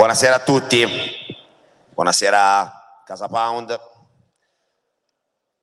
Buonasera 0.00 0.36
a 0.36 0.40
tutti, 0.40 0.82
buonasera 1.92 3.02
Casa 3.04 3.28
Pound 3.28 3.78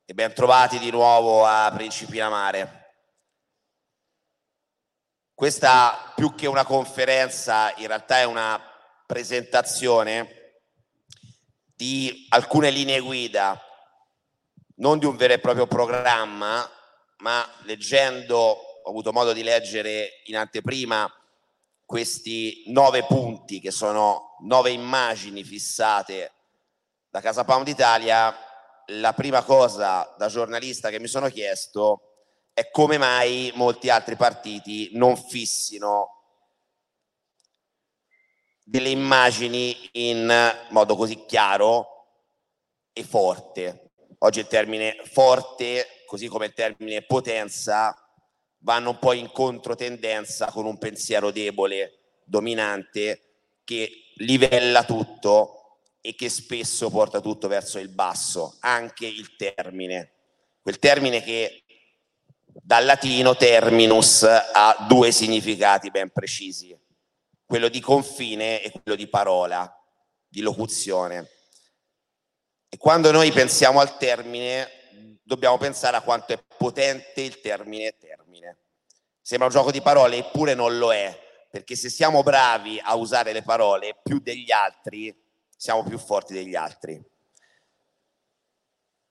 e 0.04 0.14
ben 0.14 0.32
trovati 0.32 0.78
di 0.78 0.92
nuovo 0.92 1.44
a 1.44 1.72
Principina 1.74 2.28
Mare. 2.28 2.92
Questa 5.34 6.12
più 6.14 6.36
che 6.36 6.46
una 6.46 6.64
conferenza 6.64 7.74
in 7.78 7.88
realtà 7.88 8.18
è 8.18 8.22
una 8.22 8.62
presentazione 9.04 10.60
di 11.74 12.26
alcune 12.28 12.70
linee 12.70 13.00
guida, 13.00 13.60
non 14.76 15.00
di 15.00 15.06
un 15.06 15.16
vero 15.16 15.32
e 15.32 15.40
proprio 15.40 15.66
programma, 15.66 16.64
ma 17.22 17.44
leggendo, 17.62 18.36
ho 18.36 18.88
avuto 18.88 19.12
modo 19.12 19.32
di 19.32 19.42
leggere 19.42 20.22
in 20.26 20.36
anteprima 20.36 21.12
questi 21.88 22.64
nove 22.66 23.06
punti 23.06 23.60
che 23.60 23.70
sono 23.70 24.36
nove 24.40 24.72
immagini 24.72 25.42
fissate 25.42 26.32
da 27.08 27.22
Casa 27.22 27.44
Pound 27.44 27.66
Italia, 27.66 28.36
la 28.88 29.14
prima 29.14 29.42
cosa 29.42 30.14
da 30.18 30.28
giornalista 30.28 30.90
che 30.90 31.00
mi 31.00 31.06
sono 31.06 31.30
chiesto 31.30 32.02
è 32.52 32.70
come 32.70 32.98
mai 32.98 33.52
molti 33.54 33.88
altri 33.88 34.16
partiti 34.16 34.90
non 34.92 35.16
fissino 35.16 36.24
delle 38.62 38.90
immagini 38.90 39.88
in 39.92 40.30
modo 40.68 40.94
così 40.94 41.24
chiaro 41.24 41.86
e 42.92 43.02
forte. 43.02 43.92
Oggi 44.18 44.40
il 44.40 44.46
termine 44.46 45.00
forte, 45.04 46.02
così 46.04 46.26
come 46.26 46.46
il 46.46 46.52
termine 46.52 47.00
potenza, 47.00 47.96
vanno 48.58 48.90
un 48.90 48.98
po' 48.98 49.12
in 49.12 49.30
controtendenza 49.30 50.50
con 50.50 50.66
un 50.66 50.78
pensiero 50.78 51.30
debole, 51.30 52.20
dominante, 52.24 53.22
che 53.64 54.12
livella 54.16 54.84
tutto 54.84 55.80
e 56.00 56.14
che 56.14 56.28
spesso 56.28 56.90
porta 56.90 57.20
tutto 57.20 57.48
verso 57.48 57.78
il 57.78 57.88
basso, 57.88 58.56
anche 58.60 59.06
il 59.06 59.36
termine. 59.36 60.12
Quel 60.62 60.78
termine 60.78 61.22
che 61.22 61.64
dal 62.44 62.84
latino 62.84 63.36
terminus 63.36 64.22
ha 64.22 64.86
due 64.88 65.10
significati 65.10 65.90
ben 65.90 66.10
precisi, 66.10 66.76
quello 67.44 67.68
di 67.68 67.80
confine 67.80 68.62
e 68.62 68.70
quello 68.70 68.96
di 68.96 69.06
parola, 69.06 69.70
di 70.26 70.40
locuzione. 70.40 71.30
E 72.68 72.76
quando 72.76 73.10
noi 73.10 73.32
pensiamo 73.32 73.80
al 73.80 73.96
termine, 73.96 74.68
dobbiamo 75.28 75.58
pensare 75.58 75.94
a 75.94 76.00
quanto 76.00 76.32
è 76.32 76.42
potente 76.56 77.20
il 77.20 77.42
termine 77.42 77.94
termine. 77.98 78.56
Sembra 79.20 79.48
un 79.48 79.52
gioco 79.52 79.70
di 79.70 79.82
parole, 79.82 80.16
eppure 80.16 80.54
non 80.54 80.78
lo 80.78 80.90
è, 80.90 81.16
perché 81.50 81.76
se 81.76 81.90
siamo 81.90 82.22
bravi 82.22 82.80
a 82.82 82.94
usare 82.94 83.34
le 83.34 83.42
parole 83.42 84.00
più 84.02 84.20
degli 84.20 84.50
altri, 84.50 85.14
siamo 85.54 85.82
più 85.82 85.98
forti 85.98 86.32
degli 86.32 86.54
altri. 86.54 86.98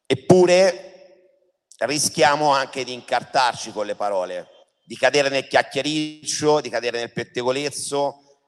Eppure 0.07 1.67
rischiamo 1.81 2.49
anche 2.49 2.83
di 2.83 2.93
incartarci 2.93 3.71
con 3.71 3.85
le 3.85 3.93
parole, 3.93 4.47
di 4.85 4.97
cadere 4.97 5.29
nel 5.29 5.47
chiacchiericcio, 5.47 6.61
di 6.61 6.69
cadere 6.69 6.97
nel 6.97 7.13
pettegolezzo, 7.13 8.39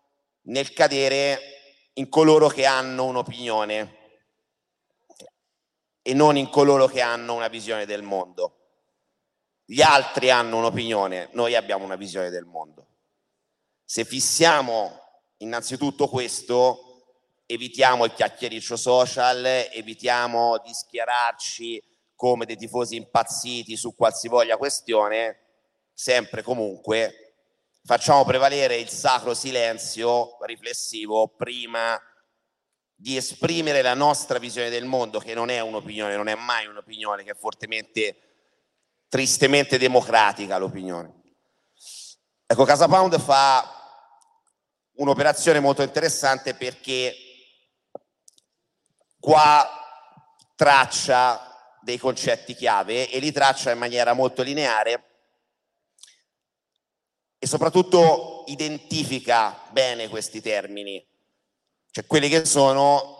nel 0.45 0.73
cadere 0.73 1.39
in 1.93 2.09
coloro 2.09 2.47
che 2.47 2.65
hanno 2.65 3.05
un'opinione 3.05 3.98
e 6.09 6.15
non 6.15 6.37
in 6.37 6.49
coloro 6.49 6.87
che 6.87 7.01
hanno 7.01 7.35
una 7.35 7.49
visione 7.49 7.85
del 7.85 8.01
mondo. 8.01 8.55
Gli 9.63 9.83
altri 9.83 10.31
hanno 10.31 10.57
un'opinione, 10.57 11.29
noi 11.33 11.53
abbiamo 11.53 11.85
una 11.85 11.97
visione 11.97 12.31
del 12.31 12.45
mondo. 12.45 12.87
Se 13.83 14.03
fissiamo 14.05 14.99
innanzitutto 15.37 16.07
questo, 16.07 17.03
evitiamo 17.45 18.05
il 18.05 18.13
chiacchiericcio 18.13 18.75
social, 18.75 19.45
evitiamo 19.45 20.57
di 20.65 20.73
schierarci 20.73 21.79
come 22.15 22.47
dei 22.47 22.57
tifosi 22.57 22.95
impazziti 22.95 23.77
su 23.77 23.93
qualsivoglia 23.93 24.57
questione, 24.57 25.37
sempre 25.93 26.41
comunque 26.41 27.35
facciamo 27.83 28.25
prevalere 28.25 28.77
il 28.77 28.89
sacro 28.89 29.35
silenzio 29.35 30.37
riflessivo 30.41 31.27
prima 31.27 32.01
di 33.01 33.15
esprimere 33.15 33.81
la 33.81 33.93
nostra 33.93 34.39
visione 34.39 34.69
del 34.69 34.83
mondo, 34.83 35.19
che 35.19 35.33
non 35.33 35.49
è 35.49 35.61
un'opinione, 35.61 36.17
non 36.17 36.27
è 36.27 36.35
mai 36.35 36.65
un'opinione, 36.67 37.23
che 37.23 37.31
è 37.31 37.35
fortemente, 37.35 38.17
tristemente 39.07 39.77
democratica 39.77 40.57
l'opinione. 40.57 41.13
Ecco, 42.45 42.65
Casa 42.65 42.89
Pound 42.89 43.17
fa 43.17 43.73
un'operazione 44.95 45.61
molto 45.61 45.81
interessante 45.81 46.55
perché 46.55 47.15
qua 49.17 49.65
traccia 50.57 51.77
dei 51.81 51.97
concetti 51.97 52.53
chiave 52.53 53.09
e 53.09 53.19
li 53.19 53.31
traccia 53.31 53.71
in 53.71 53.77
maniera 53.77 54.11
molto 54.11 54.41
lineare 54.41 55.05
e 57.39 57.47
soprattutto 57.47 58.43
identifica 58.47 59.57
bene 59.71 60.09
questi 60.09 60.41
termini 60.41 61.08
cioè 61.91 62.05
quelli 62.05 62.29
che 62.29 62.45
sono 62.45 63.17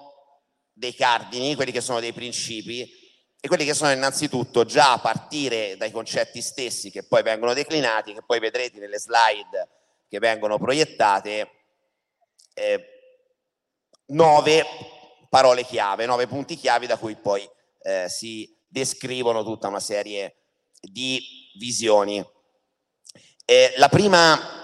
dei 0.74 0.94
cardini, 0.94 1.56
quelli 1.56 1.72
che 1.72 1.82
sono 1.82 2.00
dei 2.00 2.14
principi 2.14 2.98
e 3.42 3.48
quelli 3.48 3.66
che 3.66 3.74
sono 3.74 3.92
innanzitutto 3.92 4.66
già 4.66 4.94
a 4.94 5.00
partire 5.00 5.78
dai 5.78 5.92
concetti 5.92 6.42
stessi 6.42 6.92
che 6.92 7.04
poi 7.04 7.24
vengono 7.24 7.54
declinati, 7.54 8.14
che 8.14 8.24
poi 8.26 8.40
vedrete 8.40 8.80
nelle 8.80 9.00
slide 9.00 9.68
che 10.08 10.20
vengono 10.20 10.58
proiettate, 10.58 11.50
eh, 12.54 12.86
nove 14.08 14.66
parole 15.30 15.64
chiave, 15.64 16.06
nove 16.06 16.28
punti 16.28 16.56
chiave 16.56 16.88
da 16.88 16.98
cui 16.98 17.16
poi 17.16 17.48
eh, 17.82 18.10
si 18.10 18.58
descrivono 18.68 19.44
tutta 19.44 19.68
una 19.68 19.80
serie 19.80 20.36
di 20.82 21.22
visioni. 21.58 22.26
Eh, 23.46 23.74
la 23.78 23.90
prima 23.90 24.58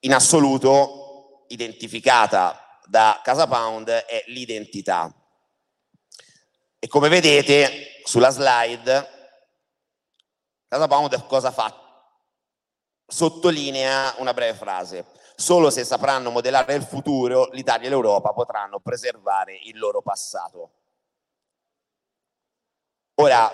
in 0.00 0.12
assoluto 0.12 1.01
identificata 1.52 2.80
da 2.86 3.20
Casa 3.22 3.46
Pound 3.46 3.88
è 3.88 4.24
l'identità. 4.26 5.12
E 6.78 6.88
come 6.88 7.08
vedete 7.08 8.00
sulla 8.04 8.30
slide, 8.30 9.08
Casa 10.66 10.88
Pound 10.88 11.26
cosa 11.26 11.50
fa? 11.50 11.78
Sottolinea 13.06 14.14
una 14.18 14.34
breve 14.34 14.56
frase. 14.56 15.06
Solo 15.36 15.70
se 15.70 15.84
sapranno 15.84 16.30
modellare 16.30 16.74
il 16.74 16.82
futuro, 16.82 17.48
l'Italia 17.52 17.86
e 17.86 17.90
l'Europa 17.90 18.32
potranno 18.32 18.80
preservare 18.80 19.58
il 19.64 19.78
loro 19.78 20.02
passato. 20.02 20.72
Ora, 23.14 23.50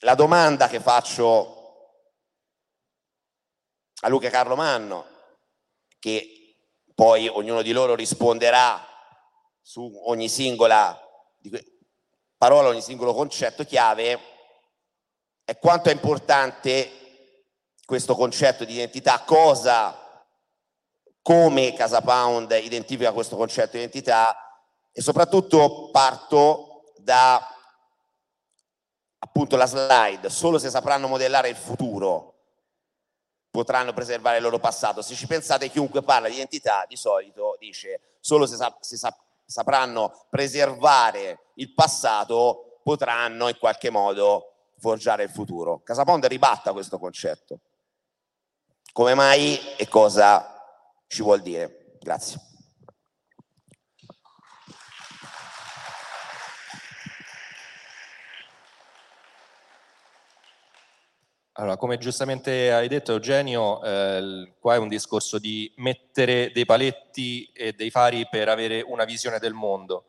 la 0.00 0.14
domanda 0.14 0.68
che 0.68 0.80
faccio 0.80 1.54
a 4.00 4.08
Luca 4.08 4.30
Carlo 4.30 4.56
Manno 4.56 5.14
che 5.98 6.56
poi 6.94 7.28
ognuno 7.28 7.62
di 7.62 7.72
loro 7.72 7.94
risponderà 7.94 8.84
su 9.60 10.02
ogni 10.04 10.28
singola 10.28 10.98
parola, 12.38 12.68
ogni 12.68 12.82
singolo 12.82 13.14
concetto 13.14 13.64
chiave, 13.64 14.20
è 15.44 15.58
quanto 15.58 15.88
è 15.88 15.92
importante 15.92 16.90
questo 17.84 18.14
concetto 18.14 18.64
di 18.64 18.74
identità, 18.74 19.20
cosa, 19.20 20.24
come 21.22 21.72
Casa 21.74 22.02
Pound 22.02 22.50
identifica 22.52 23.12
questo 23.12 23.36
concetto 23.36 23.72
di 23.72 23.78
identità. 23.78 24.36
E 24.92 25.02
soprattutto 25.02 25.90
parto 25.90 26.84
da 26.96 27.44
appunto 29.18 29.56
la 29.56 29.66
slide, 29.66 30.30
solo 30.30 30.58
se 30.58 30.70
sapranno 30.70 31.08
modellare 31.08 31.48
il 31.48 31.56
futuro 31.56 32.35
potranno 33.56 33.94
preservare 33.94 34.36
il 34.36 34.42
loro 34.42 34.58
passato. 34.58 35.00
Se 35.00 35.14
ci 35.14 35.26
pensate, 35.26 35.70
chiunque 35.70 36.02
parla 36.02 36.28
di 36.28 36.34
identità 36.34 36.84
di 36.86 36.96
solito 36.96 37.56
dice 37.58 38.18
solo 38.20 38.44
se, 38.46 38.56
sap- 38.56 38.82
se 38.82 38.96
sap- 38.96 39.22
sapranno 39.46 40.26
preservare 40.28 41.52
il 41.54 41.72
passato 41.72 42.80
potranno 42.82 43.48
in 43.48 43.56
qualche 43.58 43.88
modo 43.88 44.52
forgiare 44.78 45.22
il 45.22 45.30
futuro. 45.30 45.80
Casaponte 45.82 46.28
ribatta 46.28 46.72
questo 46.72 46.98
concetto. 46.98 47.60
Come 48.92 49.14
mai 49.14 49.58
e 49.76 49.88
cosa 49.88 50.62
ci 51.06 51.22
vuol 51.22 51.40
dire? 51.40 51.96
Grazie. 51.98 52.55
Allora, 61.58 61.78
come 61.78 61.96
giustamente 61.96 62.70
hai 62.70 62.86
detto 62.86 63.12
Eugenio, 63.12 63.82
eh, 63.82 64.52
qua 64.58 64.74
è 64.74 64.78
un 64.78 64.88
discorso 64.88 65.38
di 65.38 65.72
mettere 65.76 66.50
dei 66.52 66.66
paletti 66.66 67.50
e 67.54 67.72
dei 67.72 67.88
fari 67.88 68.28
per 68.28 68.50
avere 68.50 68.82
una 68.82 69.06
visione 69.06 69.38
del 69.38 69.54
mondo. 69.54 70.04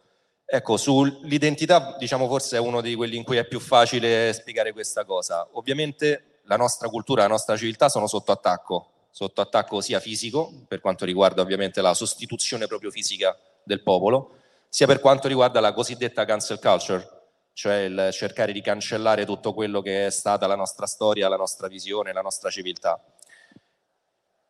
Ecco, 0.46 0.76
sull'identità, 0.76 1.96
diciamo, 1.98 2.28
forse 2.28 2.58
è 2.58 2.60
uno 2.60 2.82
di 2.82 2.96
quelli 2.96 3.16
in 3.16 3.24
cui 3.24 3.38
è 3.38 3.46
più 3.46 3.62
facile 3.62 4.34
spiegare 4.34 4.74
questa 4.74 5.06
cosa. 5.06 5.48
Ovviamente 5.54 6.42
la 6.44 6.58
nostra 6.58 6.90
cultura, 6.90 7.22
la 7.22 7.30
nostra 7.30 7.56
civiltà 7.56 7.88
sono 7.88 8.08
sotto 8.08 8.34
attacco, 8.34 9.08
sotto 9.10 9.40
attacco 9.40 9.80
sia 9.80 10.02
fisico, 10.02 10.52
per 10.68 10.82
quanto 10.82 11.06
riguarda 11.06 11.42
ovviamente 11.42 11.80
la 11.82 11.94
sostituzione 11.94 12.68
proprio 12.68 12.92
fisica 12.92 13.34
del 13.64 13.82
popolo, 13.84 14.36
sia 14.68 14.86
per 14.86 15.00
quanto 15.00 15.30
riguarda 15.30 15.62
la 15.62 15.72
cosiddetta 15.72 16.26
cancel 16.26 16.60
culture, 16.60 17.17
cioè 17.58 17.78
il 17.78 18.10
cercare 18.12 18.54
di 18.54 18.62
cancellare 18.62 19.26
tutto 19.26 19.52
quello 19.52 19.82
che 19.82 20.06
è 20.06 20.10
stata 20.12 20.46
la 20.46 20.56
nostra 20.56 20.86
storia, 20.86 21.28
la 21.28 21.38
nostra 21.38 21.68
visione, 21.68 22.14
la 22.14 22.22
nostra 22.22 22.52
civiltà. 22.52 23.04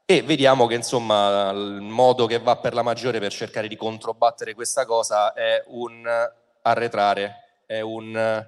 E 0.04 0.22
vediamo 0.24 0.68
che 0.68 0.76
insomma 0.76 1.52
il 1.52 1.80
modo 1.80 2.26
che 2.26 2.40
va 2.40 2.58
per 2.58 2.74
la 2.74 2.82
maggiore 2.82 3.20
per 3.20 3.32
cercare 3.32 3.70
di 3.70 3.78
controbattere 3.78 4.54
questa 4.54 4.86
cosa 4.86 5.32
è 5.32 5.64
un 5.68 6.06
arretrare, 6.64 7.62
è 7.66 7.80
un 7.80 8.46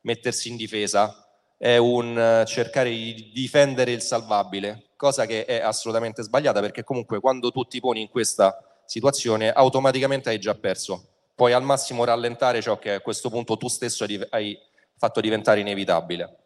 mettersi 0.00 0.48
in 0.48 0.56
difesa, 0.56 1.28
è 1.56 1.76
un 1.76 2.42
cercare 2.46 2.90
di 2.90 3.30
difendere 3.32 3.92
il 3.92 4.02
salvabile, 4.02 4.88
cosa 4.96 5.24
che 5.24 5.44
è 5.44 5.60
assolutamente 5.60 6.24
sbagliata 6.24 6.58
perché 6.58 6.82
comunque 6.82 7.20
quando 7.20 7.52
tu 7.52 7.62
ti 7.62 7.78
poni 7.78 8.00
in 8.00 8.08
questa 8.08 8.60
situazione 8.86 9.52
automaticamente 9.52 10.30
hai 10.30 10.40
già 10.40 10.56
perso 10.56 11.09
puoi 11.40 11.54
al 11.54 11.62
massimo 11.62 12.04
rallentare 12.04 12.60
ciò 12.60 12.78
che 12.78 12.92
a 12.92 13.00
questo 13.00 13.30
punto 13.30 13.56
tu 13.56 13.66
stesso 13.66 14.04
hai 14.28 14.60
fatto 14.98 15.22
diventare 15.22 15.60
inevitabile. 15.60 16.36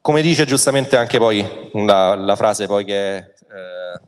Come 0.00 0.22
dice 0.22 0.46
giustamente 0.46 0.96
anche 0.96 1.18
poi 1.18 1.70
la, 1.84 2.14
la 2.14 2.34
frase 2.34 2.66
poi 2.66 2.86
che 2.86 3.16
è 3.18 3.18
eh, 3.18 4.00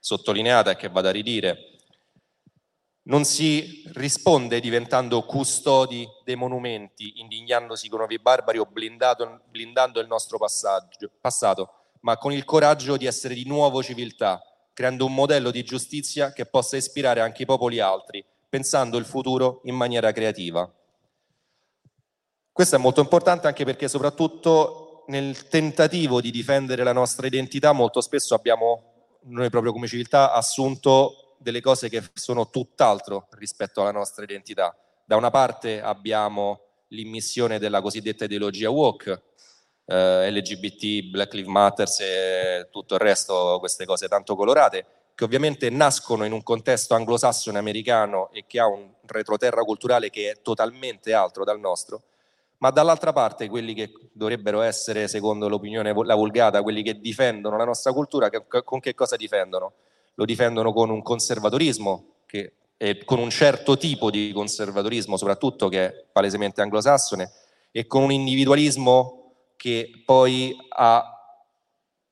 sottolineata 0.00 0.72
e 0.72 0.76
che 0.76 0.88
vado 0.88 1.06
a 1.06 1.12
ridire, 1.12 1.78
non 3.02 3.24
si 3.24 3.84
risponde 3.94 4.58
diventando 4.58 5.22
custodi 5.22 6.04
dei 6.24 6.34
monumenti, 6.34 7.20
indignandosi 7.20 7.88
con 7.88 7.98
nuovi 7.98 8.18
barbari 8.18 8.58
o 8.58 8.66
blindando 8.66 10.00
il 10.00 10.08
nostro 10.08 10.38
passato, 11.20 11.85
ma 12.06 12.18
con 12.18 12.32
il 12.32 12.44
coraggio 12.44 12.96
di 12.96 13.04
essere 13.04 13.34
di 13.34 13.44
nuovo 13.46 13.82
civiltà, 13.82 14.40
creando 14.72 15.06
un 15.06 15.12
modello 15.12 15.50
di 15.50 15.64
giustizia 15.64 16.32
che 16.32 16.46
possa 16.46 16.76
ispirare 16.76 17.20
anche 17.20 17.42
i 17.42 17.46
popoli 17.46 17.80
altri, 17.80 18.24
pensando 18.48 18.96
il 18.96 19.04
futuro 19.04 19.60
in 19.64 19.74
maniera 19.74 20.12
creativa. 20.12 20.72
Questo 22.52 22.76
è 22.76 22.78
molto 22.78 23.00
importante 23.00 23.48
anche 23.48 23.64
perché 23.64 23.88
soprattutto 23.88 25.02
nel 25.08 25.48
tentativo 25.48 26.20
di 26.20 26.30
difendere 26.30 26.84
la 26.84 26.92
nostra 26.92 27.26
identità 27.26 27.72
molto 27.72 28.00
spesso 28.00 28.36
abbiamo 28.36 29.18
noi 29.22 29.50
proprio 29.50 29.72
come 29.72 29.88
civiltà 29.88 30.32
assunto 30.32 31.34
delle 31.38 31.60
cose 31.60 31.88
che 31.88 32.04
sono 32.14 32.50
tutt'altro 32.50 33.26
rispetto 33.30 33.80
alla 33.80 33.90
nostra 33.90 34.22
identità. 34.22 34.76
Da 35.04 35.16
una 35.16 35.30
parte 35.30 35.82
abbiamo 35.82 36.60
l'immissione 36.90 37.58
della 37.58 37.82
cosiddetta 37.82 38.26
ideologia 38.26 38.70
woke, 38.70 39.22
eh, 39.86 40.30
LGBT, 40.30 41.08
Black 41.10 41.32
Lives 41.32 41.50
Matter 41.50 41.88
e 42.00 42.68
tutto 42.70 42.94
il 42.94 43.00
resto, 43.00 43.56
queste 43.58 43.84
cose 43.84 44.08
tanto 44.08 44.36
colorate, 44.36 44.84
che 45.14 45.24
ovviamente 45.24 45.70
nascono 45.70 46.24
in 46.24 46.32
un 46.32 46.42
contesto 46.42 46.94
anglosassone 46.94 47.58
americano 47.58 48.30
e 48.32 48.44
che 48.46 48.60
ha 48.60 48.66
un 48.66 48.90
retroterra 49.06 49.62
culturale 49.62 50.10
che 50.10 50.30
è 50.30 50.42
totalmente 50.42 51.14
altro 51.14 51.42
dal 51.44 51.58
nostro, 51.58 52.02
ma 52.58 52.70
dall'altra 52.70 53.12
parte 53.12 53.48
quelli 53.48 53.74
che 53.74 53.92
dovrebbero 54.12 54.60
essere, 54.60 55.08
secondo 55.08 55.48
l'opinione 55.48 55.94
la 56.04 56.14
vulgata, 56.14 56.62
quelli 56.62 56.82
che 56.82 57.00
difendono 57.00 57.56
la 57.56 57.64
nostra 57.64 57.92
cultura, 57.92 58.28
che, 58.28 58.44
con 58.64 58.80
che 58.80 58.94
cosa 58.94 59.16
difendono? 59.16 59.72
Lo 60.14 60.24
difendono 60.24 60.72
con 60.72 60.90
un 60.90 61.02
conservatorismo, 61.02 62.04
che 62.26 62.52
è 62.76 63.04
con 63.04 63.18
un 63.18 63.30
certo 63.30 63.76
tipo 63.76 64.10
di 64.10 64.32
conservatorismo, 64.32 65.16
soprattutto 65.16 65.68
che 65.68 65.86
è 65.86 66.04
palesemente 66.10 66.60
anglosassone, 66.60 67.30
e 67.70 67.86
con 67.86 68.02
un 68.02 68.12
individualismo 68.12 69.25
che 69.56 70.02
poi 70.04 70.56
ha 70.68 71.16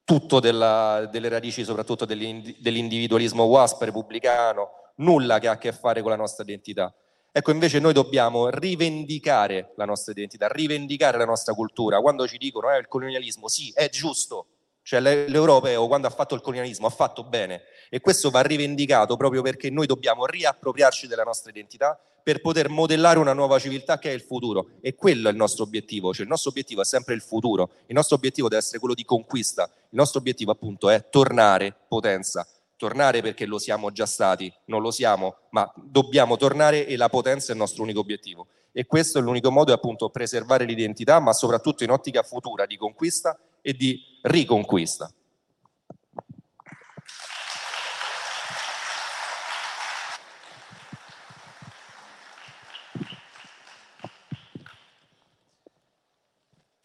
tutto 0.04 0.40
della, 0.40 1.08
delle 1.10 1.28
radici 1.28 1.64
soprattutto 1.64 2.04
dell'individualismo 2.04 3.44
WASP 3.44 3.82
repubblicano, 3.82 4.70
nulla 4.96 5.38
che 5.38 5.48
ha 5.48 5.52
a 5.52 5.58
che 5.58 5.72
fare 5.72 6.02
con 6.02 6.10
la 6.10 6.16
nostra 6.16 6.44
identità. 6.44 6.94
Ecco, 7.32 7.50
invece 7.50 7.80
noi 7.80 7.92
dobbiamo 7.92 8.48
rivendicare 8.48 9.72
la 9.76 9.84
nostra 9.84 10.12
identità, 10.12 10.46
rivendicare 10.48 11.18
la 11.18 11.24
nostra 11.24 11.52
cultura. 11.52 12.00
Quando 12.00 12.28
ci 12.28 12.38
dicono 12.38 12.70
eh, 12.70 12.78
il 12.78 12.86
colonialismo, 12.86 13.48
sì, 13.48 13.72
è 13.74 13.88
giusto, 13.88 14.46
cioè 14.82 15.00
l'europeo 15.00 15.88
quando 15.88 16.06
ha 16.06 16.10
fatto 16.10 16.34
il 16.34 16.42
colonialismo 16.42 16.86
ha 16.86 16.90
fatto 16.90 17.24
bene 17.24 17.62
e 17.88 18.00
questo 18.00 18.30
va 18.30 18.42
rivendicato 18.42 19.16
proprio 19.16 19.40
perché 19.40 19.70
noi 19.70 19.86
dobbiamo 19.86 20.26
riappropriarci 20.26 21.06
della 21.06 21.22
nostra 21.24 21.50
identità 21.50 21.98
per 22.24 22.40
poter 22.40 22.70
modellare 22.70 23.18
una 23.18 23.34
nuova 23.34 23.58
civiltà 23.58 23.98
che 23.98 24.10
è 24.10 24.14
il 24.14 24.22
futuro. 24.22 24.70
E 24.80 24.94
quello 24.94 25.28
è 25.28 25.30
il 25.30 25.36
nostro 25.36 25.62
obiettivo, 25.62 26.12
cioè 26.14 26.22
il 26.22 26.30
nostro 26.30 26.50
obiettivo 26.50 26.80
è 26.80 26.84
sempre 26.84 27.14
il 27.14 27.20
futuro, 27.20 27.70
il 27.86 27.94
nostro 27.94 28.16
obiettivo 28.16 28.48
deve 28.48 28.62
essere 28.62 28.78
quello 28.78 28.94
di 28.94 29.04
conquista, 29.04 29.64
il 29.64 29.98
nostro 29.98 30.20
obiettivo 30.20 30.50
appunto 30.50 30.88
è 30.88 31.10
tornare 31.10 31.76
potenza, 31.86 32.48
tornare 32.76 33.20
perché 33.20 33.44
lo 33.44 33.58
siamo 33.58 33.92
già 33.92 34.06
stati, 34.06 34.50
non 34.66 34.80
lo 34.80 34.90
siamo, 34.90 35.36
ma 35.50 35.70
dobbiamo 35.76 36.38
tornare 36.38 36.86
e 36.86 36.96
la 36.96 37.10
potenza 37.10 37.48
è 37.48 37.52
il 37.52 37.60
nostro 37.60 37.82
unico 37.82 38.00
obiettivo. 38.00 38.46
E 38.72 38.86
questo 38.86 39.18
è 39.18 39.22
l'unico 39.22 39.50
modo 39.52 39.70
è 39.70 39.74
appunto 39.74 40.08
preservare 40.08 40.64
l'identità 40.64 41.20
ma 41.20 41.34
soprattutto 41.34 41.84
in 41.84 41.90
ottica 41.90 42.22
futura 42.22 42.64
di 42.64 42.78
conquista 42.78 43.38
e 43.60 43.74
di 43.74 44.00
riconquista. 44.22 45.12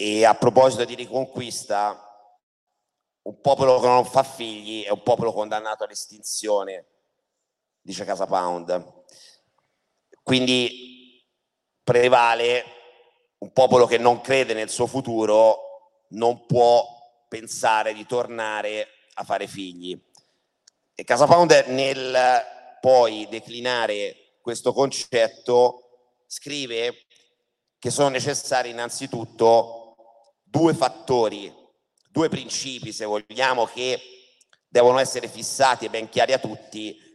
E 0.01 0.23
a 0.23 0.33
proposito 0.33 0.85
di 0.85 0.95
riconquista, 0.95 2.09
un 3.23 3.41
popolo 3.41 3.81
che 3.81 3.87
non 3.87 4.05
fa 4.05 4.23
figli 4.23 4.85
è 4.85 4.91
un 4.91 5.03
popolo 5.03 5.33
condannato 5.33 5.83
all'estinzione, 5.83 6.85
dice 7.81 8.05
Casa 8.05 8.25
Pound. 8.25 9.03
Quindi 10.23 11.21
prevale 11.83 12.63
un 13.39 13.51
popolo 13.51 13.87
che 13.87 13.97
non 13.97 14.21
crede 14.21 14.53
nel 14.53 14.69
suo 14.69 14.87
futuro, 14.87 16.05
non 16.11 16.45
può 16.45 17.25
pensare 17.27 17.93
di 17.93 18.05
tornare 18.05 18.87
a 19.15 19.25
fare 19.25 19.47
figli. 19.47 20.01
E 20.95 21.03
Casa 21.03 21.25
Pound 21.25 21.51
nel 21.67 22.17
poi 22.79 23.27
declinare 23.29 24.37
questo 24.39 24.71
concetto 24.71 26.21
scrive 26.25 27.05
che 27.77 27.91
sono 27.91 28.07
necessari 28.07 28.69
innanzitutto 28.69 29.78
due 30.49 30.73
fattori, 30.73 31.53
due 32.09 32.29
principi, 32.29 32.91
se 32.91 33.05
vogliamo, 33.05 33.65
che 33.65 33.99
devono 34.67 34.99
essere 34.99 35.27
fissati 35.27 35.85
e 35.85 35.89
ben 35.89 36.09
chiari 36.09 36.33
a 36.33 36.39
tutti 36.39 37.07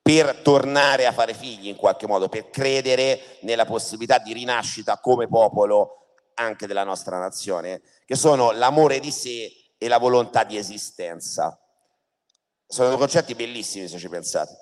per 0.00 0.42
tornare 0.42 1.06
a 1.06 1.12
fare 1.12 1.32
figli 1.32 1.68
in 1.68 1.76
qualche 1.76 2.06
modo, 2.06 2.28
per 2.28 2.50
credere 2.50 3.38
nella 3.40 3.64
possibilità 3.64 4.18
di 4.18 4.34
rinascita 4.34 4.98
come 4.98 5.28
popolo 5.28 6.18
anche 6.34 6.66
della 6.66 6.84
nostra 6.84 7.18
nazione, 7.18 7.80
che 8.04 8.16
sono 8.16 8.50
l'amore 8.50 9.00
di 9.00 9.10
sé 9.10 9.50
e 9.78 9.88
la 9.88 9.98
volontà 9.98 10.44
di 10.44 10.58
esistenza. 10.58 11.58
Sono 12.66 12.88
due 12.88 12.98
concetti 12.98 13.34
bellissimi 13.34 13.88
se 13.88 13.98
ci 13.98 14.08
pensate. 14.08 14.56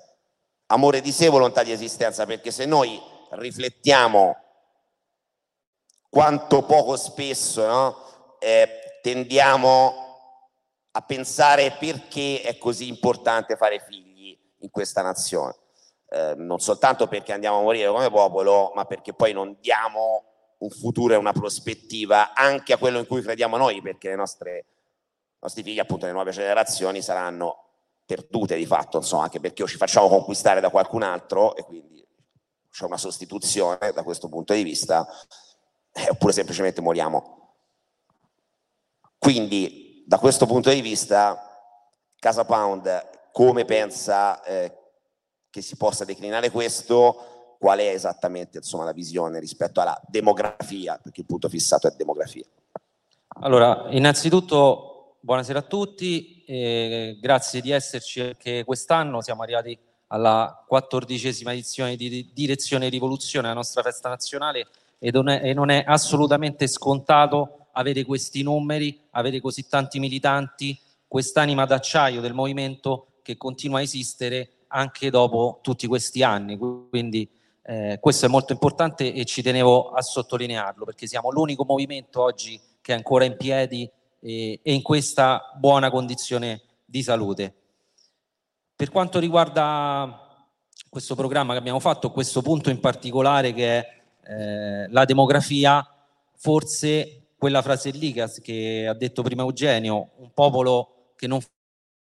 Amore 0.67 1.01
di 1.01 1.11
sé 1.11 1.25
e 1.25 1.29
volontà 1.29 1.63
di 1.63 1.71
esistenza, 1.71 2.25
perché 2.25 2.51
se 2.51 2.65
noi 2.65 3.01
riflettiamo 3.31 4.37
quanto 6.09 6.63
poco 6.63 6.95
spesso 6.95 7.65
no, 7.65 8.12
eh, 8.43 8.99
tendiamo 9.01 10.01
a 10.91 11.01
pensare 11.01 11.75
perché 11.79 12.41
è 12.41 12.57
così 12.57 12.87
importante 12.89 13.55
fare 13.55 13.79
figli 13.79 14.37
in 14.59 14.69
questa 14.69 15.01
nazione. 15.01 15.55
Eh, 16.09 16.35
non 16.35 16.59
soltanto 16.59 17.07
perché 17.07 17.31
andiamo 17.31 17.59
a 17.59 17.61
morire 17.61 17.89
come 17.89 18.09
popolo, 18.11 18.71
ma 18.75 18.85
perché 18.85 19.13
poi 19.13 19.31
non 19.31 19.57
diamo 19.59 20.25
un 20.59 20.69
futuro 20.69 21.13
e 21.13 21.17
una 21.17 21.31
prospettiva 21.31 22.33
anche 22.33 22.73
a 22.73 22.77
quello 22.77 22.99
in 22.99 23.07
cui 23.07 23.21
crediamo 23.21 23.57
noi, 23.57 23.81
perché 23.81 24.09
le 24.09 24.15
nostre, 24.15 24.57
i 24.57 25.39
nostri 25.39 25.63
figli, 25.63 25.79
appunto, 25.79 26.05
le 26.05 26.11
nuove 26.11 26.31
generazioni 26.31 27.01
saranno 27.01 27.59
perdute 28.05 28.55
di 28.55 28.65
fatto, 28.65 28.97
insomma, 28.97 29.23
anche 29.23 29.39
perché 29.39 29.63
o 29.63 29.67
ci 29.67 29.77
facciamo 29.77 30.09
conquistare 30.09 30.59
da 30.59 30.69
qualcun 30.69 31.03
altro 31.03 31.55
e 31.55 31.63
quindi 31.63 32.05
c'è 32.69 32.85
una 32.85 32.97
sostituzione 32.97 33.91
da 33.93 34.03
questo 34.03 34.29
punto 34.29 34.53
di 34.53 34.63
vista, 34.63 35.07
eh, 35.91 36.09
oppure 36.09 36.33
semplicemente 36.33 36.81
moriamo 36.81 37.42
quindi 39.23 40.03
da 40.05 40.17
questo 40.17 40.45
punto 40.45 40.69
di 40.69 40.81
vista 40.81 41.71
Casa 42.19 42.43
Pound 42.43 43.31
come 43.31 43.63
pensa 43.63 44.43
eh, 44.43 44.77
che 45.49 45.61
si 45.61 45.77
possa 45.77 46.03
declinare 46.03 46.51
questo? 46.51 47.55
Qual 47.57 47.79
è 47.79 47.87
esattamente 47.87 48.57
insomma, 48.57 48.83
la 48.83 48.91
visione 48.91 49.39
rispetto 49.39 49.79
alla 49.79 49.97
demografia? 50.09 50.99
Perché 51.01 51.21
il 51.21 51.25
punto 51.25 51.47
fissato 51.47 51.87
è 51.87 51.91
demografia. 51.95 52.43
Allora, 53.39 53.85
innanzitutto 53.91 55.15
buonasera 55.21 55.59
a 55.59 55.63
tutti, 55.63 56.43
eh, 56.45 57.17
grazie 57.21 57.61
di 57.61 57.71
esserci 57.71 58.19
anche 58.19 58.65
quest'anno, 58.65 59.21
siamo 59.21 59.43
arrivati 59.43 59.79
alla 60.07 60.65
quattordicesima 60.67 61.53
edizione 61.53 61.95
di 61.95 62.29
Direzione 62.33 62.89
Rivoluzione, 62.89 63.47
la 63.47 63.53
nostra 63.53 63.83
festa 63.83 64.09
nazionale 64.09 64.67
e 64.99 65.11
non 65.11 65.29
è, 65.29 65.39
e 65.45 65.53
non 65.53 65.69
è 65.69 65.81
assolutamente 65.87 66.67
scontato 66.67 67.62
avere 67.73 68.03
questi 68.03 68.41
numeri, 68.41 68.99
avere 69.11 69.39
così 69.39 69.67
tanti 69.67 69.99
militanti, 69.99 70.77
quest'anima 71.07 71.65
d'acciaio 71.65 72.21
del 72.21 72.33
movimento 72.33 73.19
che 73.21 73.37
continua 73.37 73.79
a 73.79 73.83
esistere 73.83 74.65
anche 74.67 75.09
dopo 75.09 75.59
tutti 75.61 75.87
questi 75.87 76.23
anni. 76.23 76.57
Quindi 76.57 77.29
eh, 77.63 77.97
questo 78.01 78.25
è 78.25 78.29
molto 78.29 78.51
importante 78.51 79.13
e 79.13 79.25
ci 79.25 79.41
tenevo 79.41 79.91
a 79.91 80.01
sottolinearlo 80.01 80.85
perché 80.85 81.07
siamo 81.07 81.31
l'unico 81.31 81.63
movimento 81.65 82.21
oggi 82.21 82.59
che 82.81 82.93
è 82.93 82.95
ancora 82.95 83.23
in 83.25 83.37
piedi 83.37 83.89
e, 84.19 84.59
e 84.61 84.73
in 84.73 84.81
questa 84.81 85.53
buona 85.55 85.89
condizione 85.89 86.61
di 86.83 87.01
salute. 87.01 87.53
Per 88.75 88.89
quanto 88.89 89.19
riguarda 89.19 90.47
questo 90.89 91.15
programma 91.15 91.53
che 91.53 91.59
abbiamo 91.59 91.79
fatto, 91.79 92.11
questo 92.11 92.41
punto 92.41 92.69
in 92.69 92.79
particolare 92.79 93.53
che 93.53 93.79
è 93.79 94.01
eh, 94.25 94.87
la 94.89 95.05
demografia, 95.05 95.87
forse 96.35 97.22
quella 97.43 97.61
frase 97.61 97.89
lì 97.89 98.13
che, 98.13 98.25
che 98.41 98.87
ha 98.87 98.93
detto 98.93 99.21
prima 99.21 99.41
Eugenio, 99.41 100.11
un 100.19 100.31
popolo 100.33 101.11
che 101.17 101.27
non 101.27 101.41
fa 101.41 101.49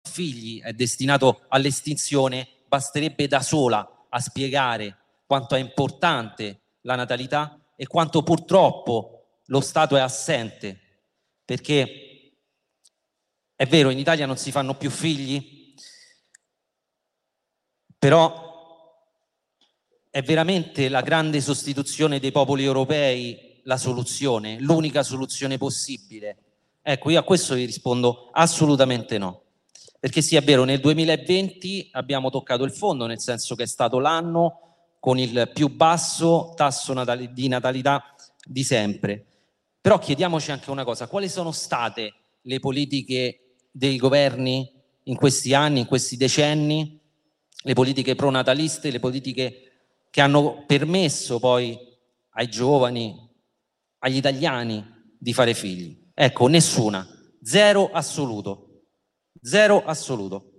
figli 0.09 0.59
è 0.59 0.73
destinato 0.73 1.41
all'estinzione, 1.49 2.47
basterebbe 2.67 3.27
da 3.27 3.39
sola 3.43 4.07
a 4.09 4.19
spiegare 4.19 4.97
quanto 5.27 5.53
è 5.53 5.59
importante 5.59 6.61
la 6.81 6.95
natalità 6.95 7.63
e 7.75 7.85
quanto 7.85 8.23
purtroppo 8.23 9.41
lo 9.45 9.61
Stato 9.61 9.95
è 9.95 9.99
assente, 9.99 11.03
perché 11.45 12.33
è 13.55 13.67
vero, 13.67 13.91
in 13.91 13.99
Italia 13.99 14.25
non 14.25 14.37
si 14.37 14.49
fanno 14.49 14.73
più 14.77 14.89
figli, 14.89 15.75
però 17.99 19.05
è 20.09 20.23
veramente 20.23 20.89
la 20.89 21.01
grande 21.01 21.39
sostituzione 21.39 22.17
dei 22.17 22.31
popoli 22.31 22.63
europei 22.63 23.48
la 23.63 23.77
soluzione, 23.77 24.59
l'unica 24.59 25.03
soluzione 25.03 25.57
possibile? 25.57 26.37
Ecco, 26.81 27.09
io 27.09 27.19
a 27.19 27.23
questo 27.23 27.55
vi 27.55 27.65
rispondo 27.65 28.29
assolutamente 28.31 29.17
no. 29.17 29.43
Perché 29.99 30.21
sì, 30.21 30.35
è 30.35 30.41
vero, 30.41 30.63
nel 30.63 30.79
2020 30.79 31.89
abbiamo 31.91 32.29
toccato 32.29 32.63
il 32.63 32.71
fondo, 32.71 33.05
nel 33.05 33.19
senso 33.19 33.55
che 33.55 33.63
è 33.63 33.67
stato 33.67 33.99
l'anno 33.99 34.61
con 34.99 35.17
il 35.17 35.51
più 35.53 35.69
basso 35.69 36.53
tasso 36.55 36.93
natali- 36.93 37.31
di 37.33 37.47
natalità 37.47 38.15
di 38.45 38.63
sempre. 38.63 39.25
Però 39.81 39.99
chiediamoci 39.99 40.51
anche 40.51 40.71
una 40.71 40.83
cosa, 40.83 41.07
quali 41.07 41.29
sono 41.29 41.51
state 41.51 42.13
le 42.41 42.59
politiche 42.59 43.55
dei 43.71 43.97
governi 43.97 44.71
in 45.03 45.15
questi 45.15 45.53
anni, 45.53 45.79
in 45.79 45.85
questi 45.85 46.17
decenni, 46.17 46.99
le 47.63 47.73
politiche 47.73 48.15
pronataliste, 48.15 48.91
le 48.91 48.99
politiche 48.99 49.71
che 50.09 50.21
hanno 50.21 50.63
permesso 50.65 51.39
poi 51.39 51.77
ai 52.31 52.47
giovani, 52.49 53.28
agli 53.99 54.17
italiani 54.17 54.85
di 55.17 55.33
fare 55.33 55.53
figli? 55.53 55.97
Ecco, 56.13 56.47
nessuna, 56.47 57.07
zero 57.41 57.91
assoluto, 57.91 58.83
zero 59.41 59.83
assoluto. 59.85 60.51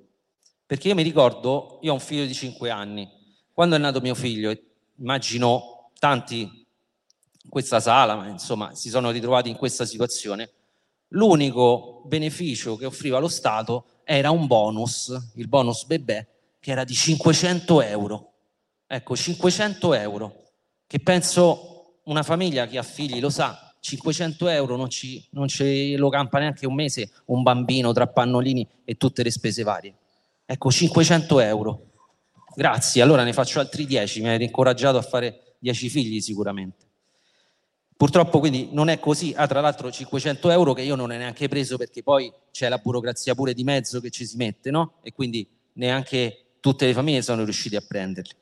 Perché 0.64 0.88
io 0.88 0.94
mi 0.94 1.02
ricordo, 1.02 1.78
io 1.82 1.90
ho 1.90 1.94
un 1.94 2.00
figlio 2.00 2.24
di 2.24 2.34
5 2.34 2.70
anni, 2.70 3.08
quando 3.52 3.76
è 3.76 3.78
nato 3.78 4.00
mio 4.00 4.14
figlio, 4.14 4.56
immagino 4.96 5.90
tanti 5.98 6.40
in 6.42 7.50
questa 7.50 7.80
sala, 7.80 8.14
ma 8.14 8.28
insomma 8.28 8.74
si 8.74 8.88
sono 8.88 9.10
ritrovati 9.10 9.48
in 9.48 9.56
questa 9.56 9.84
situazione, 9.84 10.50
l'unico 11.08 12.02
beneficio 12.06 12.76
che 12.76 12.86
offriva 12.86 13.18
lo 13.18 13.28
Stato 13.28 14.02
era 14.04 14.30
un 14.30 14.46
bonus, 14.46 15.32
il 15.34 15.48
bonus 15.48 15.84
bebè, 15.84 16.26
che 16.58 16.70
era 16.70 16.84
di 16.84 16.94
500 16.94 17.82
euro. 17.82 18.32
Ecco, 18.86 19.16
500 19.16 19.94
euro, 19.94 20.50
che 20.86 21.00
penso 21.00 21.69
una 22.04 22.22
famiglia 22.22 22.66
che 22.66 22.78
ha 22.78 22.82
figli 22.82 23.20
lo 23.20 23.30
sa, 23.30 23.74
500 23.80 24.48
euro 24.48 24.76
non, 24.76 24.90
ci, 24.90 25.26
non 25.30 25.48
ce 25.48 25.96
lo 25.96 26.08
campa 26.08 26.38
neanche 26.38 26.66
un 26.66 26.74
mese 26.74 27.10
un 27.26 27.42
bambino 27.42 27.92
tra 27.92 28.06
pannolini 28.06 28.66
e 28.84 28.96
tutte 28.96 29.22
le 29.22 29.30
spese 29.30 29.62
varie. 29.62 29.94
Ecco, 30.44 30.70
500 30.70 31.40
euro. 31.40 31.86
Grazie, 32.54 33.00
allora 33.02 33.22
ne 33.22 33.32
faccio 33.32 33.60
altri 33.60 33.86
dieci, 33.86 34.20
mi 34.20 34.28
avete 34.28 34.44
incoraggiato 34.44 34.98
a 34.98 35.02
fare 35.02 35.54
dieci 35.58 35.88
figli 35.88 36.20
sicuramente. 36.20 36.88
Purtroppo 37.96 38.38
quindi 38.38 38.70
non 38.72 38.88
è 38.88 38.98
così, 38.98 39.32
ah, 39.36 39.46
tra 39.46 39.60
l'altro 39.60 39.90
500 39.90 40.50
euro 40.50 40.72
che 40.72 40.82
io 40.82 40.94
non 40.94 41.10
ho 41.10 41.14
neanche 41.16 41.48
preso 41.48 41.76
perché 41.76 42.02
poi 42.02 42.32
c'è 42.50 42.68
la 42.68 42.78
burocrazia 42.78 43.34
pure 43.34 43.52
di 43.52 43.62
mezzo 43.62 44.00
che 44.00 44.10
ci 44.10 44.24
si 44.26 44.36
mette, 44.36 44.70
no? 44.70 44.94
E 45.02 45.12
quindi 45.12 45.46
neanche 45.74 46.54
tutte 46.60 46.86
le 46.86 46.94
famiglie 46.94 47.20
sono 47.22 47.44
riuscite 47.44 47.76
a 47.76 47.84
prenderli. 47.86 48.32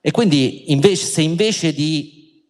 E 0.00 0.10
quindi 0.10 0.72
invece, 0.72 1.04
se 1.04 1.22
invece 1.22 1.72
di 1.74 2.48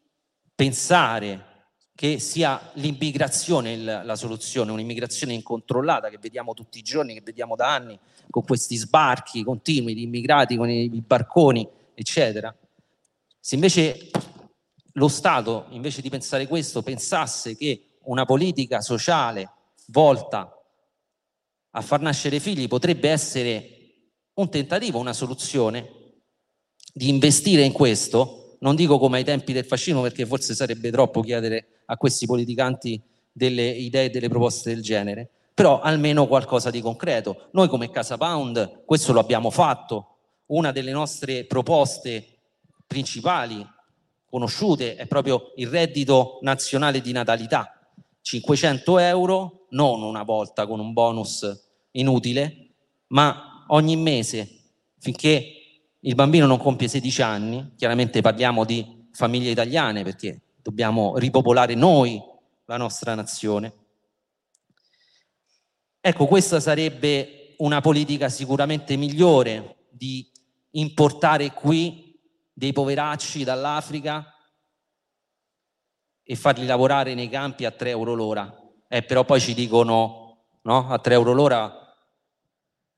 pensare 0.54 1.49
che 1.95 2.19
sia 2.19 2.71
l'immigrazione 2.75 3.76
la, 3.76 4.16
soluzione, 4.16 4.71
un'immigrazione 4.71 5.35
incontrollata 5.35 6.09
che 6.09 6.19
vediamo 6.19 6.54
tutti 6.54 6.78
i 6.78 6.83
giorni, 6.83 7.12
che 7.12 7.23
vediamo 7.23 7.57
da 7.57 7.75
anni, 7.75 7.99
con 8.30 8.45
questi 8.45 8.76
sbarchi 8.76 9.42
continui 9.42 9.95
di 9.95 10.04
immigrati 10.04 10.57
con 10.57 10.71
i 10.71 11.02
barconi, 11.04 11.69
eccetera. 11.92 12.57
Se 13.38 13.54
invece 13.57 14.11
lo 14.92 15.09
Stato, 15.09 15.66
invece 15.71 16.00
di 16.00 16.09
pensare 16.09 16.47
questo, 16.47 16.83
pensasse 16.83 17.57
che 17.57 17.99
una 18.04 18.25
politica 18.25 18.80
sociale 18.80 19.50
volta 19.88 20.57
a 21.73 21.80
far 21.83 22.00
nascere 22.00 22.40
figli 22.40 22.69
potrebbe 22.69 23.11
essere 23.11 23.80
un 24.35 24.49
tentativo, 24.49 24.99
una 24.99 25.12
soluzione, 25.12 26.00
di 26.92 27.09
investire 27.09 27.62
in 27.62 27.73
questo, 27.73 28.56
non 28.61 28.75
dico 28.75 28.99
come 28.99 29.18
ai 29.18 29.25
tempi 29.25 29.52
del 29.52 29.64
fascismo 29.64 30.02
perché 30.02 30.26
forse 30.26 30.54
sarebbe 30.54 30.90
troppo 30.90 31.23
chiedere 31.23 31.82
a 31.87 31.97
questi 31.97 32.26
politicanti 32.26 33.00
delle 33.32 33.68
idee 33.68 34.06
e 34.06 34.11
delle 34.11 34.28
proposte 34.28 34.73
del 34.75 34.82
genere, 34.82 35.28
però 35.54 35.80
almeno 35.80 36.26
qualcosa 36.26 36.70
di 36.70 36.80
concreto. 36.80 37.49
Noi 37.52 37.68
come 37.68 37.90
Casa 37.90 38.16
Pound 38.16 38.82
questo 38.85 39.12
lo 39.12 39.20
abbiamo 39.20 39.50
fatto, 39.50 40.06
una 40.47 40.73
delle 40.73 40.92
nostre 40.92 41.44
proposte 41.44 42.26
principali 42.87 43.66
conosciute 44.28 44.97
è 44.97 45.06
proprio 45.06 45.52
il 45.56 45.68
reddito 45.68 46.38
nazionale 46.42 47.00
di 47.00 47.12
natalità, 47.12 47.80
500 48.23 48.99
euro, 48.99 49.66
non 49.70 50.02
una 50.02 50.23
volta 50.23 50.66
con 50.66 50.80
un 50.80 50.92
bonus 50.92 51.68
inutile, 51.92 52.68
ma 53.09 53.64
ogni 53.68 53.97
mese 53.97 54.49
finché 54.99 55.60
il 56.00 56.14
bambino 56.14 56.47
non 56.47 56.59
compie 56.59 56.88
16 56.88 57.23
anni, 57.23 57.73
chiaramente 57.76 58.21
parliamo 58.21 58.64
di 58.64 59.09
famiglie 59.12 59.50
italiane 59.50 60.02
perché 60.02 60.40
dobbiamo 60.62 61.19
ripopolare 61.19 61.75
noi 61.75 62.21
la 62.64 62.76
nostra 62.76 63.14
nazione. 63.14 63.75
Ecco, 66.00 66.26
questa 66.26 66.61
sarebbe 66.61 67.54
una 67.59 67.80
politica 67.83 68.30
sicuramente 68.30 68.97
migliore 68.97 69.76
di 69.90 70.30
importare 70.73 71.52
qui 71.52 72.19
dei 72.52 72.73
poveracci 72.73 73.45
dall'Africa 73.45 74.35
e 76.23 76.37
farli 76.37 76.64
lavorare 76.64 77.12
nei 77.14 77.28
campi 77.28 77.66
a 77.66 77.71
3 77.71 77.90
euro 77.90 78.14
l'ora. 78.14 78.54
Eh, 78.88 79.02
però 79.02 79.25
poi 79.25 79.40
ci 79.40 79.52
dicono, 79.52 80.47
no? 80.62 80.88
A 80.88 80.99
3 80.99 81.14
euro 81.14 81.33
l'ora 81.33 81.79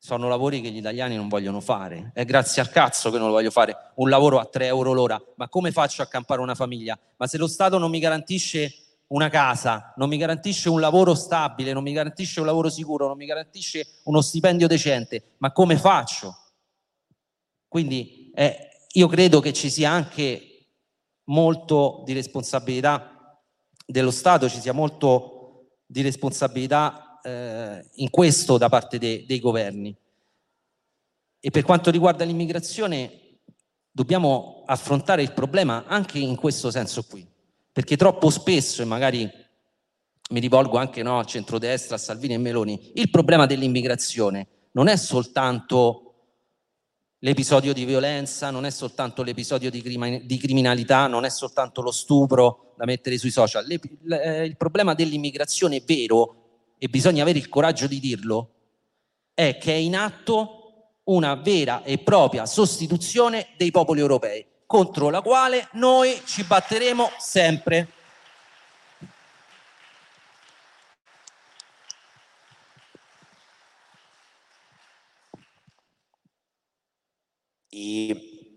sono 0.04 0.26
lavori 0.26 0.60
che 0.60 0.70
gli 0.70 0.78
italiani 0.78 1.14
non 1.14 1.28
vogliono 1.28 1.60
fare. 1.60 2.10
È 2.12 2.24
grazie 2.24 2.60
al 2.60 2.70
cazzo 2.70 3.12
che 3.12 3.18
non 3.18 3.28
lo 3.28 3.34
voglio 3.34 3.52
fare, 3.52 3.92
un 3.94 4.08
lavoro 4.08 4.40
a 4.40 4.46
3 4.46 4.66
euro 4.66 4.92
l'ora. 4.92 5.22
Ma 5.36 5.48
come 5.48 5.70
faccio 5.70 6.02
a 6.02 6.06
campare 6.06 6.40
una 6.40 6.56
famiglia? 6.56 6.98
Ma 7.18 7.28
se 7.28 7.38
lo 7.38 7.46
Stato 7.46 7.78
non 7.78 7.88
mi 7.88 8.00
garantisce 8.00 8.74
una 9.06 9.28
casa, 9.28 9.92
non 9.96 10.08
mi 10.08 10.16
garantisce 10.16 10.68
un 10.68 10.80
lavoro 10.80 11.14
stabile, 11.14 11.72
non 11.72 11.84
mi 11.84 11.92
garantisce 11.92 12.40
un 12.40 12.46
lavoro 12.46 12.68
sicuro, 12.68 13.06
non 13.06 13.16
mi 13.16 13.26
garantisce 13.26 14.00
uno 14.02 14.20
stipendio 14.20 14.66
decente, 14.66 15.34
ma 15.38 15.52
come 15.52 15.76
faccio? 15.76 16.36
Quindi 17.68 18.32
eh, 18.34 18.70
io 18.94 19.06
credo 19.06 19.38
che 19.38 19.52
ci 19.52 19.70
sia 19.70 19.90
anche 19.90 20.66
molto 21.26 22.02
di 22.04 22.12
responsabilità 22.12 23.40
dello 23.86 24.10
Stato, 24.10 24.48
ci 24.48 24.58
sia 24.58 24.72
molto 24.72 25.76
di 25.86 26.02
responsabilità 26.02 27.11
eh, 27.22 27.84
in 27.94 28.10
questo 28.10 28.58
da 28.58 28.68
parte 28.68 28.98
de, 28.98 29.24
dei 29.26 29.40
governi. 29.40 29.96
E 31.40 31.50
per 31.50 31.62
quanto 31.64 31.90
riguarda 31.90 32.24
l'immigrazione, 32.24 33.38
dobbiamo 33.90 34.62
affrontare 34.66 35.22
il 35.22 35.32
problema 35.32 35.84
anche 35.86 36.18
in 36.18 36.36
questo 36.36 36.70
senso 36.70 37.04
qui, 37.04 37.26
perché 37.72 37.96
troppo 37.96 38.30
spesso, 38.30 38.82
e 38.82 38.84
magari 38.84 39.30
mi 40.30 40.40
rivolgo 40.40 40.78
anche 40.78 41.02
no, 41.02 41.18
a 41.18 41.24
centrodestra, 41.24 41.96
a 41.96 41.98
Salvini 41.98 42.34
e 42.34 42.38
Meloni, 42.38 42.92
il 42.94 43.10
problema 43.10 43.46
dell'immigrazione 43.46 44.46
non 44.72 44.88
è 44.88 44.96
soltanto 44.96 46.06
l'episodio 47.18 47.72
di 47.72 47.84
violenza, 47.84 48.50
non 48.50 48.64
è 48.64 48.70
soltanto 48.70 49.22
l'episodio 49.22 49.70
di, 49.70 49.82
crimi- 49.82 50.24
di, 50.24 50.38
criminalità, 50.38 51.06
non 51.06 51.24
è 51.24 51.30
soltanto 51.30 51.82
lo 51.82 51.92
stupro 51.92 52.74
da 52.76 52.84
mettere 52.84 53.18
sui 53.18 53.30
social. 53.30 53.66
Le, 53.66 53.80
le, 54.02 54.44
il 54.46 54.56
problema 54.56 54.94
dell'immigrazione 54.94 55.82
vero 55.84 56.41
e 56.82 56.88
bisogna 56.88 57.22
avere 57.22 57.38
il 57.38 57.48
coraggio 57.48 57.86
di 57.86 58.00
dirlo, 58.00 58.54
è 59.34 59.56
che 59.56 59.72
è 59.72 59.76
in 59.76 59.94
atto 59.94 60.96
una 61.04 61.36
vera 61.36 61.84
e 61.84 61.98
propria 61.98 62.44
sostituzione 62.44 63.50
dei 63.56 63.70
popoli 63.70 64.00
europei. 64.00 64.44
contro 64.66 65.08
la 65.10 65.20
quale 65.20 65.68
noi 65.74 66.20
ci 66.24 66.42
batteremo 66.42 67.10
sempre. 67.18 67.86
I 77.68 78.48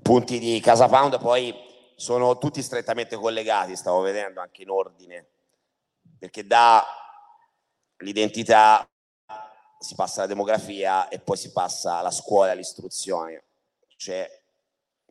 punti 0.00 0.38
di 0.38 0.60
Casa 0.60 0.86
Pound 0.86 1.18
poi 1.18 1.52
sono 1.96 2.38
tutti 2.38 2.62
strettamente 2.62 3.16
collegati, 3.16 3.74
stavo 3.74 4.00
vedendo 4.00 4.40
anche 4.40 4.62
in 4.62 4.70
ordine, 4.70 5.26
perché 6.18 6.46
da 6.46 7.03
l'identità 8.04 8.86
si 9.78 9.94
passa 9.94 10.20
alla 10.20 10.28
demografia 10.28 11.08
e 11.08 11.18
poi 11.18 11.36
si 11.36 11.50
passa 11.50 11.98
alla 11.98 12.10
scuola 12.10 12.52
all'istruzione. 12.52 13.42
C'è 13.96 14.28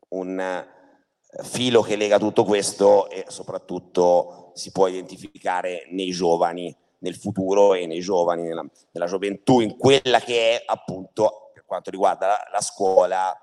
un 0.09 0.39
eh, 0.39 1.43
filo 1.43 1.81
che 1.81 1.95
lega 1.95 2.17
tutto 2.17 2.43
questo 2.43 3.09
e 3.09 3.25
soprattutto 3.27 4.51
si 4.53 4.71
può 4.71 4.87
identificare 4.87 5.87
nei 5.89 6.11
giovani, 6.11 6.75
nel 6.99 7.15
futuro 7.15 7.73
e 7.73 7.85
nei 7.87 7.99
giovani, 7.99 8.43
nella, 8.43 8.65
nella 8.91 9.07
gioventù, 9.07 9.59
in 9.59 9.75
quella 9.75 10.19
che 10.19 10.57
è 10.57 10.63
appunto, 10.65 11.51
per 11.53 11.65
quanto 11.65 11.89
riguarda 11.89 12.27
la, 12.27 12.49
la 12.51 12.61
scuola, 12.61 13.35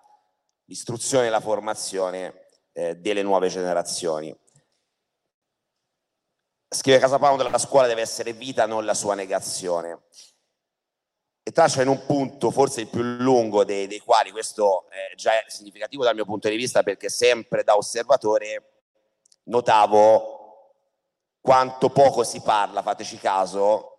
l'istruzione 0.65 1.27
e 1.27 1.31
la 1.31 1.41
formazione 1.41 2.47
eh, 2.73 2.97
delle 2.97 3.23
nuove 3.23 3.49
generazioni. 3.49 4.35
Scrive 6.73 7.01
Casa 7.01 7.19
Pound, 7.19 7.43
la 7.51 7.59
scuola 7.59 7.89
deve 7.89 8.03
essere 8.03 8.33
vita, 8.33 8.65
non 8.65 8.85
la 8.85 8.95
sua 8.95 9.17
negazione. 9.17 10.03
E 11.43 11.51
traccia 11.51 11.83
in 11.83 11.89
un 11.89 12.07
punto, 12.07 12.53
forse 12.53 12.83
il 12.83 12.87
più 12.87 13.03
lungo 13.03 13.65
dei, 13.65 13.89
dei 13.89 13.99
quali, 13.99 14.31
questo 14.31 14.89
è 14.89 15.17
già 15.17 15.33
significativo 15.49 16.05
dal 16.05 16.15
mio 16.15 16.25
punto 16.25 16.49
di 16.49 16.55
vista, 16.55 16.85
perché 16.85 17.09
sempre 17.09 17.65
da 17.65 17.77
osservatore 17.77 18.83
notavo 19.45 20.75
quanto 21.41 21.91
poco 21.91 22.23
si 22.23 22.41
parla, 22.41 22.83
fateci 22.83 23.19
caso, 23.19 23.99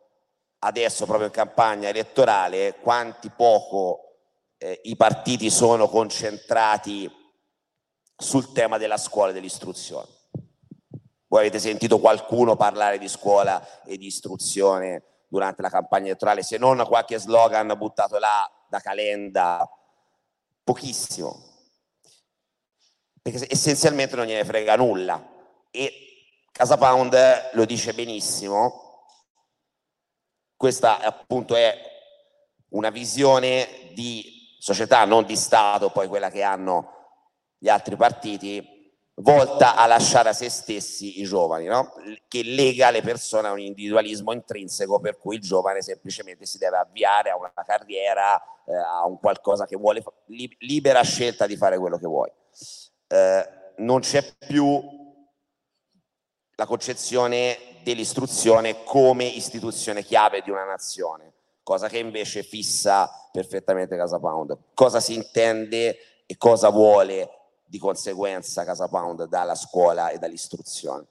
adesso 0.59 1.05
proprio 1.05 1.27
in 1.27 1.33
campagna 1.33 1.89
elettorale, 1.89 2.77
quanti 2.79 3.29
poco 3.31 4.19
eh, 4.57 4.79
i 4.83 4.95
partiti 4.95 5.49
sono 5.49 5.89
concentrati 5.89 7.11
sul 8.15 8.53
tema 8.53 8.77
della 8.77 8.97
scuola 8.97 9.31
e 9.31 9.33
dell'istruzione. 9.33 10.19
Voi 11.31 11.39
avete 11.39 11.59
sentito 11.59 11.99
qualcuno 11.99 12.57
parlare 12.57 12.97
di 12.97 13.07
scuola 13.07 13.85
e 13.85 13.95
di 13.95 14.07
istruzione 14.07 15.23
durante 15.29 15.61
la 15.61 15.69
campagna 15.69 16.07
elettorale, 16.07 16.43
se 16.43 16.57
non 16.57 16.83
qualche 16.85 17.17
slogan 17.19 17.73
buttato 17.77 18.17
là 18.17 18.51
da 18.67 18.81
Calenda, 18.81 19.65
pochissimo. 20.61 21.41
Perché 23.21 23.47
essenzialmente 23.49 24.17
non 24.17 24.25
gliene 24.25 24.43
frega 24.43 24.75
nulla. 24.75 25.25
E 25.71 25.93
Casa 26.51 26.75
Pound 26.75 27.15
lo 27.53 27.63
dice 27.63 27.93
benissimo, 27.93 29.05
questa 30.57 30.99
appunto 30.99 31.55
è 31.55 31.73
una 32.71 32.89
visione 32.89 33.89
di 33.93 34.57
società, 34.59 35.05
non 35.05 35.23
di 35.23 35.37
Stato, 35.37 35.91
poi 35.91 36.09
quella 36.09 36.29
che 36.29 36.43
hanno 36.43 36.91
gli 37.57 37.69
altri 37.69 37.95
partiti, 37.95 38.80
volta 39.15 39.75
a 39.75 39.85
lasciare 39.85 40.29
a 40.29 40.33
se 40.33 40.49
stessi 40.49 41.19
i 41.19 41.23
giovani, 41.23 41.65
no? 41.65 41.93
che 42.27 42.43
lega 42.43 42.89
le 42.89 43.01
persone 43.01 43.47
a 43.47 43.51
un 43.51 43.59
individualismo 43.59 44.31
intrinseco 44.31 44.99
per 44.99 45.17
cui 45.17 45.35
il 45.35 45.41
giovane 45.41 45.81
semplicemente 45.81 46.45
si 46.45 46.57
deve 46.57 46.77
avviare 46.77 47.29
a 47.29 47.37
una 47.37 47.51
carriera, 47.65 48.41
eh, 48.65 48.75
a 48.75 49.05
un 49.05 49.19
qualcosa 49.19 49.65
che 49.65 49.75
vuole, 49.75 50.03
li, 50.27 50.53
libera 50.59 51.01
scelta 51.01 51.45
di 51.45 51.57
fare 51.57 51.77
quello 51.77 51.97
che 51.97 52.07
vuoi. 52.07 52.31
Eh, 53.07 53.49
non 53.77 53.99
c'è 53.99 54.23
più 54.37 54.81
la 56.55 56.65
concezione 56.65 57.57
dell'istruzione 57.83 58.83
come 58.83 59.25
istituzione 59.25 60.03
chiave 60.03 60.41
di 60.41 60.51
una 60.51 60.63
nazione, 60.63 61.33
cosa 61.63 61.87
che 61.87 61.97
invece 61.97 62.43
fissa 62.43 63.09
perfettamente 63.31 63.97
Casa 63.97 64.19
Pound. 64.19 64.57
Cosa 64.73 64.99
si 64.99 65.15
intende 65.15 65.97
e 66.25 66.37
cosa 66.37 66.69
vuole 66.69 67.40
di 67.71 67.79
conseguenza 67.79 68.65
Casa 68.65 68.89
Pound 68.89 69.29
dalla 69.29 69.55
scuola 69.55 70.09
e 70.09 70.17
dall'istruzione. 70.17 71.05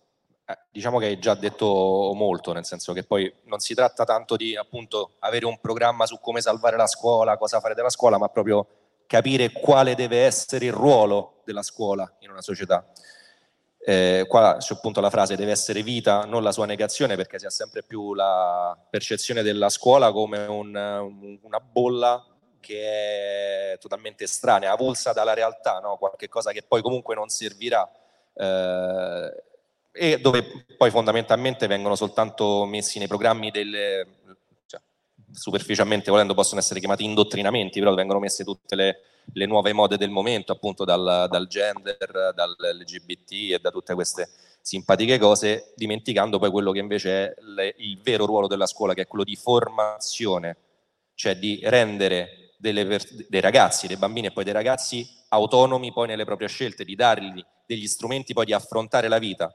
Eh, 0.44 0.58
diciamo 0.70 0.98
che 0.98 1.06
hai 1.06 1.18
già 1.18 1.34
detto 1.34 2.12
molto, 2.14 2.52
nel 2.52 2.66
senso 2.66 2.92
che 2.92 3.02
poi 3.02 3.32
non 3.44 3.60
si 3.60 3.72
tratta 3.72 4.04
tanto 4.04 4.36
di 4.36 4.54
appunto 4.54 5.12
avere 5.20 5.46
un 5.46 5.58
programma 5.58 6.04
su 6.04 6.20
come 6.20 6.42
salvare 6.42 6.76
la 6.76 6.86
scuola, 6.86 7.38
cosa 7.38 7.60
fare 7.60 7.72
della 7.72 7.88
scuola, 7.88 8.18
ma 8.18 8.28
proprio 8.28 8.66
capire 9.06 9.52
quale 9.52 9.94
deve 9.94 10.26
essere 10.26 10.66
il 10.66 10.72
ruolo 10.72 11.40
della 11.46 11.62
scuola 11.62 12.16
in 12.18 12.30
una 12.30 12.42
società. 12.42 12.86
Eh, 13.82 14.26
qua 14.28 14.56
c'è 14.58 14.74
appunto 14.74 15.00
la 15.00 15.08
frase 15.08 15.36
deve 15.36 15.52
essere 15.52 15.82
vita, 15.82 16.26
non 16.26 16.42
la 16.42 16.52
sua 16.52 16.66
negazione, 16.66 17.16
perché 17.16 17.38
si 17.38 17.46
ha 17.46 17.50
sempre 17.50 17.82
più 17.82 18.12
la 18.12 18.76
percezione 18.90 19.40
della 19.40 19.70
scuola 19.70 20.12
come 20.12 20.44
un, 20.44 21.38
una 21.40 21.60
bolla 21.60 22.29
che 22.60 23.72
è 23.72 23.78
totalmente 23.78 24.24
estranea, 24.24 24.72
avulsa 24.72 25.12
dalla 25.12 25.34
realtà, 25.34 25.80
no? 25.80 25.96
qualche 25.96 26.28
cosa 26.28 26.52
che 26.52 26.62
poi 26.62 26.82
comunque 26.82 27.14
non 27.14 27.28
servirà 27.28 27.90
eh, 28.34 29.42
e 29.92 30.20
dove 30.20 30.66
poi 30.76 30.90
fondamentalmente 30.90 31.66
vengono 31.66 31.96
soltanto 31.96 32.64
messi 32.64 32.98
nei 32.98 33.08
programmi 33.08 33.50
delle, 33.50 34.06
cioè, 34.66 34.80
superficialmente 35.32 36.10
volendo 36.10 36.34
possono 36.34 36.60
essere 36.60 36.78
chiamati 36.78 37.04
indottrinamenti, 37.04 37.80
però 37.80 37.94
vengono 37.94 38.20
messe 38.20 38.44
tutte 38.44 38.76
le, 38.76 39.00
le 39.32 39.46
nuove 39.46 39.72
mode 39.72 39.96
del 39.96 40.10
momento, 40.10 40.52
appunto 40.52 40.84
dal, 40.84 41.26
dal 41.28 41.46
gender, 41.48 42.32
dall'LGBT 42.34 43.52
e 43.52 43.58
da 43.60 43.70
tutte 43.70 43.94
queste 43.94 44.28
simpatiche 44.62 45.18
cose, 45.18 45.72
dimenticando 45.74 46.38
poi 46.38 46.50
quello 46.50 46.70
che 46.70 46.78
invece 46.78 47.10
è 47.10 47.34
le, 47.40 47.74
il 47.78 48.00
vero 48.00 48.26
ruolo 48.26 48.46
della 48.46 48.66
scuola, 48.66 48.94
che 48.94 49.02
è 49.02 49.06
quello 49.06 49.24
di 49.24 49.34
formazione, 49.34 50.56
cioè 51.14 51.36
di 51.36 51.60
rendere 51.64 52.49
per- 52.60 53.26
dei 53.28 53.40
ragazzi, 53.40 53.86
dei 53.86 53.96
bambini 53.96 54.28
e 54.28 54.32
poi 54.32 54.44
dei 54.44 54.52
ragazzi 54.52 55.08
autonomi 55.28 55.92
poi 55.92 56.08
nelle 56.08 56.24
proprie 56.24 56.48
scelte, 56.48 56.84
di 56.84 56.94
dargli 56.94 57.44
degli 57.70 57.86
strumenti 57.86 58.32
poi 58.32 58.46
di 58.46 58.52
affrontare 58.52 59.06
la 59.06 59.18
vita. 59.18 59.54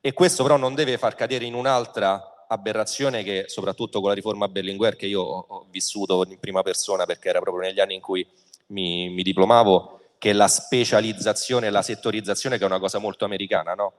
E 0.00 0.12
questo 0.12 0.44
però 0.44 0.56
non 0.56 0.76
deve 0.76 0.96
far 0.96 1.16
cadere 1.16 1.44
in 1.44 1.54
un'altra 1.54 2.46
aberrazione 2.46 3.24
che 3.24 3.44
soprattutto 3.48 3.98
con 3.98 4.10
la 4.10 4.14
riforma 4.14 4.46
Berlinguer 4.46 4.94
che 4.94 5.06
io 5.06 5.20
ho 5.20 5.66
vissuto 5.68 6.24
in 6.28 6.38
prima 6.38 6.62
persona 6.62 7.04
perché 7.04 7.28
era 7.28 7.40
proprio 7.40 7.66
negli 7.66 7.80
anni 7.80 7.94
in 7.96 8.00
cui 8.00 8.26
mi, 8.68 9.08
mi 9.10 9.22
diplomavo, 9.24 10.00
che 10.18 10.30
è 10.30 10.32
la 10.32 10.46
specializzazione, 10.46 11.68
la 11.68 11.82
settorizzazione 11.82 12.58
che 12.58 12.62
è 12.62 12.66
una 12.66 12.78
cosa 12.78 12.98
molto 12.98 13.24
americana, 13.24 13.74
no? 13.74 13.92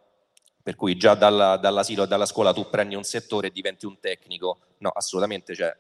Per 0.63 0.75
cui 0.75 0.95
già 0.95 1.15
dalla, 1.15 1.57
dall'asilo 1.57 2.03
e 2.03 2.07
dalla 2.07 2.25
scuola 2.25 2.53
tu 2.53 2.69
prendi 2.69 2.95
un 2.95 3.03
settore 3.03 3.47
e 3.47 3.51
diventi 3.51 3.85
un 3.85 3.99
tecnico. 3.99 4.59
No, 4.77 4.89
assolutamente, 4.89 5.53
cioè, 5.53 5.75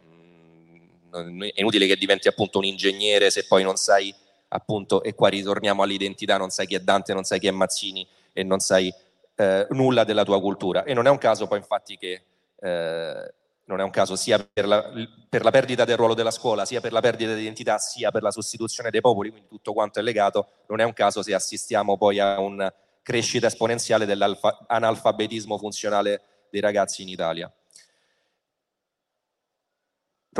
è 1.11 1.59
inutile 1.59 1.87
che 1.87 1.95
diventi 1.95 2.27
appunto 2.27 2.57
un 2.57 2.65
ingegnere 2.65 3.29
se 3.29 3.45
poi 3.47 3.63
non 3.63 3.75
sai 3.75 4.13
appunto, 4.49 5.03
e 5.03 5.13
qua 5.13 5.29
ritorniamo 5.29 5.83
all'identità, 5.83 6.37
non 6.37 6.49
sai 6.49 6.67
chi 6.67 6.75
è 6.75 6.79
Dante, 6.79 7.13
non 7.13 7.23
sai 7.23 7.39
chi 7.39 7.47
è 7.47 7.51
Mazzini 7.51 8.07
e 8.33 8.43
non 8.43 8.59
sai 8.59 8.93
eh, 9.35 9.67
nulla 9.71 10.03
della 10.03 10.23
tua 10.23 10.39
cultura. 10.39 10.83
E 10.83 10.93
non 10.93 11.07
è 11.07 11.09
un 11.09 11.17
caso 11.17 11.47
poi 11.47 11.59
infatti 11.59 11.97
che 11.97 12.23
eh, 12.59 13.33
non 13.65 13.79
è 13.79 13.83
un 13.83 13.91
caso 13.91 14.15
sia 14.15 14.39
per 14.51 14.67
la, 14.67 14.91
per 15.29 15.43
la, 15.43 15.51
perdita 15.51 15.85
del 15.85 15.97
ruolo 15.97 16.15
della 16.15 16.31
scuola, 16.31 16.65
sia 16.65 16.81
per 16.81 16.91
la 16.91 17.01
perdita 17.01 17.33
di 17.33 17.41
identità, 17.41 17.77
sia 17.77 18.09
per 18.09 18.23
la 18.23 18.31
sostituzione 18.31 18.89
dei 18.89 19.01
popoli, 19.01 19.29
quindi 19.29 19.47
tutto 19.47 19.73
quanto 19.73 19.99
è 19.99 20.01
legato, 20.01 20.47
non 20.67 20.79
è 20.79 20.83
un 20.83 20.93
caso 20.93 21.21
se 21.21 21.33
assistiamo 21.33 21.95
poi 21.95 22.19
a 22.19 22.39
una 22.39 22.73
crescita 23.03 23.47
esponenziale 23.47 24.05
dell'analfabetismo 24.05 25.57
funzionale 25.57 26.21
dei 26.49 26.61
ragazzi 26.61 27.03
in 27.03 27.09
Italia 27.09 27.51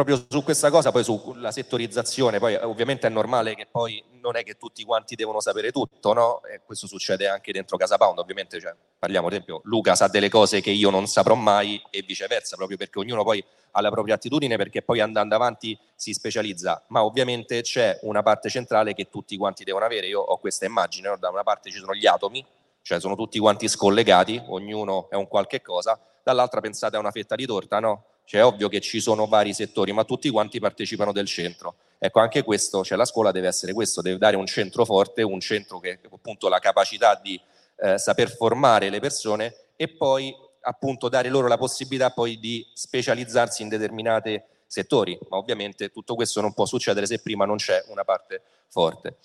proprio 0.03 0.25
su 0.29 0.43
questa 0.43 0.69
cosa, 0.69 0.91
poi 0.91 1.03
sulla 1.03 1.51
settorizzazione, 1.51 2.39
poi 2.39 2.55
ovviamente 2.55 3.07
è 3.07 3.09
normale 3.09 3.53
che 3.53 3.67
poi 3.69 4.01
non 4.21 4.37
è 4.37 4.43
che 4.43 4.55
tutti 4.55 4.85
quanti 4.85 5.15
devono 5.15 5.41
sapere 5.41 5.71
tutto, 5.71 6.13
no? 6.13 6.41
E 6.45 6.61
questo 6.65 6.87
succede 6.87 7.27
anche 7.27 7.51
dentro 7.51 7.75
Casa 7.75 7.97
Pound, 7.97 8.17
ovviamente, 8.19 8.61
cioè, 8.61 8.73
parliamo 8.97 9.27
ad 9.27 9.33
esempio, 9.33 9.59
Luca 9.65 9.95
sa 9.95 10.07
delle 10.07 10.29
cose 10.29 10.61
che 10.61 10.69
io 10.69 10.89
non 10.89 11.07
saprò 11.07 11.35
mai 11.35 11.81
e 11.89 12.01
viceversa, 12.01 12.55
proprio 12.55 12.77
perché 12.77 12.99
ognuno 12.99 13.23
poi 13.23 13.43
ha 13.71 13.81
la 13.81 13.89
propria 13.89 14.15
attitudine, 14.15 14.55
perché 14.55 14.81
poi 14.81 15.01
andando 15.01 15.35
avanti 15.35 15.77
si 15.95 16.13
specializza, 16.13 16.81
ma 16.87 17.03
ovviamente 17.03 17.61
c'è 17.61 17.99
una 18.03 18.23
parte 18.23 18.49
centrale 18.49 18.93
che 18.93 19.09
tutti 19.09 19.35
quanti 19.35 19.65
devono 19.65 19.83
avere, 19.83 20.07
io 20.07 20.21
ho 20.21 20.37
questa 20.37 20.65
immagine, 20.65 21.09
no? 21.09 21.17
da 21.17 21.29
una 21.29 21.43
parte 21.43 21.69
ci 21.71 21.79
sono 21.79 21.93
gli 21.93 22.07
atomi, 22.07 22.45
cioè 22.81 23.01
sono 23.01 23.15
tutti 23.15 23.37
quanti 23.37 23.67
scollegati, 23.67 24.41
ognuno 24.47 25.09
è 25.09 25.15
un 25.15 25.27
qualche 25.27 25.61
cosa, 25.61 25.99
dall'altra 26.23 26.61
pensate 26.61 26.95
a 26.95 26.99
una 26.99 27.11
fetta 27.11 27.35
di 27.35 27.45
torta, 27.45 27.79
no? 27.79 28.05
Cioè 28.29 28.41
è 28.41 28.45
ovvio 28.45 28.69
che 28.69 28.79
ci 28.79 28.99
sono 28.99 29.25
vari 29.25 29.55
settori, 29.55 29.91
ma 29.91 30.03
tutti 30.03 30.29
quanti 30.29 30.59
partecipano 30.59 31.11
del 31.11 31.25
centro. 31.25 31.77
Ecco, 31.97 32.19
anche 32.19 32.43
questo, 32.43 32.83
cioè 32.83 32.95
la 32.95 33.05
scuola 33.05 33.31
deve 33.31 33.47
essere 33.47 33.73
questo, 33.73 34.03
deve 34.03 34.19
dare 34.19 34.35
un 34.35 34.45
centro 34.45 34.85
forte, 34.85 35.23
un 35.23 35.39
centro 35.39 35.79
che 35.79 35.97
appunto 36.11 36.47
la 36.47 36.59
capacità 36.59 37.19
di 37.19 37.41
eh, 37.77 37.97
saper 37.97 38.29
formare 38.29 38.91
le 38.91 38.99
persone 38.99 39.55
e 39.75 39.87
poi 39.87 40.31
appunto 40.61 41.09
dare 41.09 41.29
loro 41.29 41.47
la 41.47 41.57
possibilità 41.57 42.11
poi 42.11 42.37
di 42.37 42.63
specializzarsi 42.71 43.63
in 43.63 43.67
determinati 43.67 44.39
settori, 44.67 45.17
ma 45.29 45.37
ovviamente 45.37 45.89
tutto 45.89 46.13
questo 46.13 46.39
non 46.39 46.53
può 46.53 46.67
succedere 46.67 47.07
se 47.07 47.21
prima 47.21 47.45
non 47.45 47.57
c'è 47.57 47.83
una 47.87 48.03
parte 48.03 48.43
forte. 48.67 49.15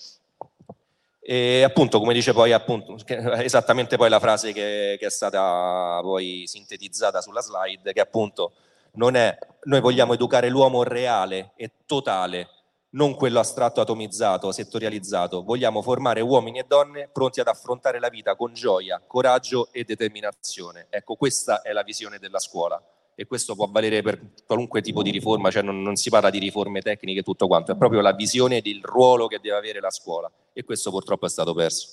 E 1.20 1.62
appunto, 1.62 1.98
come 1.98 2.14
dice 2.14 2.32
poi, 2.32 2.52
appunto, 2.52 2.96
esattamente 3.06 3.98
poi 3.98 4.08
la 4.08 4.18
frase 4.18 4.54
che, 4.54 4.96
che, 4.98 5.06
è 5.06 5.10
stata 5.10 6.00
poi 6.00 6.44
sintetizzata 6.46 7.20
sulla 7.20 7.42
slide, 7.42 7.92
che 7.92 8.00
appunto 8.00 8.52
non 8.94 9.14
è, 9.14 9.37
noi 9.64 9.80
vogliamo 9.80 10.14
educare 10.14 10.48
l'uomo 10.48 10.83
reale 10.83 11.52
e 11.57 11.70
totale, 11.87 12.48
non 12.90 13.14
quello 13.14 13.40
astratto, 13.40 13.80
atomizzato, 13.80 14.52
settorializzato. 14.52 15.42
Vogliamo 15.42 15.83
formare 15.83 16.20
uomini 16.20 16.61
e 16.61 16.64
donne 16.66 17.09
pronti 17.12 17.40
ad 17.40 17.48
affrontare 17.48 17.98
la 17.98 18.09
vita 18.09 18.37
con 18.37 18.52
gioia, 18.54 19.02
coraggio 19.04 19.68
e 19.72 19.85
determinazione. 19.85 20.87
Ecco, 20.90 21.16
questa 21.16 21.62
è 21.62 21.72
la 21.72 21.83
visione 21.83 22.18
della 22.18 22.38
scuola 22.38 22.80
e 23.16 23.26
questo 23.26 23.54
può 23.54 23.68
valere 23.70 24.02
per 24.02 24.20
qualunque 24.46 24.80
tipo 24.80 25.02
di 25.02 25.11
riforma, 25.11 25.50
cioè 25.50 25.62
non, 25.62 25.83
non 25.83 25.96
si 25.96 26.11
parla 26.11 26.30
di 26.30 26.38
riforme 26.38 26.80
tecniche 26.80 27.20
e 27.20 27.22
tutto 27.22 27.46
quanto, 27.46 27.72
è 27.72 27.76
proprio 27.76 28.00
la 28.00 28.12
visione 28.12 28.61
del 28.61 28.80
ruolo 28.83 29.26
che 29.26 29.38
deve 29.40 29.57
avere 29.57 29.80
la 29.80 29.90
scuola 29.90 30.30
e 30.52 30.64
questo 30.64 30.90
purtroppo 30.90 31.26
è 31.26 31.28
stato 31.28 31.54
perso. 31.54 31.92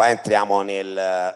Qua 0.00 0.08
entriamo 0.08 0.62
nel 0.62 0.96
eh, 0.96 1.34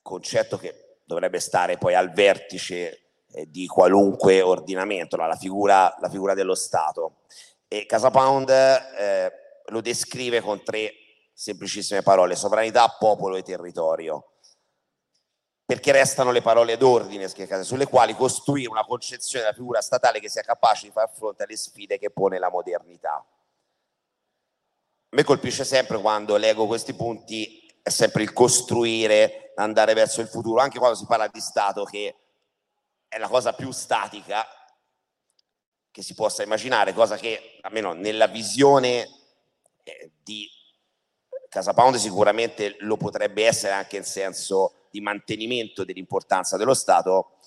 concetto 0.00 0.56
che 0.56 0.98
dovrebbe 1.02 1.40
stare 1.40 1.76
poi 1.76 1.96
al 1.96 2.12
vertice 2.12 3.16
eh, 3.32 3.50
di 3.50 3.66
qualunque 3.66 4.42
ordinamento, 4.42 5.16
la 5.16 5.34
figura, 5.34 5.92
la 5.98 6.08
figura 6.08 6.34
dello 6.34 6.54
Stato. 6.54 7.22
E 7.66 7.86
Casa 7.86 8.12
Pound 8.12 8.48
eh, 8.48 9.32
lo 9.66 9.80
descrive 9.80 10.40
con 10.40 10.62
tre 10.62 10.92
semplicissime 11.32 12.02
parole, 12.02 12.36
sovranità, 12.36 12.94
popolo 12.96 13.34
e 13.34 13.42
territorio. 13.42 14.34
Perché 15.66 15.90
restano 15.90 16.30
le 16.30 16.42
parole 16.42 16.76
d'ordine 16.76 17.26
sulle 17.64 17.88
quali 17.88 18.14
costruire 18.14 18.70
una 18.70 18.84
concezione 18.84 19.46
della 19.46 19.56
figura 19.56 19.80
statale 19.80 20.20
che 20.20 20.28
sia 20.28 20.42
capace 20.42 20.86
di 20.86 20.92
far 20.92 21.10
fronte 21.12 21.42
alle 21.42 21.56
sfide 21.56 21.98
che 21.98 22.10
pone 22.10 22.38
la 22.38 22.50
modernità. 22.50 23.14
A 25.12 25.16
me 25.16 25.24
colpisce 25.24 25.64
sempre 25.64 26.00
quando 26.00 26.36
leggo 26.36 26.68
questi 26.68 26.94
punti, 26.94 27.59
è 27.82 27.88
sempre 27.88 28.22
il 28.22 28.32
costruire, 28.32 29.52
andare 29.56 29.94
verso 29.94 30.20
il 30.20 30.28
futuro, 30.28 30.60
anche 30.60 30.78
quando 30.78 30.96
si 30.96 31.06
parla 31.06 31.28
di 31.28 31.40
Stato, 31.40 31.84
che 31.84 32.14
è 33.08 33.18
la 33.18 33.28
cosa 33.28 33.52
più 33.52 33.70
statica 33.70 34.46
che 35.90 36.02
si 36.02 36.14
possa 36.14 36.42
immaginare, 36.42 36.92
cosa 36.92 37.16
che 37.16 37.58
almeno 37.62 37.92
nella 37.92 38.26
visione 38.26 39.08
eh, 39.82 40.12
di 40.22 40.48
Casa 41.48 41.74
Pound 41.74 41.96
sicuramente 41.96 42.76
lo 42.80 42.96
potrebbe 42.96 43.44
essere 43.44 43.72
anche 43.72 43.96
in 43.96 44.04
senso 44.04 44.86
di 44.90 45.00
mantenimento 45.00 45.84
dell'importanza 45.84 46.56
dello 46.56 46.74
Stato, 46.74 47.38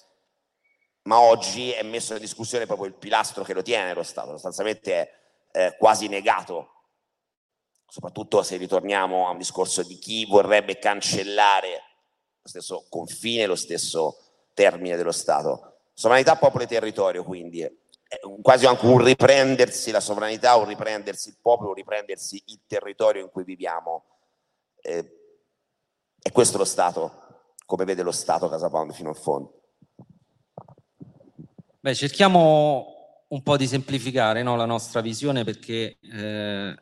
ma 1.03 1.19
oggi 1.19 1.71
è 1.71 1.83
messo 1.83 2.13
in 2.13 2.19
discussione 2.19 2.65
proprio 2.65 2.87
il 2.87 2.93
pilastro 2.93 3.43
che 3.43 3.53
lo 3.53 3.61
tiene 3.61 3.93
lo 3.93 4.03
Stato, 4.03 4.31
sostanzialmente 4.31 4.93
è 4.93 5.11
eh, 5.53 5.77
quasi 5.77 6.07
negato, 6.07 6.82
soprattutto 7.93 8.41
se 8.41 8.57
ritorniamo 8.57 9.27
a 9.27 9.29
un 9.29 9.37
discorso 9.37 9.83
di 9.83 9.99
chi 9.99 10.25
vorrebbe 10.25 10.79
cancellare 10.79 11.69
lo 12.41 12.47
stesso 12.49 12.87
confine, 12.89 13.45
lo 13.45 13.53
stesso 13.53 14.17
termine 14.55 14.95
dello 14.95 15.11
Stato. 15.11 15.75
Sovranità, 15.93 16.35
popolo 16.35 16.63
e 16.63 16.67
territorio, 16.67 17.23
quindi 17.23 17.61
quasi 18.41 18.65
anche 18.65 18.87
un 18.87 18.97
riprendersi 18.97 19.91
la 19.91 19.99
sovranità, 19.99 20.55
un 20.55 20.65
riprendersi 20.65 21.29
il 21.29 21.37
popolo, 21.39 21.69
un 21.69 21.75
riprendersi 21.75 22.41
il 22.47 22.61
territorio 22.65 23.21
in 23.21 23.29
cui 23.29 23.43
viviamo. 23.43 24.05
Eh, 24.81 25.17
è 26.19 26.31
questo 26.31 26.57
lo 26.57 26.65
Stato, 26.65 27.51
come 27.63 27.85
vede 27.85 28.01
lo 28.01 28.11
Stato 28.11 28.49
Casa 28.49 28.71
Pound 28.71 28.91
fino 28.93 29.09
in 29.09 29.15
fondo. 29.15 29.61
Beh, 31.79 31.93
cerchiamo 31.93 33.25
un 33.27 33.43
po' 33.43 33.55
di 33.55 33.67
semplificare 33.67 34.41
no, 34.41 34.55
la 34.55 34.65
nostra 34.65 34.99
visione 34.99 35.43
perché 35.43 35.99
eh, 36.01 36.75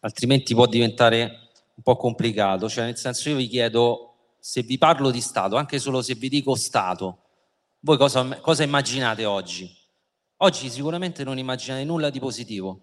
altrimenti 0.00 0.54
può 0.54 0.66
diventare 0.66 1.50
un 1.74 1.82
po' 1.82 1.96
complicato. 1.96 2.68
Cioè, 2.68 2.84
nel 2.84 2.96
senso, 2.96 3.28
io 3.28 3.36
vi 3.36 3.48
chiedo 3.48 4.36
se 4.38 4.62
vi 4.62 4.78
parlo 4.78 5.10
di 5.10 5.20
Stato, 5.20 5.56
anche 5.56 5.78
solo 5.78 6.02
se 6.02 6.14
vi 6.14 6.28
dico 6.28 6.54
Stato, 6.54 7.24
voi 7.80 7.96
cosa, 7.96 8.40
cosa 8.40 8.62
immaginate 8.62 9.24
oggi? 9.24 9.70
Oggi 10.38 10.70
sicuramente 10.70 11.24
non 11.24 11.38
immaginate 11.38 11.84
nulla 11.84 12.10
di 12.10 12.18
positivo. 12.18 12.80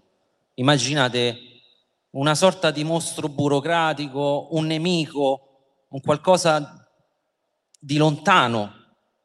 Immaginate 0.56 1.38
una 2.12 2.36
sorta 2.36 2.72
di 2.72 2.84
mostro 2.84 3.30
burocratico, 3.30 4.50
un 4.52 4.66
nemico, 4.66 5.86
un 5.90 6.02
qualcosa 6.02 6.88
di 7.80 7.98
lontano 7.98 8.74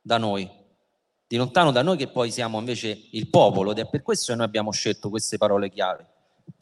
da 0.01 0.19
noi, 0.19 0.51
di 1.27 1.37
lontano 1.37 1.71
da 1.71 1.83
noi 1.83 1.97
che 1.97 2.09
poi 2.09 2.31
siamo 2.31 2.59
invece 2.59 3.09
il 3.13 3.29
popolo 3.29 3.71
ed 3.71 3.79
è 3.79 3.89
per 3.89 4.03
questo 4.03 4.33
che 4.33 4.37
noi 4.39 4.47
abbiamo 4.47 4.73
scelto 4.73 5.09
queste 5.09 5.39
parole 5.39 5.71
chiave, 5.71 6.12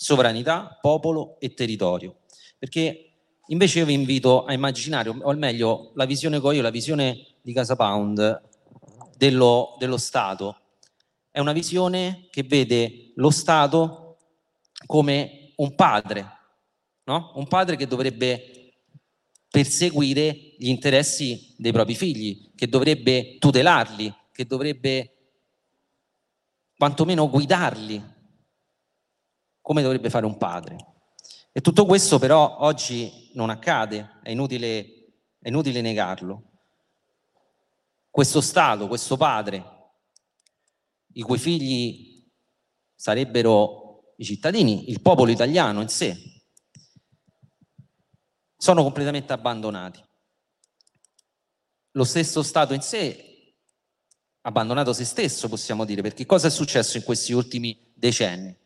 sovranità, 0.02 0.78
popolo 0.80 1.38
e 1.40 1.52
territorio. 1.52 2.20
Perché 2.58 3.10
invece 3.48 3.80
io 3.80 3.84
vi 3.84 3.92
invito 3.92 4.46
a 4.46 4.54
immaginare, 4.54 5.10
o 5.10 5.32
meglio 5.34 5.92
la 5.94 6.06
visione 6.06 6.40
che 6.40 6.46
ho 6.46 6.52
io, 6.52 6.62
la 6.62 6.70
visione 6.70 7.26
di 7.42 7.52
Casa 7.52 7.76
Pound 7.76 8.40
dello, 9.14 9.76
dello 9.78 9.98
Stato, 9.98 10.56
è 11.30 11.38
una 11.38 11.52
visione 11.52 12.28
che 12.30 12.44
vede 12.44 13.12
lo 13.16 13.28
Stato 13.28 14.16
come 14.86 15.52
un 15.56 15.74
padre, 15.74 16.26
no? 17.04 17.32
un 17.34 17.46
padre 17.46 17.76
che 17.76 17.86
dovrebbe 17.86 18.72
perseguire 19.50 20.54
gli 20.56 20.68
interessi 20.68 21.54
dei 21.58 21.72
propri 21.72 21.94
figli, 21.94 22.52
che 22.54 22.68
dovrebbe 22.68 23.36
tutelarli, 23.38 24.14
che 24.32 24.46
dovrebbe 24.46 25.14
quantomeno 26.74 27.28
guidarli, 27.28 28.18
come 29.70 29.82
dovrebbe 29.82 30.10
fare 30.10 30.26
un 30.26 30.36
padre. 30.36 30.78
E 31.52 31.60
tutto 31.60 31.86
questo 31.86 32.18
però 32.18 32.56
oggi 32.58 33.30
non 33.34 33.50
accade, 33.50 34.18
è 34.20 34.30
inutile, 34.30 35.12
è 35.38 35.46
inutile 35.46 35.80
negarlo. 35.80 36.54
Questo 38.10 38.40
Stato, 38.40 38.88
questo 38.88 39.16
padre, 39.16 39.92
i 41.12 41.22
cui 41.22 41.38
figli 41.38 42.28
sarebbero 42.96 44.14
i 44.16 44.24
cittadini, 44.24 44.90
il 44.90 45.00
popolo 45.00 45.30
italiano 45.30 45.80
in 45.82 45.88
sé, 45.88 46.16
sono 48.56 48.82
completamente 48.82 49.32
abbandonati. 49.32 50.04
Lo 51.92 52.04
stesso 52.04 52.42
Stato 52.42 52.74
in 52.74 52.82
sé 52.82 53.54
abbandonato 54.40 54.92
se 54.92 55.04
stesso, 55.04 55.48
possiamo 55.48 55.84
dire, 55.84 56.02
perché 56.02 56.26
cosa 56.26 56.48
è 56.48 56.50
successo 56.50 56.96
in 56.96 57.04
questi 57.04 57.32
ultimi 57.32 57.92
decenni? 57.94 58.59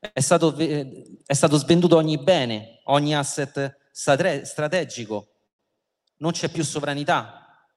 È 0.00 0.20
stato, 0.20 0.56
è 0.56 1.32
stato 1.34 1.56
svenduto 1.58 1.96
ogni 1.96 2.16
bene, 2.18 2.80
ogni 2.84 3.14
asset 3.14 3.78
strategico, 3.92 5.28
non 6.16 6.32
c'è 6.32 6.50
più 6.50 6.64
sovranità. 6.64 7.68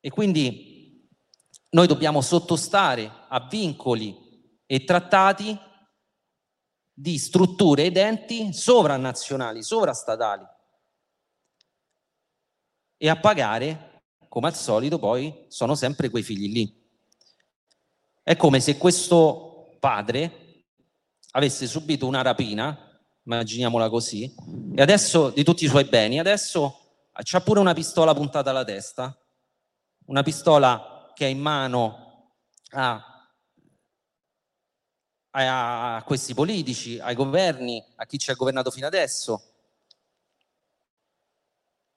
E 0.00 0.10
quindi 0.10 1.08
noi 1.70 1.86
dobbiamo 1.86 2.20
sottostare 2.20 3.10
a 3.28 3.46
vincoli 3.46 4.60
e 4.66 4.84
trattati 4.84 5.56
di 6.92 7.18
strutture 7.18 7.84
ed 7.84 7.96
enti 7.96 8.52
sovranazionali, 8.52 9.62
sovrastatali 9.62 10.44
e 13.00 13.08
a 13.08 13.18
pagare, 13.18 14.02
come 14.28 14.48
al 14.48 14.56
solito, 14.56 14.98
poi 14.98 15.46
sono 15.46 15.76
sempre 15.76 16.10
quei 16.10 16.24
figli 16.24 16.52
lì. 16.52 16.86
È 18.22 18.36
come 18.36 18.58
se 18.58 18.76
questo 18.76 19.76
padre 19.78 20.47
avesse 21.32 21.66
subito 21.66 22.06
una 22.06 22.22
rapina, 22.22 22.76
immaginiamola 23.24 23.88
così, 23.88 24.34
e 24.74 24.80
adesso 24.82 25.30
di 25.30 25.44
tutti 25.44 25.64
i 25.64 25.68
suoi 25.68 25.84
beni, 25.84 26.18
adesso 26.18 27.06
c'ha 27.22 27.40
pure 27.40 27.60
una 27.60 27.74
pistola 27.74 28.14
puntata 28.14 28.50
alla 28.50 28.64
testa, 28.64 29.16
una 30.06 30.22
pistola 30.22 31.12
che 31.14 31.26
è 31.26 31.28
in 31.28 31.40
mano 31.40 32.32
a, 32.70 33.04
a, 35.30 35.96
a 35.96 36.02
questi 36.04 36.34
politici, 36.34 36.98
ai 36.98 37.14
governi, 37.14 37.84
a 37.96 38.06
chi 38.06 38.18
ci 38.18 38.30
ha 38.30 38.34
governato 38.34 38.70
fino 38.70 38.86
adesso. 38.86 39.42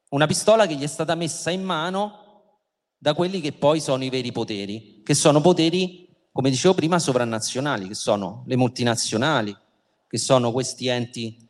Una 0.10 0.26
pistola 0.26 0.66
che 0.66 0.76
gli 0.76 0.84
è 0.84 0.88
stata 0.88 1.16
messa 1.16 1.52
in 1.52 1.64
mano 1.64 2.60
da 2.98 3.14
quelli 3.14 3.40
che 3.40 3.54
poi 3.54 3.80
sono 3.80 4.04
i 4.04 4.10
veri 4.10 4.32
poteri, 4.32 5.02
che 5.04 5.14
sono 5.14 5.40
poteri, 5.40 6.11
come 6.32 6.50
dicevo 6.50 6.74
prima, 6.74 6.98
sovranazionali, 6.98 7.88
che 7.88 7.96
sono 7.96 8.44
le 8.48 8.56
multinazionali, 8.56 9.56
che 10.08 10.18
sono 10.18 10.52
questi 10.52 10.88
enti 10.88 11.50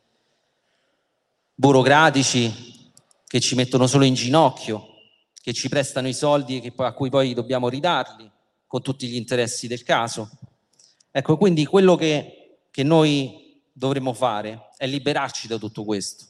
burocratici 1.54 2.90
che 3.26 3.40
ci 3.40 3.54
mettono 3.54 3.86
solo 3.86 4.04
in 4.04 4.14
ginocchio, 4.14 4.88
che 5.40 5.52
ci 5.52 5.68
prestano 5.68 6.08
i 6.08 6.14
soldi 6.14 6.72
a 6.76 6.92
cui 6.92 7.10
poi 7.10 7.34
dobbiamo 7.34 7.68
ridarli 7.68 8.30
con 8.66 8.82
tutti 8.82 9.06
gli 9.06 9.16
interessi 9.16 9.66
del 9.66 9.82
caso. 9.82 10.30
Ecco, 11.10 11.36
quindi 11.36 11.64
quello 11.64 11.94
che, 11.94 12.66
che 12.70 12.82
noi 12.82 13.62
dovremmo 13.72 14.12
fare 14.12 14.68
è 14.76 14.86
liberarci 14.86 15.46
da 15.46 15.58
tutto 15.58 15.84
questo. 15.84 16.26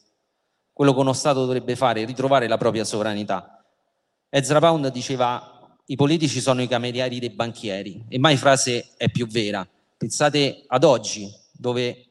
Quello 0.73 0.95
che 0.95 1.01
uno 1.01 1.12
Stato 1.12 1.41
dovrebbe 1.41 1.77
fare 1.77 2.03
è 2.03 2.07
ritrovare 2.07 2.49
la 2.49 2.57
propria 2.57 2.85
sovranità. 2.85 3.65
Ezra 4.29 4.61
Pound 4.61 4.88
diceva 4.88 5.52
i 5.87 5.97
politici 5.97 6.40
sono 6.40 6.62
i 6.62 6.68
camerieri 6.68 7.18
dei 7.18 7.31
banchieri 7.31 8.05
e 8.09 8.18
mai 8.18 8.37
frase 8.37 8.92
è 8.97 9.11
più 9.11 9.27
vera. 9.27 9.68
Pensate 9.97 10.64
ad 10.66 10.85
oggi, 10.85 11.29
dove 11.53 12.07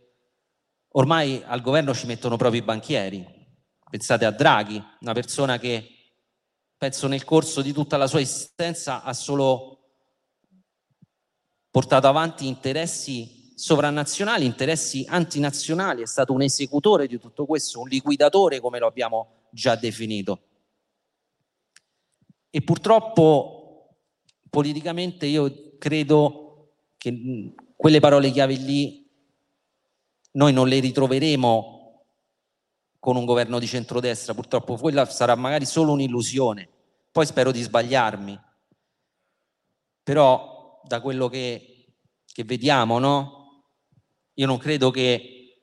ormai 0.90 1.42
al 1.46 1.62
governo 1.62 1.94
ci 1.94 2.06
mettono 2.06 2.36
proprio 2.38 2.62
i 2.62 2.66
banchieri. 2.66 3.26
Pensate 3.90 4.26
a 4.26 4.32
Draghi, 4.32 4.82
una 5.02 5.14
persona 5.14 5.58
che 5.58 5.88
penso 6.78 7.08
nel 7.08 7.24
corso 7.24 7.62
di 7.62 7.72
tutta 7.72 7.98
la 7.98 8.08
sua 8.08 8.20
esistenza 8.22 9.04
ha 9.04 9.14
solo 9.14 9.78
portato 11.70 12.08
avanti 12.08 12.48
interessi 12.48 13.54
sovranazionali, 13.56 14.46
interessi 14.46 15.06
antinazionali, 15.08 16.02
è 16.02 16.08
stato 16.08 16.34
un 16.34 16.42
esecutore 16.42 17.08
di 17.08 17.20
tutto 17.20 17.46
questo, 17.46 17.80
un 17.80 17.88
liquidatore 17.88 18.60
come 18.60 18.80
lo 18.80 18.88
abbiamo 18.88 19.48
già 19.52 19.76
definito. 19.76 20.42
E 22.50 22.62
purtroppo 22.64 23.61
politicamente 24.52 25.26
io 25.26 25.78
credo 25.80 26.74
che 26.98 27.54
quelle 27.76 28.02
parole 28.02 28.30
chiave 28.32 28.56
lì 28.56 29.10
noi 30.34 30.54
non 30.54 30.68
le 30.68 30.80
ritroveremo 30.80 32.06
con 33.00 33.16
un 33.16 33.26
governo 33.26 33.58
di 33.58 33.66
centrodestra, 33.66 34.36
purtroppo 34.36 34.76
quella 34.76 35.06
sarà 35.06 35.36
magari 35.36 35.66
solo 35.66 35.94
un'illusione, 35.94 36.70
poi 37.12 37.26
spero 37.26 37.52
di 37.52 37.62
sbagliarmi, 37.62 38.40
però 40.04 40.82
da 40.84 41.00
quello 41.02 41.28
che, 41.30 41.96
che 42.26 42.44
vediamo, 42.44 43.00
no? 43.00 43.64
Io 44.36 44.46
non 44.46 44.58
credo 44.58 44.92
che 44.92 45.62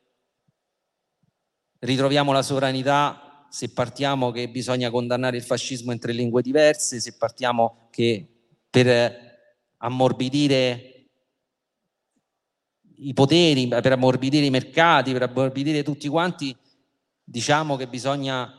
ritroviamo 1.80 2.32
la 2.32 2.42
sovranità 2.42 3.46
se 3.50 3.70
partiamo 3.70 4.30
che 4.30 4.48
bisogna 4.48 4.90
condannare 4.90 5.36
il 5.36 5.44
fascismo 5.44 5.92
in 5.92 5.98
tre 5.98 6.12
lingue 6.12 6.42
diverse, 6.42 7.00
se 7.00 7.16
partiamo 7.16 7.88
che 7.90 8.37
per 8.82 9.36
ammorbidire 9.78 11.10
i 13.00 13.12
poteri, 13.12 13.66
per 13.66 13.92
ammorbidire 13.92 14.46
i 14.46 14.50
mercati, 14.50 15.12
per 15.12 15.22
ammorbidire 15.22 15.82
tutti 15.82 16.06
quanti, 16.08 16.56
diciamo 17.24 17.76
che 17.76 17.88
bisogna 17.88 18.52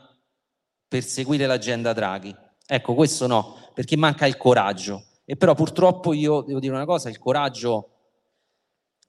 perseguire 0.86 1.46
l'agenda 1.46 1.92
Draghi. 1.92 2.34
Ecco, 2.66 2.94
questo 2.94 3.26
no, 3.26 3.70
perché 3.72 3.96
manca 3.96 4.26
il 4.26 4.36
coraggio. 4.36 5.04
E 5.24 5.36
però 5.36 5.54
purtroppo 5.54 6.12
io 6.12 6.42
devo 6.42 6.60
dire 6.60 6.74
una 6.74 6.84
cosa, 6.84 7.08
il 7.08 7.18
coraggio, 7.18 7.90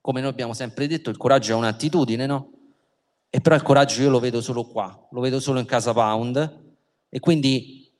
come 0.00 0.20
noi 0.20 0.30
abbiamo 0.30 0.54
sempre 0.54 0.86
detto, 0.86 1.10
il 1.10 1.16
coraggio 1.16 1.52
è 1.52 1.56
un'attitudine, 1.56 2.26
no? 2.26 2.52
E 3.28 3.40
però 3.40 3.54
il 3.54 3.62
coraggio 3.62 4.02
io 4.02 4.10
lo 4.10 4.20
vedo 4.20 4.40
solo 4.40 4.64
qua, 4.64 5.08
lo 5.10 5.20
vedo 5.20 5.40
solo 5.40 5.58
in 5.58 5.66
casa 5.66 5.92
Pound 5.92 6.74
e 7.08 7.20
quindi 7.20 7.90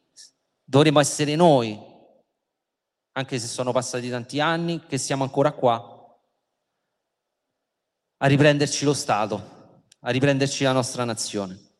dovremmo 0.64 1.01
essere 1.01 1.35
noi, 1.35 1.90
anche 3.12 3.38
se 3.38 3.46
sono 3.46 3.72
passati 3.72 4.09
tanti 4.09 4.40
anni, 4.40 4.87
che 4.87 4.98
siamo 4.98 5.25
ancora 5.25 5.53
qua, 5.53 5.92
a 8.18 8.27
riprenderci 8.27 8.85
lo 8.85 8.94
Stato, 8.94 9.81
a 10.01 10.11
riprenderci 10.11 10.64
la 10.64 10.72
nostra 10.72 11.05
nazione. 11.05 11.70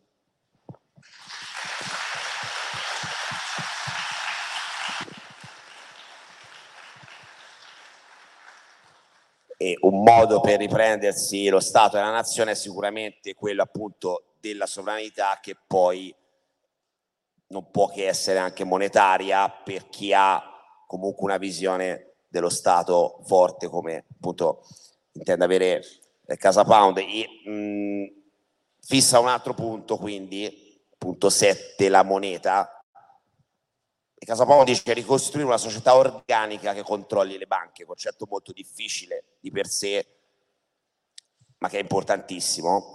E 9.57 9.79
un 9.83 10.03
modo 10.03 10.41
per 10.41 10.59
riprendersi 10.59 11.49
lo 11.49 11.61
Stato 11.61 11.97
e 11.97 12.01
la 12.01 12.11
nazione 12.11 12.51
è 12.51 12.55
sicuramente 12.55 13.35
quello 13.35 13.63
appunto 13.63 14.35
della 14.41 14.67
sovranità 14.67 15.39
che 15.41 15.57
poi 15.67 16.13
non 17.47 17.71
può 17.71 17.89
che 17.89 18.09
essere 18.09 18.39
anche 18.41 18.65
monetaria 18.65 19.49
per 19.49 19.89
chi 19.89 20.13
ha 20.13 20.52
comunque 20.93 21.25
una 21.25 21.39
visione 21.39 22.17
dello 22.29 22.51
Stato 22.51 23.23
forte 23.25 23.67
come 23.67 24.05
appunto 24.15 24.67
intende 25.13 25.43
avere 25.43 25.83
Casa 26.37 26.65
Pound. 26.65 26.99
E 26.99 27.49
mh, 27.49 28.23
fissa 28.79 29.19
un 29.19 29.29
altro 29.29 29.55
punto 29.55 29.97
quindi 29.97 30.79
punto 30.99 31.31
7 31.31 31.89
la 31.89 32.03
moneta. 32.03 32.85
E 34.15 34.27
Casa 34.27 34.45
Pound 34.45 34.67
dice 34.67 34.93
ricostruire 34.93 35.49
una 35.49 35.57
società 35.57 35.97
organica 35.97 36.75
che 36.75 36.83
controlli 36.83 37.39
le 37.39 37.47
banche 37.47 37.87
concetto 37.87 38.27
molto 38.29 38.53
difficile 38.53 39.37
di 39.41 39.51
per 39.51 39.67
sé 39.69 40.07
ma 41.57 41.71
che 41.71 41.79
è 41.79 41.81
importantissimo. 41.81 42.95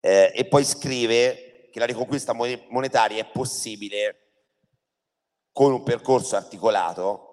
Eh, 0.00 0.32
e 0.34 0.44
poi 0.46 0.64
scrive 0.64 1.68
che 1.70 1.78
la 1.78 1.84
riconquista 1.84 2.32
monetaria 2.32 3.22
è 3.22 3.30
possibile 3.30 4.22
con 5.52 5.72
un 5.72 5.82
percorso 5.84 6.34
articolato 6.36 7.27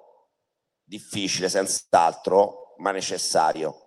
difficile 0.86 1.50
senz'altro 1.50 2.76
ma 2.78 2.92
necessario 2.92 3.86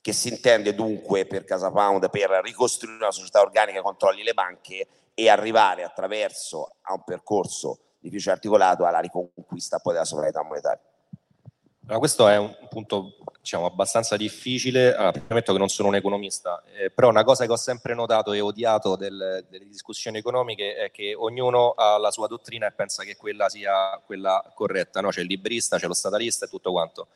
che 0.00 0.12
si 0.12 0.28
intende 0.28 0.74
dunque 0.74 1.26
per 1.26 1.44
Casa 1.44 1.72
Pound 1.72 2.08
per 2.10 2.30
ricostruire 2.44 3.02
una 3.02 3.10
società 3.10 3.40
organica 3.40 3.78
che 3.78 3.82
controlli 3.82 4.22
le 4.22 4.34
banche 4.34 4.86
e 5.12 5.28
arrivare 5.28 5.82
attraverso 5.82 6.76
a 6.82 6.92
un 6.92 7.02
percorso 7.02 7.80
difficile 7.98 8.34
articolato 8.34 8.84
alla 8.84 9.00
riconquista 9.00 9.78
poi 9.78 9.94
della 9.94 10.04
sovranità 10.04 10.44
monetaria. 10.44 10.80
Allora, 11.86 11.98
questo 12.00 12.26
è 12.26 12.36
un 12.36 12.52
punto 12.68 13.16
diciamo, 13.40 13.64
abbastanza 13.64 14.16
difficile. 14.16 14.92
Allora, 14.92 15.12
che 15.12 15.52
non 15.52 15.68
sono 15.68 15.88
un 15.88 15.94
economista, 15.94 16.64
eh, 16.76 16.90
però 16.90 17.08
una 17.08 17.22
cosa 17.22 17.46
che 17.46 17.52
ho 17.52 17.56
sempre 17.56 17.94
notato 17.94 18.32
e 18.32 18.40
odiato 18.40 18.96
del, 18.96 19.44
delle 19.48 19.66
discussioni 19.66 20.18
economiche 20.18 20.74
è 20.74 20.90
che 20.90 21.14
ognuno 21.14 21.70
ha 21.76 21.96
la 21.96 22.10
sua 22.10 22.26
dottrina 22.26 22.66
e 22.66 22.72
pensa 22.72 23.04
che 23.04 23.16
quella 23.16 23.48
sia 23.48 24.00
quella 24.04 24.42
corretta. 24.52 25.00
No? 25.00 25.10
C'è 25.10 25.20
il 25.20 25.28
librista, 25.28 25.78
c'è 25.78 25.86
lo 25.86 25.94
statalista 25.94 26.46
e 26.46 26.48
tutto 26.48 26.72
quanto 26.72 27.06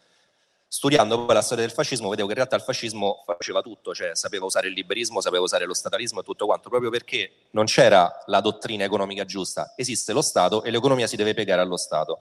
studiando 0.73 1.25
poi 1.25 1.35
la 1.35 1.43
storia 1.43 1.65
del 1.65 1.73
fascismo 1.73 2.09
vedevo 2.11 2.29
che 2.29 2.35
in 2.35 2.39
realtà 2.39 2.55
il 2.55 2.63
fascismo 2.63 3.25
faceva 3.27 3.61
tutto, 3.61 3.93
cioè 3.93 4.15
sapeva 4.15 4.45
usare 4.45 4.69
il 4.69 4.75
liberismo, 4.75 5.21
sapeva 5.21 5.43
usare 5.43 5.65
lo 5.65 5.75
statalismo 5.75 6.21
e 6.21 6.23
tutto 6.23 6.47
quanto, 6.47 6.69
proprio 6.69 6.91
perché 6.91 7.33
non 7.51 7.65
c'era 7.65 8.23
la 8.27 8.41
dottrina 8.41 8.85
economica 8.85 9.25
giusta, 9.25 9.73
esiste 9.75 10.13
lo 10.13 10.23
Stato 10.23 10.63
e 10.63 10.71
l'economia 10.71 11.09
si 11.09 11.17
deve 11.17 11.35
piegare 11.35 11.61
allo 11.61 11.77
Stato. 11.77 12.21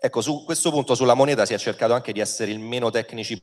Ecco, 0.00 0.20
su 0.20 0.44
questo 0.44 0.70
punto 0.70 0.94
sulla 0.94 1.14
moneta 1.14 1.44
si 1.44 1.54
è 1.54 1.58
cercato 1.58 1.92
anche 1.92 2.12
di 2.12 2.20
essere 2.20 2.52
il 2.52 2.60
meno 2.60 2.88
tecnici 2.90 3.36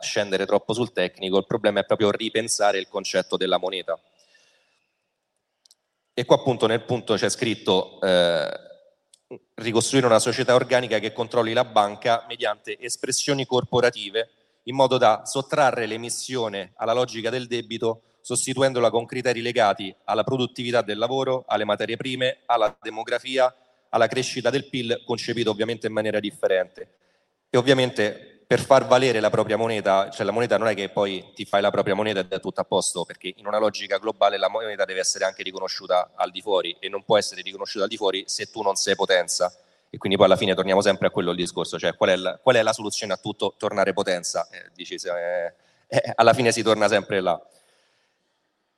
scendere 0.00 0.46
troppo 0.46 0.72
sul 0.72 0.92
tecnico, 0.92 1.38
il 1.38 1.46
problema 1.46 1.80
è 1.80 1.84
proprio 1.84 2.10
ripensare 2.10 2.78
il 2.78 2.88
concetto 2.88 3.36
della 3.36 3.58
moneta. 3.58 3.98
E 6.14 6.24
qua 6.24 6.36
appunto 6.36 6.66
nel 6.66 6.82
punto 6.84 7.14
c'è 7.14 7.28
scritto 7.28 8.00
eh, 8.00 8.75
ricostruire 9.56 10.06
una 10.06 10.18
società 10.18 10.54
organica 10.54 10.98
che 10.98 11.12
controlli 11.12 11.52
la 11.52 11.64
banca 11.64 12.24
mediante 12.28 12.78
espressioni 12.78 13.46
corporative 13.46 14.30
in 14.64 14.74
modo 14.74 14.98
da 14.98 15.22
sottrarre 15.24 15.86
l'emissione 15.86 16.72
alla 16.76 16.92
logica 16.92 17.30
del 17.30 17.46
debito 17.46 18.02
sostituendola 18.20 18.90
con 18.90 19.06
criteri 19.06 19.40
legati 19.40 19.94
alla 20.04 20.24
produttività 20.24 20.82
del 20.82 20.98
lavoro, 20.98 21.44
alle 21.46 21.64
materie 21.64 21.96
prime, 21.96 22.38
alla 22.46 22.76
demografia, 22.82 23.54
alla 23.90 24.08
crescita 24.08 24.50
del 24.50 24.68
PIL, 24.68 25.02
concepito 25.06 25.50
ovviamente 25.50 25.86
in 25.86 25.92
maniera 25.92 26.18
differente. 26.18 26.88
E 27.48 27.56
ovviamente 27.56 28.35
per 28.46 28.60
far 28.60 28.86
valere 28.86 29.18
la 29.18 29.28
propria 29.28 29.56
moneta, 29.56 30.08
cioè 30.10 30.24
la 30.24 30.30
moneta 30.30 30.56
non 30.56 30.68
è 30.68 30.74
che 30.74 30.88
poi 30.88 31.32
ti 31.34 31.44
fai 31.44 31.60
la 31.60 31.72
propria 31.72 31.96
moneta 31.96 32.20
ed 32.20 32.32
è 32.32 32.38
tutto 32.38 32.60
a 32.60 32.64
posto, 32.64 33.04
perché 33.04 33.34
in 33.36 33.46
una 33.46 33.58
logica 33.58 33.98
globale 33.98 34.38
la 34.38 34.48
moneta 34.48 34.84
deve 34.84 35.00
essere 35.00 35.24
anche 35.24 35.42
riconosciuta 35.42 36.12
al 36.14 36.30
di 36.30 36.40
fuori 36.40 36.76
e 36.78 36.88
non 36.88 37.02
può 37.02 37.18
essere 37.18 37.42
riconosciuta 37.42 37.84
al 37.84 37.90
di 37.90 37.96
fuori 37.96 38.22
se 38.26 38.48
tu 38.48 38.62
non 38.62 38.76
sei 38.76 38.94
potenza. 38.94 39.52
E 39.90 39.98
quindi 39.98 40.16
poi 40.16 40.26
alla 40.26 40.36
fine 40.36 40.54
torniamo 40.54 40.80
sempre 40.80 41.08
a 41.08 41.10
quello 41.10 41.30
il 41.30 41.36
discorso, 41.36 41.76
cioè 41.76 41.96
qual 41.96 42.10
è 42.10 42.16
la, 42.16 42.38
qual 42.40 42.54
è 42.54 42.62
la 42.62 42.72
soluzione 42.72 43.12
a 43.12 43.16
tutto? 43.16 43.54
Tornare 43.56 43.92
potenza. 43.92 44.46
Eh, 44.50 44.70
dici, 44.74 44.94
eh, 44.94 45.52
eh, 45.88 46.12
alla 46.14 46.32
fine 46.32 46.52
si 46.52 46.62
torna 46.62 46.86
sempre 46.86 47.20
là. 47.20 47.40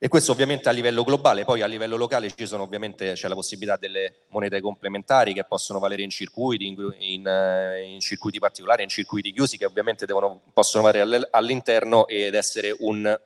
E 0.00 0.06
questo 0.06 0.30
ovviamente 0.30 0.68
a 0.68 0.72
livello 0.72 1.02
globale, 1.02 1.44
poi 1.44 1.60
a 1.60 1.66
livello 1.66 1.96
locale 1.96 2.32
ci 2.32 2.46
sono 2.46 2.62
ovviamente 2.62 3.14
c'è 3.14 3.26
la 3.26 3.34
possibilità 3.34 3.76
delle 3.76 4.26
monete 4.28 4.60
complementari 4.60 5.34
che 5.34 5.42
possono 5.42 5.80
valere 5.80 6.02
in 6.02 6.10
circuiti, 6.10 6.68
in, 6.68 6.94
in, 7.00 7.26
eh, 7.26 7.82
in 7.82 7.98
circuiti 7.98 8.38
particolari, 8.38 8.84
in 8.84 8.88
circuiti 8.88 9.32
chiusi 9.32 9.58
che 9.58 9.64
ovviamente 9.64 10.06
devono, 10.06 10.40
possono 10.52 10.84
valere 10.84 11.28
all'interno 11.32 12.06
ed 12.06 12.36
essere 12.36 12.76
un, 12.78 13.20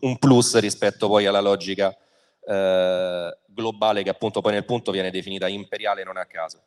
un, 0.00 0.18
plus 0.18 0.56
rispetto 0.60 1.08
poi 1.08 1.26
alla 1.26 1.40
logica 1.40 1.92
eh, 2.46 3.38
globale 3.46 4.04
che 4.04 4.10
appunto 4.10 4.40
poi 4.40 4.52
nel 4.52 4.64
punto 4.64 4.92
viene 4.92 5.10
definita 5.10 5.48
imperiale 5.48 6.04
non 6.04 6.16
a 6.16 6.26
caso. 6.26 6.62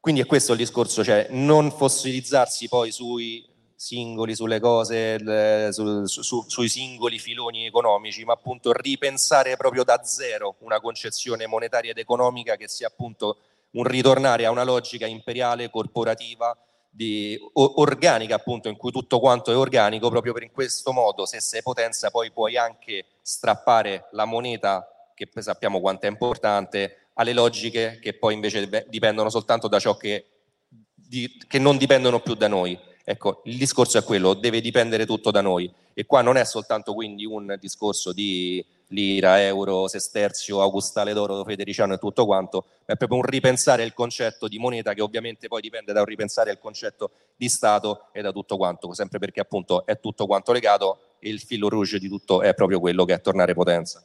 Quindi 0.00 0.20
è 0.20 0.26
questo 0.26 0.50
il 0.52 0.58
discorso, 0.58 1.04
cioè 1.04 1.28
non 1.30 1.70
fossilizzarsi 1.70 2.66
poi 2.66 2.90
sui 2.90 3.46
singoli 3.84 4.34
sulle 4.34 4.60
cose, 4.60 5.18
le, 5.18 5.68
su, 5.70 6.06
su, 6.06 6.42
sui 6.48 6.68
singoli 6.70 7.18
filoni 7.18 7.66
economici, 7.66 8.24
ma 8.24 8.32
appunto 8.32 8.72
ripensare 8.72 9.58
proprio 9.58 9.84
da 9.84 10.00
zero 10.02 10.56
una 10.60 10.80
concezione 10.80 11.46
monetaria 11.46 11.90
ed 11.90 11.98
economica 11.98 12.56
che 12.56 12.66
sia 12.66 12.86
appunto 12.86 13.36
un 13.72 13.84
ritornare 13.84 14.46
a 14.46 14.50
una 14.50 14.64
logica 14.64 15.04
imperiale, 15.04 15.68
corporativa, 15.68 16.56
di, 16.88 17.38
organica 17.52 18.36
appunto 18.36 18.68
in 18.68 18.76
cui 18.76 18.90
tutto 18.90 19.20
quanto 19.20 19.52
è 19.52 19.56
organico 19.56 20.08
proprio 20.08 20.32
per 20.32 20.44
in 20.44 20.52
questo 20.52 20.92
modo 20.92 21.26
se 21.26 21.40
sei 21.40 21.60
potenza 21.60 22.12
poi 22.12 22.30
puoi 22.30 22.56
anche 22.56 23.06
strappare 23.20 24.06
la 24.12 24.24
moneta 24.24 25.10
che 25.12 25.28
sappiamo 25.38 25.80
quanto 25.80 26.06
è 26.06 26.08
importante 26.08 27.08
alle 27.14 27.32
logiche 27.32 27.98
che 28.00 28.14
poi 28.14 28.34
invece 28.34 28.86
dipendono 28.86 29.28
soltanto 29.28 29.66
da 29.66 29.80
ciò 29.80 29.96
che, 29.96 30.24
di, 30.68 31.36
che 31.48 31.58
non 31.58 31.76
dipendono 31.78 32.20
più 32.20 32.34
da 32.34 32.46
noi 32.46 32.78
ecco 33.04 33.42
il 33.44 33.58
discorso 33.58 33.98
è 33.98 34.02
quello 34.02 34.34
deve 34.34 34.60
dipendere 34.60 35.04
tutto 35.04 35.30
da 35.30 35.42
noi 35.42 35.70
e 35.92 36.06
qua 36.06 36.22
non 36.22 36.36
è 36.36 36.44
soltanto 36.44 36.94
quindi 36.94 37.26
un 37.26 37.56
discorso 37.60 38.12
di 38.12 38.64
lira, 38.88 39.42
euro, 39.42 39.88
sesterzio, 39.88 40.60
augustale 40.60 41.12
d'oro, 41.12 41.44
federiciano 41.44 41.94
e 41.94 41.98
tutto 41.98 42.24
quanto, 42.26 42.66
è 42.84 42.96
proprio 42.96 43.18
un 43.18 43.24
ripensare 43.24 43.82
il 43.82 43.94
concetto 43.94 44.48
di 44.48 44.58
moneta 44.58 44.94
che 44.94 45.02
ovviamente 45.02 45.48
poi 45.48 45.60
dipende 45.60 45.92
da 45.92 46.00
un 46.00 46.06
ripensare 46.06 46.50
il 46.50 46.58
concetto 46.58 47.10
di 47.36 47.48
Stato 47.48 48.08
e 48.12 48.22
da 48.22 48.32
tutto 48.32 48.56
quanto, 48.56 48.92
sempre 48.94 49.18
perché 49.18 49.40
appunto 49.40 49.84
è 49.86 49.98
tutto 49.98 50.26
quanto 50.26 50.52
legato 50.52 50.98
e 51.18 51.28
il 51.28 51.40
filo 51.40 51.68
rouge 51.68 51.98
di 51.98 52.08
tutto 52.08 52.42
è 52.42 52.54
proprio 52.54 52.80
quello 52.80 53.04
che 53.04 53.14
è 53.14 53.20
tornare 53.20 53.54
potenza. 53.54 54.02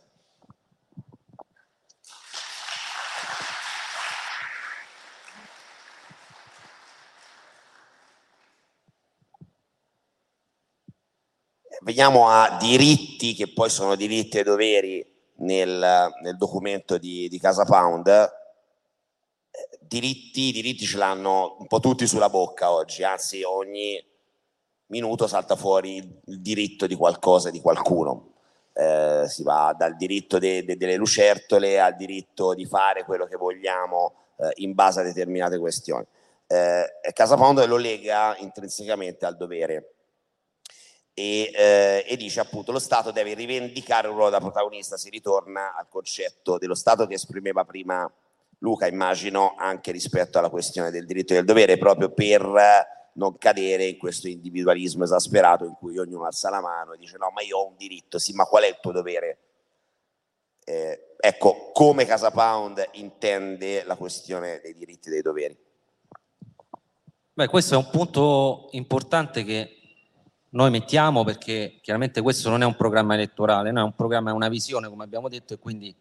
Veniamo 11.82 12.28
a 12.28 12.58
diritti 12.60 13.34
che 13.34 13.52
poi 13.52 13.70
sono 13.70 13.96
diritti 13.96 14.38
e 14.38 14.44
doveri 14.44 15.06
nel, 15.38 16.10
nel 16.22 16.38
documento 16.38 16.98
di, 16.98 17.28
di, 17.30 17.40
Casa 17.40 17.66
Pound. 17.66 18.38
Diritti, 19.80 20.52
diritti 20.52 20.86
ce 20.86 20.98
l'hanno 20.98 21.56
un 21.60 21.68
po' 21.68 21.80
tutti 21.80 22.06
sulla 22.06 22.30
bocca 22.30 22.72
oggi, 22.72 23.04
anzi 23.04 23.44
ogni 23.44 24.04
minuto 24.88 25.28
salta 25.28 25.56
fuori 25.56 25.98
il 25.98 26.42
diritto 26.42 26.88
di 26.88 26.96
qualcosa, 26.96 27.50
di 27.50 27.60
qualcuno. 27.60 28.34
Eh, 28.74 29.26
si 29.28 29.44
va 29.44 29.76
dal 29.78 29.96
diritto 29.96 30.38
de, 30.38 30.64
de, 30.64 30.78
delle 30.78 30.96
lucertole 30.96 31.80
al 31.80 31.96
diritto 31.96 32.54
di 32.54 32.66
fare 32.66 33.04
quello 33.04 33.26
che 33.26 33.36
vogliamo 33.36 34.14
eh, 34.38 34.52
in 34.58 34.74
base 34.74 35.02
a 35.02 35.04
determinate 35.04 35.58
questioni. 35.58 36.06
Eh, 36.48 37.12
Casa 37.14 37.36
Pound 37.36 37.64
lo 37.66 37.78
lega 37.78 38.36
intrinsecamente 38.38 39.26
al 39.26 39.36
dovere 39.36 39.99
e, 41.20 41.52
eh, 41.54 42.06
e, 42.08 42.16
dice 42.16 42.40
appunto 42.40 42.72
lo 42.72 42.80
Stato 42.80 43.12
deve 43.12 43.34
rivendicare 43.34 44.08
un 44.08 44.16
ruolo 44.16 44.30
da 44.30 44.40
protagonista, 44.40 44.96
si 44.96 45.10
ritorna 45.10 45.76
al 45.76 45.90
concetto 45.90 46.58
dello 46.58 46.76
Stato 46.76 47.08
che 47.08 47.16
esprimeva 47.16 47.66
prima 47.66 48.10
Luca, 48.60 48.88
immagino, 48.88 49.56
anche 49.58 49.92
rispetto 49.92 50.38
alla 50.38 50.50
questione 50.50 50.92
del 50.92 51.06
diritto 51.06 51.34
e 51.34 51.36
del 51.36 51.46
dovere, 51.46 51.78
proprio 51.78 52.12
per 52.12 52.88
non 53.14 53.38
cadere 53.38 53.86
in 53.86 53.98
questo 53.98 54.30
individualismo 54.30 55.04
esasperato 55.04 55.66
in 55.66 55.74
cui 55.74 55.98
ognuno 55.98 56.26
alza 56.26 56.50
la 56.50 56.62
mano 56.62 56.94
e 56.94 56.98
dice 56.98 57.18
no, 57.18 57.30
ma 57.32 57.42
io 57.42 57.58
ho 57.58 57.68
un 57.68 57.76
diritto, 57.76 58.18
sì, 58.18 58.32
ma 58.32 58.46
qual 58.46 58.64
è 58.64 58.68
il 58.68 58.78
tuo 58.82 58.94
dovere? 58.94 59.40
Eh, 60.64 61.16
ecco, 61.20 61.72
come 61.74 62.06
Casa 62.06 62.32
Pound 62.32 62.88
intende 62.94 63.84
la 63.84 63.98
questione 63.98 64.62
dei 64.62 64.74
diritti 64.74 65.10
e 65.10 65.12
dei 65.12 65.22
doveri? 65.22 65.58
Beh, 67.34 67.48
questo 67.48 67.74
è 67.74 67.78
un 67.78 67.90
punto 67.90 68.68
importante 68.72 69.44
che 69.44 69.79
noi 70.52 70.70
mettiamo 70.72 71.24
perché 71.24 71.80
chiaramente 71.82 72.22
questo 72.22 72.50
non 72.50 72.62
è 72.62 72.66
un 72.66 72.76
programma 72.76 73.14
elettorale, 73.14 73.72
no? 73.72 73.82
è 73.82 73.84
un 73.84 73.96
programma, 73.96 74.32
è 74.32 74.34
una 74.34 74.50
visione 74.50 74.90
come 74.90 75.04
abbiamo 75.04 75.30
detto 75.30 75.54
e 75.54 75.60
quindi 75.60 75.96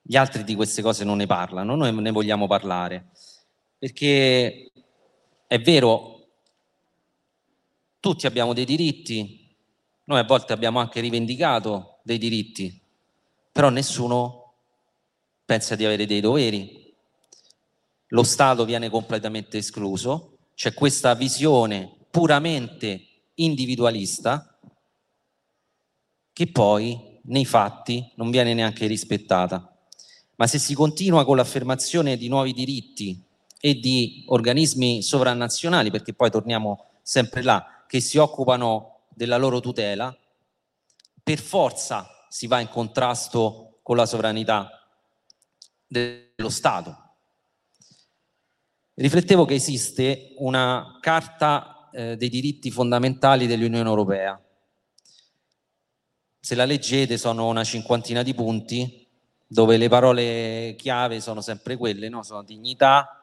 gli 0.00 0.16
altri 0.16 0.42
di 0.42 0.54
queste 0.54 0.82
cose 0.82 1.04
non 1.04 1.18
ne 1.18 1.26
parlano, 1.26 1.76
noi 1.76 1.94
ne 1.94 2.10
vogliamo 2.10 2.46
parlare 2.46 3.10
perché 3.82 4.70
è 5.48 5.60
vero, 5.60 6.28
tutti 7.98 8.26
abbiamo 8.26 8.52
dei 8.52 8.64
diritti, 8.64 9.56
noi 10.04 10.20
a 10.20 10.24
volte 10.24 10.52
abbiamo 10.52 10.78
anche 10.78 11.00
rivendicato 11.00 11.98
dei 12.04 12.18
diritti, 12.18 12.80
però 13.50 13.70
nessuno 13.70 14.54
pensa 15.44 15.74
di 15.74 15.84
avere 15.84 16.06
dei 16.06 16.20
doveri. 16.20 16.94
Lo 18.08 18.22
Stato 18.22 18.64
viene 18.64 18.88
completamente 18.88 19.58
escluso, 19.58 20.38
c'è 20.54 20.72
questa 20.74 21.14
visione 21.14 21.92
puramente 22.08 23.06
individualista 23.44 24.58
che 26.32 26.46
poi 26.50 27.20
nei 27.24 27.44
fatti 27.44 28.12
non 28.16 28.30
viene 28.30 28.54
neanche 28.54 28.86
rispettata. 28.86 29.68
Ma 30.36 30.46
se 30.46 30.58
si 30.58 30.74
continua 30.74 31.24
con 31.24 31.36
l'affermazione 31.36 32.16
di 32.16 32.28
nuovi 32.28 32.52
diritti 32.52 33.22
e 33.60 33.74
di 33.74 34.24
organismi 34.26 35.02
sovranazionali, 35.02 35.90
perché 35.90 36.14
poi 36.14 36.30
torniamo 36.30 36.86
sempre 37.02 37.42
là, 37.42 37.84
che 37.86 38.00
si 38.00 38.18
occupano 38.18 39.02
della 39.08 39.36
loro 39.36 39.60
tutela, 39.60 40.16
per 41.22 41.38
forza 41.38 42.26
si 42.28 42.46
va 42.46 42.60
in 42.60 42.68
contrasto 42.68 43.78
con 43.82 43.96
la 43.96 44.06
sovranità 44.06 44.70
dello 45.86 46.48
Stato. 46.48 46.96
Riflettevo 48.94 49.44
che 49.44 49.54
esiste 49.54 50.34
una 50.38 50.98
carta 51.00 51.71
eh, 51.92 52.16
dei 52.16 52.28
diritti 52.28 52.70
fondamentali 52.70 53.46
dell'Unione 53.46 53.88
Europea. 53.88 54.40
Se 56.40 56.54
la 56.54 56.64
leggete 56.64 57.18
sono 57.18 57.48
una 57.48 57.64
cinquantina 57.64 58.22
di 58.22 58.34
punti 58.34 59.06
dove 59.46 59.76
le 59.76 59.88
parole 59.88 60.74
chiave 60.78 61.20
sono 61.20 61.40
sempre 61.40 61.76
quelle, 61.76 62.08
no? 62.08 62.22
sono 62.22 62.42
dignità, 62.42 63.22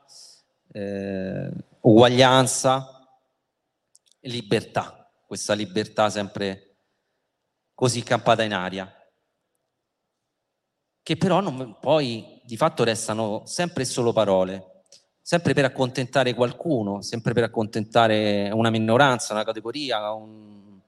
eh, 0.71 1.49
uguaglianza 1.81 3.19
libertà, 4.21 5.09
questa 5.25 5.53
libertà 5.53 6.09
sempre 6.09 6.75
così 7.73 8.03
campata 8.03 8.43
in 8.43 8.53
aria, 8.53 8.93
che 11.01 11.17
però 11.17 11.39
non, 11.39 11.77
poi 11.79 12.41
di 12.43 12.57
fatto 12.57 12.83
restano 12.83 13.43
sempre 13.45 13.85
solo 13.85 14.13
parole, 14.13 14.68
sempre 15.29 15.53
per 15.53 15.63
accontentare 15.63 16.33
qualcuno, 16.33 17.03
sempre 17.03 17.33
per 17.33 17.43
accontentare 17.43 18.49
una 18.51 18.71
minoranza, 18.71 19.33
una 19.33 19.43
categoria, 19.43 20.11
un, 20.11 20.79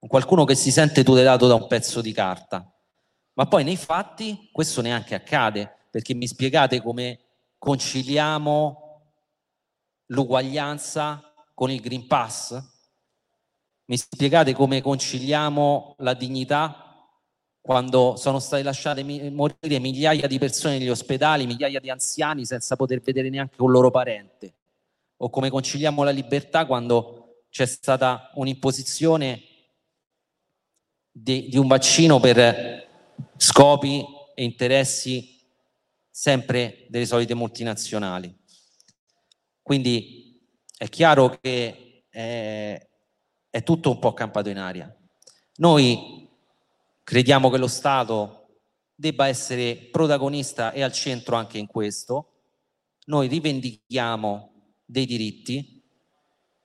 un 0.00 0.08
qualcuno 0.08 0.44
che 0.44 0.54
si 0.54 0.70
sente 0.70 1.02
tutelato 1.02 1.46
da 1.46 1.54
un 1.54 1.66
pezzo 1.66 2.02
di 2.02 2.12
carta. 2.12 2.70
Ma 3.32 3.46
poi 3.46 3.64
nei 3.64 3.78
fatti 3.78 4.50
questo 4.52 4.82
neanche 4.82 5.14
accade, 5.14 5.76
perché 5.90 6.12
mi 6.12 6.26
spiegate 6.26 6.82
come 6.82 7.20
conciliamo 7.56 9.00
l'uguaglianza 10.08 11.32
con 11.54 11.70
il 11.70 11.80
Green 11.80 12.06
Pass? 12.06 12.62
Mi 13.86 13.96
spiegate 13.96 14.52
come 14.52 14.82
conciliamo 14.82 15.94
la 16.00 16.12
dignità 16.12 16.83
quando 17.64 18.16
sono 18.16 18.40
state 18.40 18.62
lasciate 18.62 19.02
morire 19.02 19.78
migliaia 19.78 20.26
di 20.26 20.38
persone 20.38 20.76
negli 20.76 20.90
ospedali, 20.90 21.46
migliaia 21.46 21.80
di 21.80 21.88
anziani 21.88 22.44
senza 22.44 22.76
poter 22.76 23.00
vedere 23.00 23.30
neanche 23.30 23.62
un 23.62 23.70
loro 23.70 23.90
parente, 23.90 24.52
o 25.16 25.30
come 25.30 25.48
conciliamo 25.48 26.02
la 26.02 26.10
libertà 26.10 26.66
quando 26.66 27.44
c'è 27.48 27.64
stata 27.64 28.30
un'imposizione 28.34 29.42
di, 31.10 31.48
di 31.48 31.56
un 31.56 31.66
vaccino 31.66 32.20
per 32.20 32.86
scopi 33.38 34.04
e 34.34 34.44
interessi 34.44 35.40
sempre 36.10 36.84
delle 36.90 37.06
solite 37.06 37.32
multinazionali. 37.32 38.36
Quindi 39.62 40.38
è 40.76 40.90
chiaro 40.90 41.38
che 41.40 42.04
è, 42.10 42.88
è 43.48 43.62
tutto 43.62 43.90
un 43.90 43.98
po' 43.98 44.12
campato 44.12 44.50
in 44.50 44.58
aria. 44.58 44.94
Noi 45.56 46.23
Crediamo 47.04 47.50
che 47.50 47.58
lo 47.58 47.68
Stato 47.68 48.60
debba 48.94 49.28
essere 49.28 49.76
protagonista 49.76 50.72
e 50.72 50.82
al 50.82 50.92
centro 50.92 51.36
anche 51.36 51.58
in 51.58 51.66
questo. 51.66 52.30
Noi 53.06 53.28
rivendichiamo 53.28 54.72
dei 54.86 55.04
diritti, 55.04 55.82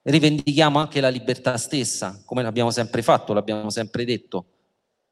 rivendichiamo 0.04 0.80
anche 0.80 1.02
la 1.02 1.10
libertà 1.10 1.58
stessa, 1.58 2.22
come 2.24 2.42
l'abbiamo 2.42 2.72
sempre 2.72 3.02
fatto, 3.02 3.34
l'abbiamo 3.34 3.70
sempre 3.70 4.06
detto, 4.06 4.46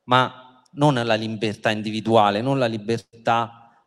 ma 0.03 0.63
non 0.71 0.93
la 0.93 1.15
libertà 1.15 1.71
individuale, 1.71 2.41
non 2.41 2.57
la 2.57 2.67
libertà, 2.67 3.85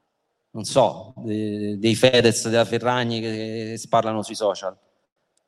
non 0.51 0.65
so, 0.65 1.15
dei 1.25 1.95
Fedez, 1.95 2.51
della 2.51 2.67
Ferragni 2.67 3.21
che 3.21 3.81
parlano 3.89 4.23
sui 4.23 4.35
social. 4.35 4.79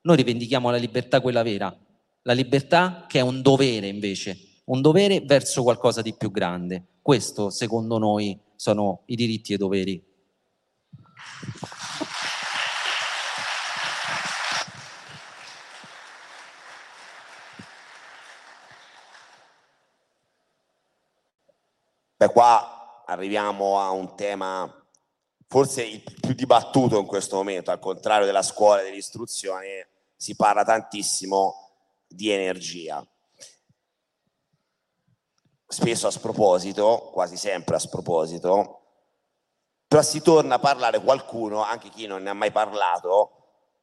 Noi 0.02 0.16
rivendichiamo 0.16 0.70
la 0.70 0.78
libertà 0.78 1.20
quella 1.20 1.42
vera, 1.42 1.76
la 2.22 2.32
libertà 2.32 3.04
che 3.06 3.18
è 3.18 3.22
un 3.22 3.42
dovere 3.42 3.88
invece, 3.88 4.38
un 4.64 4.80
dovere 4.80 5.20
verso 5.20 5.62
qualcosa 5.62 6.02
di 6.02 6.14
più 6.14 6.30
grande. 6.30 6.84
Questo, 7.02 7.50
secondo 7.50 7.98
noi, 7.98 8.38
sono 8.54 9.02
i 9.06 9.16
diritti 9.16 9.52
e 9.52 9.54
i 9.56 9.58
doveri. 9.58 10.10
Beh, 22.16 22.28
qua 22.28 23.02
arriviamo 23.04 23.80
a 23.80 23.90
un 23.90 24.14
tema 24.14 24.82
forse 25.48 25.84
il 25.84 26.02
più 26.02 26.32
dibattuto 26.32 26.98
in 26.98 27.04
questo 27.04 27.36
momento, 27.36 27.70
al 27.70 27.78
contrario 27.78 28.24
della 28.24 28.42
scuola 28.42 28.80
e 28.80 28.84
dell'istruzione, 28.84 29.88
si 30.16 30.34
parla 30.34 30.64
tantissimo 30.64 31.72
di 32.06 32.30
energia. 32.30 33.06
Spesso 35.72 36.06
a 36.06 36.10
sproposito, 36.10 37.08
quasi 37.14 37.38
sempre 37.38 37.76
a 37.76 37.78
sproposito, 37.78 38.80
però 39.88 40.02
si 40.02 40.20
torna 40.20 40.56
a 40.56 40.58
parlare 40.58 41.00
qualcuno, 41.00 41.62
anche 41.62 41.88
chi 41.88 42.06
non 42.06 42.22
ne 42.22 42.28
ha 42.28 42.34
mai 42.34 42.52
parlato, 42.52 43.30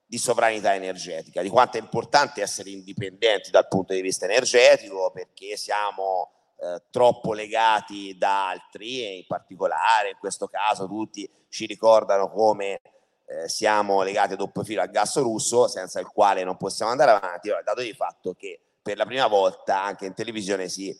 di 0.05 0.19
sovranità 0.19 0.75
energetica, 0.75 1.41
di 1.41 1.49
quanto 1.49 1.77
è 1.77 1.79
importante 1.79 2.43
essere 2.43 2.69
indipendenti 2.69 3.49
dal 3.49 3.67
punto 3.67 3.93
di 3.93 4.01
vista 4.01 4.25
energetico, 4.25 5.09
perché 5.11 5.57
siamo 5.57 6.29
eh, 6.59 6.83
troppo 6.91 7.33
legati 7.33 8.15
da 8.15 8.49
altri 8.49 9.03
e 9.03 9.17
in 9.17 9.25
particolare 9.25 10.09
in 10.11 10.17
questo 10.19 10.45
caso 10.45 10.85
tutti 10.85 11.27
ci 11.49 11.65
ricordano 11.65 12.29
come 12.29 12.81
eh, 13.25 13.49
siamo 13.49 14.03
legati 14.03 14.33
a 14.33 14.35
doppio 14.35 14.63
filo 14.63 14.81
al 14.81 14.91
gas 14.91 15.17
russo 15.17 15.67
senza 15.67 15.99
il 15.99 16.07
quale 16.07 16.43
non 16.43 16.55
possiamo 16.55 16.91
andare 16.91 17.09
avanti, 17.09 17.47
allora, 17.47 17.63
dato 17.63 17.81
di 17.81 17.93
fatto 17.93 18.35
che 18.35 18.61
per 18.79 18.95
la 18.95 19.07
prima 19.07 19.25
volta 19.25 19.81
anche 19.81 20.05
in 20.05 20.13
televisione 20.13 20.69
si, 20.69 20.95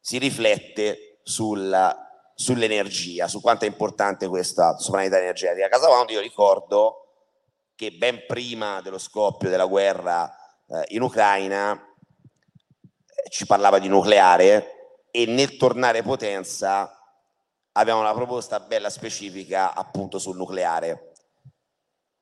si 0.00 0.18
riflette 0.18 1.20
sul, 1.22 1.96
sull'energia, 2.34 3.28
su 3.28 3.40
quanto 3.40 3.64
è 3.64 3.68
importante 3.68 4.28
questa 4.28 4.78
sovranità 4.78 5.18
energetica. 5.18 5.66
A 5.66 5.68
Casa 5.68 5.86
Pound 5.86 6.10
io 6.10 6.20
ricordo 6.20 7.08
che 7.74 7.92
ben 7.92 8.24
prima 8.26 8.80
dello 8.80 8.98
scoppio 8.98 9.48
della 9.48 9.66
guerra 9.66 10.28
eh, 10.66 10.84
in 10.88 11.02
Ucraina 11.02 11.74
eh, 11.74 13.30
ci 13.30 13.46
parlava 13.46 13.78
di 13.78 13.88
nucleare 13.88 14.96
e 15.10 15.26
nel 15.26 15.56
tornare 15.56 16.02
potenza 16.02 16.92
aveva 17.72 17.98
una 17.98 18.14
proposta 18.14 18.60
bella 18.60 18.90
specifica 18.90 19.74
appunto 19.74 20.18
sul 20.18 20.36
nucleare 20.36 21.12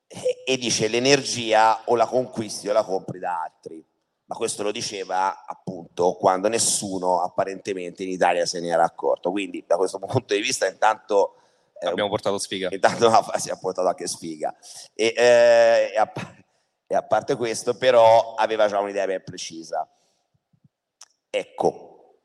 e, 0.07 0.43
e 0.45 0.57
dice 0.57 0.87
l'energia 0.87 1.81
o 1.85 1.95
la 1.95 2.05
conquisti 2.05 2.69
o 2.69 2.73
la 2.73 2.83
compri 2.83 3.19
da 3.19 3.41
altri 3.41 3.83
ma 4.27 4.35
questo 4.35 4.63
lo 4.63 4.71
diceva 4.71 5.45
appunto 5.45 6.13
quando 6.13 6.47
nessuno 6.47 7.21
apparentemente 7.21 8.03
in 8.03 8.09
Italia 8.09 8.45
se 8.45 8.59
ne 8.59 8.67
era 8.67 8.83
accorto 8.83 9.31
quindi 9.31 9.63
da 9.65 9.77
questo 9.77 9.99
punto 10.05 10.33
di 10.33 10.41
vista 10.41 10.67
intanto 10.67 11.37
eh, 11.79 11.87
abbiamo 11.87 12.09
portato 12.09 12.37
sfiga. 12.37 12.69
Intanto 12.71 13.11
si 13.35 13.49
è 13.49 13.57
portato 13.59 13.87
anche 13.87 14.07
sfiga. 14.07 14.55
E, 14.93 15.13
eh, 15.15 15.91
e, 15.93 15.97
a, 15.97 16.11
e, 16.87 16.95
a, 16.95 17.03
parte 17.03 17.35
questo, 17.35 17.75
però, 17.77 18.33
aveva 18.35 18.67
già 18.67 18.79
un'idea 18.79 19.05
ben 19.05 19.23
precisa. 19.23 19.87
Ecco, 21.29 22.21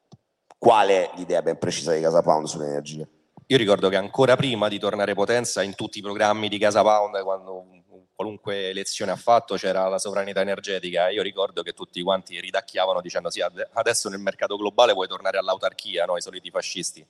qual 0.58 0.88
è 0.88 1.10
l'idea 1.16 1.42
ben 1.42 1.58
precisa 1.58 1.92
di 1.92 2.00
Casa 2.00 2.22
Pound 2.22 2.46
sull'energia? 2.46 3.06
Io 3.46 3.56
ricordo 3.58 3.88
che 3.88 3.96
ancora 3.96 4.36
prima 4.36 4.68
di 4.68 4.78
tornare 4.78 5.14
potenza, 5.14 5.62
in 5.62 5.74
tutti 5.74 5.98
i 5.98 6.02
programmi 6.02 6.48
di 6.48 6.58
Casa 6.58 6.82
Pound, 6.82 7.22
quando 7.22 7.81
qualunque 8.22 8.68
elezione 8.68 9.10
ha 9.10 9.16
fatto 9.16 9.56
c'era 9.56 9.88
la 9.88 9.98
sovranità 9.98 10.40
energetica. 10.40 11.08
Io 11.08 11.22
ricordo 11.22 11.62
che 11.62 11.72
tutti 11.72 12.00
quanti 12.02 12.40
ridacchiavano 12.40 13.00
dicendo 13.00 13.30
sì, 13.30 13.42
adesso 13.72 14.08
nel 14.08 14.20
mercato 14.20 14.56
globale 14.56 14.92
vuoi 14.92 15.08
tornare 15.08 15.38
all'autarchia, 15.38 16.04
no? 16.04 16.16
i 16.16 16.22
soliti 16.22 16.50
fascisti 16.50 17.04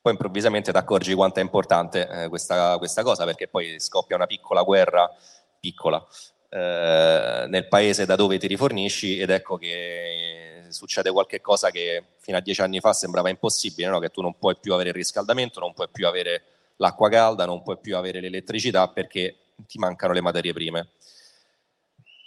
poi 0.00 0.12
improvvisamente 0.12 0.70
ti 0.70 0.78
accorgi 0.78 1.12
quanto 1.12 1.40
è 1.40 1.42
importante 1.42 2.08
eh, 2.08 2.28
questa, 2.28 2.78
questa, 2.78 3.02
cosa 3.02 3.24
perché 3.24 3.48
poi 3.48 3.80
scoppia 3.80 4.14
una 4.14 4.26
piccola 4.26 4.62
guerra, 4.62 5.12
piccola, 5.58 6.06
eh, 6.50 7.46
nel 7.48 7.66
paese 7.66 8.06
da 8.06 8.14
dove 8.14 8.38
ti 8.38 8.46
rifornisci 8.46 9.18
ed 9.18 9.30
ecco 9.30 9.56
che 9.56 10.66
succede 10.68 11.10
qualche 11.10 11.40
cosa 11.40 11.70
che 11.70 12.04
fino 12.20 12.36
a 12.36 12.40
dieci 12.40 12.60
anni 12.60 12.78
fa 12.78 12.92
sembrava 12.92 13.28
impossibile, 13.28 13.88
no? 13.88 13.98
che 13.98 14.10
tu 14.10 14.20
non 14.22 14.38
puoi 14.38 14.56
più 14.56 14.72
avere 14.72 14.90
il 14.90 14.94
riscaldamento, 14.94 15.58
non 15.58 15.74
puoi 15.74 15.88
più 15.90 16.06
avere 16.06 16.42
l'acqua 16.76 17.08
calda, 17.08 17.44
non 17.44 17.64
puoi 17.64 17.78
più 17.78 17.96
avere 17.96 18.20
l'elettricità 18.20 18.86
perché 18.88 19.34
ti 19.66 19.78
mancano 19.78 20.12
le 20.12 20.20
materie 20.20 20.52
prime. 20.52 20.90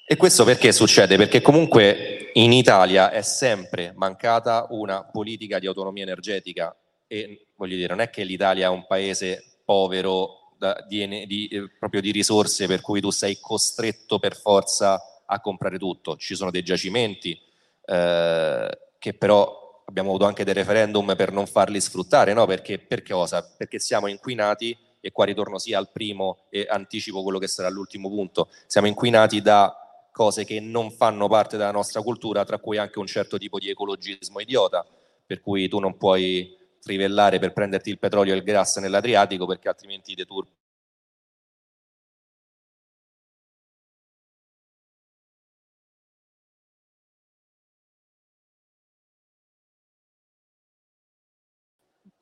E 0.05 0.17
questo 0.17 0.43
perché 0.43 0.71
succede? 0.71 1.15
Perché 1.15 1.41
comunque 1.41 2.31
in 2.33 2.51
Italia 2.51 3.11
è 3.11 3.21
sempre 3.21 3.93
mancata 3.95 4.67
una 4.71 5.03
politica 5.03 5.57
di 5.59 5.67
autonomia 5.67 6.03
energetica 6.03 6.75
e 7.07 7.47
voglio 7.55 7.75
dire, 7.75 7.87
non 7.87 8.01
è 8.01 8.09
che 8.09 8.23
l'Italia 8.23 8.67
è 8.67 8.69
un 8.69 8.85
paese 8.87 9.59
povero 9.63 10.53
da, 10.57 10.83
di, 10.87 11.25
di, 11.25 11.47
eh, 11.47 11.69
proprio 11.79 12.01
di 12.01 12.11
risorse 12.11 12.67
per 12.67 12.81
cui 12.81 13.01
tu 13.01 13.09
sei 13.09 13.39
costretto 13.39 14.19
per 14.19 14.35
forza 14.35 15.23
a 15.25 15.39
comprare 15.39 15.77
tutto. 15.77 16.17
Ci 16.17 16.35
sono 16.35 16.51
dei 16.51 16.63
giacimenti 16.63 17.39
eh, 17.85 18.79
che 18.99 19.13
però 19.13 19.83
abbiamo 19.85 20.09
avuto 20.09 20.25
anche 20.25 20.43
dei 20.43 20.53
referendum 20.53 21.15
per 21.15 21.31
non 21.31 21.47
farli 21.47 21.81
sfruttare, 21.81 22.33
no? 22.33 22.45
Perché, 22.45 22.79
per 22.79 23.01
cosa? 23.01 23.43
Perché 23.43 23.79
siamo 23.79 24.07
inquinati 24.07 24.77
e 25.01 25.11
qua 25.11 25.25
ritorno 25.25 25.57
sia 25.57 25.77
al 25.77 25.91
primo 25.91 26.45
e 26.49 26.65
anticipo 26.69 27.23
quello 27.23 27.39
che 27.39 27.47
sarà 27.47 27.69
l'ultimo 27.69 28.07
punto, 28.07 28.49
siamo 28.67 28.87
inquinati 28.87 29.41
da 29.41 29.75
cose 30.11 30.45
che 30.45 30.59
non 30.59 30.91
fanno 30.91 31.27
parte 31.27 31.57
della 31.57 31.71
nostra 31.71 32.01
cultura, 32.01 32.45
tra 32.45 32.59
cui 32.59 32.77
anche 32.77 32.99
un 32.99 33.07
certo 33.07 33.37
tipo 33.37 33.59
di 33.59 33.69
ecologismo 33.69 34.39
idiota, 34.39 34.85
per 35.25 35.41
cui 35.41 35.67
tu 35.67 35.79
non 35.79 35.97
puoi 35.97 36.55
trivellare 36.79 37.39
per 37.39 37.53
prenderti 37.53 37.89
il 37.89 37.99
petrolio 37.99 38.33
e 38.33 38.37
il 38.37 38.43
gas 38.43 38.77
nell'Adriatico 38.77 39.45
perché 39.45 39.69
altrimenti 39.69 40.15
deturpi 40.15 40.60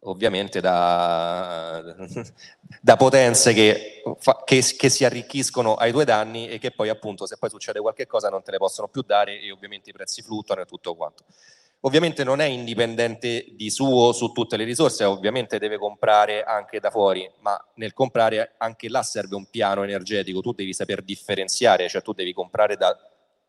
ovviamente 0.01 0.61
da, 0.61 1.95
da 2.81 2.95
potenze 2.95 3.53
che, 3.53 4.01
che, 4.45 4.63
che, 4.77 4.89
si 4.89 5.05
arricchiscono 5.05 5.75
ai 5.75 5.91
tuoi 5.91 6.05
danni 6.05 6.47
e 6.47 6.57
che 6.57 6.71
poi 6.71 6.89
appunto 6.89 7.25
se 7.25 7.37
poi 7.37 7.49
succede 7.49 7.79
qualche 7.79 8.07
cosa 8.07 8.29
non 8.29 8.41
te 8.43 8.51
le 8.51 8.57
possono 8.57 8.87
più 8.87 9.01
dare 9.01 9.39
e 9.41 9.51
ovviamente 9.51 9.89
i 9.89 9.93
prezzi 9.93 10.21
fluttuano 10.21 10.61
e 10.61 10.65
tutto 10.65 10.95
quanto. 10.95 11.25
Ovviamente 11.81 12.25
non 12.25 12.41
è 12.41 12.45
indipendente 12.45 13.45
di 13.51 13.69
suo 13.69 14.11
su 14.11 14.33
tutte 14.33 14.57
le 14.57 14.65
risorse, 14.65 15.05
ovviamente 15.05 15.59
deve 15.59 15.77
comprare 15.77 16.43
anche 16.43 16.81
da 16.81 16.89
fuori, 16.89 17.29
ma 17.39 17.57
nel 17.75 17.93
comprare 17.93 18.55
anche 18.57 18.89
là 18.89 19.01
serve 19.01 19.35
un 19.35 19.49
piano 19.49 19.83
energetico, 19.83 20.41
tu 20.41 20.51
devi 20.51 20.73
saper 20.73 21.01
differenziare, 21.01 21.87
cioè 21.87 22.01
tu 22.01 22.11
devi 22.11 22.33
comprare 22.33 22.75
da 22.75 22.97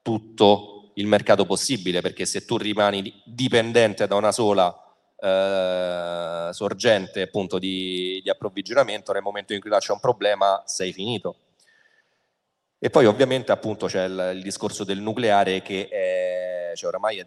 tutto 0.00 0.92
il 0.94 1.08
mercato 1.08 1.44
possibile, 1.44 2.00
perché 2.00 2.24
se 2.24 2.44
tu 2.44 2.56
rimani 2.56 3.20
dipendente 3.24 4.06
da 4.06 4.14
una 4.14 4.30
sola 4.30 4.89
eh, 5.20 6.48
sorgente 6.52 7.22
appunto 7.22 7.58
di, 7.58 8.20
di, 8.22 8.30
approvvigionamento, 8.30 9.12
nel 9.12 9.22
momento 9.22 9.52
in 9.52 9.60
cui 9.60 9.70
là 9.70 9.78
c'è 9.78 9.92
un 9.92 10.00
problema 10.00 10.62
sei 10.66 10.92
finito. 10.92 11.36
E 12.78 12.88
poi 12.88 13.06
ovviamente 13.06 13.52
appunto 13.52 13.86
c'è 13.86 14.04
il, 14.04 14.32
il 14.36 14.42
discorso 14.42 14.84
del 14.84 15.00
nucleare 15.00 15.60
che 15.60 15.88
è, 15.88 16.72
cioè 16.74 16.88
oramai 16.88 17.18
è, 17.18 17.26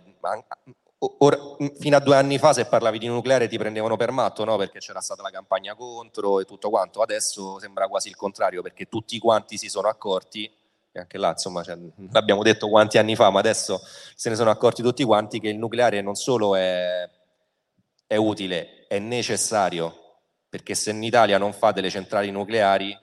Ora, 1.17 1.37
fino 1.79 1.97
a 1.97 1.99
due 1.99 2.15
anni 2.15 2.37
fa 2.37 2.53
se 2.53 2.65
parlavi 2.65 2.97
di 2.97 3.07
nucleare 3.07 3.49
ti 3.49 3.57
prendevano 3.57 3.97
per 3.97 4.11
matto, 4.11 4.45
no? 4.45 4.55
perché 4.55 4.79
c'era 4.79 5.01
stata 5.01 5.21
la 5.21 5.31
campagna 5.31 5.75
contro 5.75 6.39
e 6.39 6.45
tutto 6.45 6.69
quanto, 6.69 7.01
adesso 7.01 7.59
sembra 7.59 7.89
quasi 7.89 8.07
il 8.07 8.15
contrario 8.15 8.61
perché 8.61 8.85
tutti 8.85 9.19
quanti 9.19 9.57
si 9.57 9.67
sono 9.67 9.89
accorti, 9.89 10.49
e 10.93 10.99
anche 10.99 11.17
là 11.17 11.31
insomma 11.31 11.61
cioè, 11.61 11.77
l'abbiamo 12.11 12.41
detto 12.41 12.69
quanti 12.69 12.97
anni 12.97 13.17
fa, 13.17 13.29
ma 13.31 13.39
adesso 13.39 13.81
se 14.15 14.29
ne 14.29 14.35
sono 14.35 14.49
accorti 14.49 14.81
tutti 14.81 15.03
quanti 15.03 15.41
che 15.41 15.49
il 15.49 15.57
nucleare 15.57 15.99
non 15.99 16.15
solo 16.15 16.55
è, 16.55 17.09
è 18.05 18.15
utile, 18.15 18.85
è 18.87 18.99
necessario, 18.99 20.19
perché 20.49 20.75
se 20.75 20.91
in 20.91 21.03
Italia 21.03 21.37
non 21.37 21.53
fa 21.53 21.71
delle 21.71 21.89
centrali 21.89 22.29
nucleari 22.31 22.97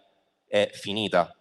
è 0.46 0.70
finita, 0.72 1.34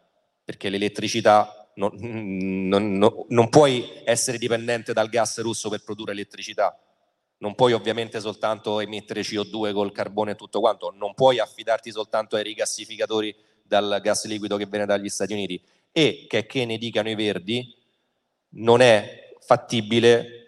perché 0.43 0.69
l'elettricità 0.69 1.71
non, 1.75 1.91
non, 1.95 2.97
non, 2.97 3.25
non 3.27 3.49
puoi 3.49 4.01
essere 4.03 4.37
dipendente 4.37 4.93
dal 4.93 5.09
gas 5.09 5.39
russo 5.41 5.69
per 5.69 5.83
produrre 5.83 6.11
elettricità, 6.11 6.77
non 7.37 7.55
puoi 7.55 7.73
ovviamente 7.73 8.19
soltanto 8.19 8.79
emettere 8.79 9.21
CO2 9.21 9.73
col 9.73 9.91
carbone 9.91 10.31
e 10.31 10.35
tutto 10.35 10.59
quanto, 10.59 10.93
non 10.95 11.13
puoi 11.13 11.39
affidarti 11.39 11.91
soltanto 11.91 12.35
ai 12.35 12.43
rigassificatori 12.43 13.35
dal 13.63 13.99
gas 14.01 14.25
liquido 14.25 14.57
che 14.57 14.65
viene 14.65 14.85
dagli 14.85 15.09
Stati 15.09 15.33
Uniti. 15.33 15.61
E 15.91 16.25
che, 16.27 16.45
che 16.45 16.65
ne 16.65 16.77
dicano 16.77 17.09
i 17.09 17.15
verdi, 17.15 17.73
non 18.53 18.81
è 18.81 19.35
fattibile 19.39 20.38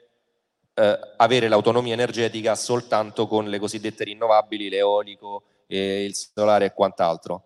eh, 0.81 0.99
avere 1.17 1.47
l'autonomia 1.47 1.93
energetica 1.93 2.55
soltanto 2.55 3.27
con 3.27 3.49
le 3.49 3.59
cosiddette 3.59 4.03
rinnovabili, 4.03 4.69
l'eolico, 4.69 5.43
eh, 5.67 6.03
il 6.03 6.15
solare 6.15 6.65
e 6.65 6.73
quant'altro 6.73 7.45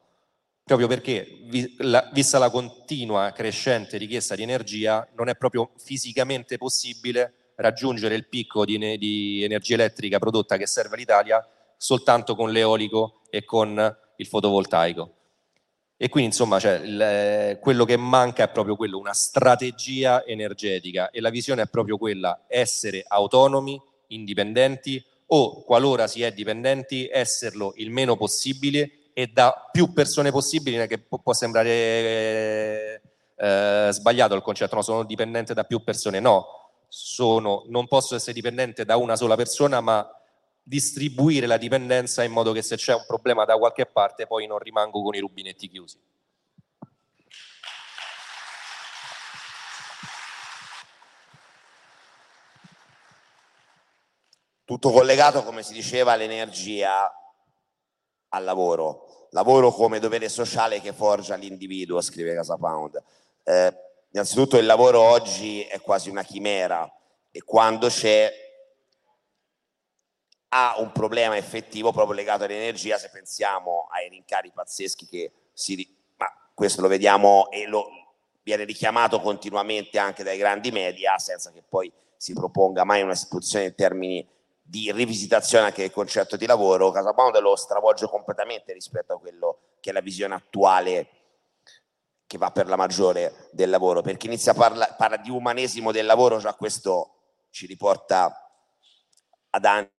proprio 0.65 0.87
perché 0.87 1.27
vista 2.11 2.39
la 2.39 2.49
continua 2.49 3.31
crescente 3.33 3.97
richiesta 3.97 4.33
di 4.33 4.41
energia 4.41 5.07
non 5.13 5.29
è 5.29 5.35
proprio 5.35 5.69
fisicamente 5.77 6.57
possibile 6.57 7.53
raggiungere 7.57 8.15
il 8.15 8.27
picco 8.27 8.65
di, 8.65 8.97
di 8.97 9.43
energia 9.43 9.75
elettrica 9.75 10.17
prodotta 10.17 10.57
che 10.57 10.65
serve 10.65 10.95
all'Italia 10.95 11.47
soltanto 11.77 12.35
con 12.35 12.51
l'eolico 12.51 13.21
e 13.29 13.43
con 13.45 13.95
il 14.15 14.25
fotovoltaico. 14.25 15.14
E 15.97 16.09
quindi 16.09 16.31
insomma 16.31 16.59
cioè, 16.59 16.73
il, 16.83 17.57
quello 17.61 17.85
che 17.85 17.95
manca 17.95 18.43
è 18.43 18.49
proprio 18.49 18.75
quello, 18.75 18.97
una 18.97 19.13
strategia 19.13 20.25
energetica. 20.25 21.09
E 21.09 21.21
la 21.21 21.29
visione 21.29 21.63
è 21.63 21.67
proprio 21.67 21.97
quella, 21.97 22.43
essere 22.47 23.03
autonomi, 23.07 23.81
indipendenti 24.07 25.03
o 25.27 25.63
qualora 25.63 26.07
si 26.07 26.21
è 26.21 26.31
dipendenti, 26.31 27.09
esserlo 27.11 27.73
il 27.77 27.89
meno 27.89 28.15
possibile 28.15 29.09
e 29.13 29.27
da 29.27 29.69
più 29.71 29.93
persone 29.93 30.31
possibili, 30.31 30.85
che 30.87 30.99
può, 30.99 31.19
può 31.19 31.33
sembrare 31.33 31.69
eh, 31.69 33.01
eh, 33.37 33.87
sbagliato 33.91 34.35
il 34.35 34.41
concetto, 34.41 34.75
no, 34.75 34.81
sono 34.81 35.03
dipendente 35.03 35.53
da 35.53 35.63
più 35.63 35.83
persone, 35.83 36.19
no, 36.19 36.47
sono, 36.89 37.63
non 37.67 37.87
posso 37.87 38.15
essere 38.15 38.33
dipendente 38.33 38.85
da 38.85 38.97
una 38.97 39.15
sola 39.15 39.35
persona, 39.35 39.79
ma 39.81 40.07
distribuire 40.67 41.45
la 41.45 41.57
dipendenza 41.57 42.23
in 42.23 42.31
modo 42.31 42.51
che 42.51 42.63
se 42.63 42.75
c'è 42.75 42.95
un 42.95 43.03
problema 43.05 43.45
da 43.45 43.55
qualche 43.55 43.85
parte 43.85 44.25
poi 44.25 44.47
non 44.47 44.57
rimango 44.57 45.03
con 45.03 45.13
i 45.13 45.19
rubinetti 45.19 45.69
chiusi. 45.69 45.99
Tutto 54.65 54.89
collegato, 54.89 55.43
come 55.43 55.61
si 55.61 55.73
diceva, 55.73 56.13
all'energia, 56.13 57.07
al 58.29 58.43
lavoro. 58.43 59.27
Lavoro 59.29 59.71
come 59.71 59.99
dovere 59.99 60.27
sociale 60.27 60.81
che 60.81 60.91
forgia 60.91 61.35
l'individuo, 61.35 62.01
scrive 62.01 62.33
Casa 62.33 62.57
Pound. 62.57 62.99
Eh, 63.43 63.73
innanzitutto 64.09 64.57
il 64.57 64.65
lavoro 64.65 65.01
oggi 65.01 65.61
è 65.61 65.79
quasi 65.79 66.09
una 66.09 66.23
chimera 66.23 66.91
e 67.29 67.43
quando 67.43 67.89
c'è 67.89 68.44
ha 70.49 70.75
un 70.77 70.91
problema 70.91 71.37
effettivo 71.37 71.91
proprio 71.91 72.15
legato 72.15 72.43
all'energia 72.43 72.97
se 72.97 73.09
pensiamo 73.09 73.87
ai 73.91 74.09
rincari 74.09 74.51
pazzeschi 74.53 75.05
che 75.05 75.31
si 75.53 75.87
ma 76.17 76.27
questo 76.53 76.81
lo 76.81 76.87
vediamo 76.87 77.49
e 77.51 77.67
lo 77.67 77.87
viene 78.43 78.63
richiamato 78.63 79.19
continuamente 79.19 79.97
anche 79.97 80.23
dai 80.23 80.37
grandi 80.37 80.71
media 80.71 81.17
senza 81.17 81.51
che 81.51 81.63
poi 81.67 81.91
si 82.15 82.33
proponga 82.33 82.83
mai 82.83 83.01
una 83.01 83.15
situazione 83.15 83.65
in 83.65 83.75
termini 83.75 84.27
di 84.67 84.91
rivisitazione 84.91 85.65
anche 85.65 85.81
del 85.81 85.91
concetto 85.91 86.37
di 86.37 86.47
lavoro, 86.47 86.89
Casabound 86.89 87.37
lo 87.39 87.55
stravolge 87.55 88.07
completamente 88.07 88.73
rispetto 88.73 89.13
a 89.13 89.19
quello 89.19 89.59
che 89.79 89.91
è 89.91 89.93
la 89.93 90.01
visione 90.01 90.33
attuale 90.33 91.07
che 92.25 92.37
va 92.39 92.49
per 92.49 92.67
la 92.67 92.75
maggiore 92.75 93.49
del 93.51 93.69
lavoro, 93.69 94.01
perché 94.01 94.25
inizia 94.25 94.53
a 94.53 94.55
parlare 94.55 94.95
parla 94.97 95.17
di 95.17 95.29
umanesimo 95.29 95.91
del 95.91 96.07
lavoro, 96.07 96.39
già 96.39 96.55
questo 96.55 97.11
ci 97.51 97.67
riporta 97.67 98.49
ad 99.51 99.65
anni 99.65 99.89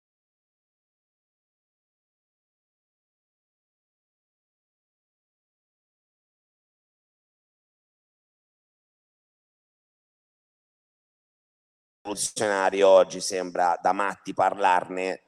rivoluzionario 12.06 12.88
oggi 12.88 13.20
sembra 13.20 13.78
da 13.82 13.92
matti 13.92 14.32
parlarne 14.32 15.22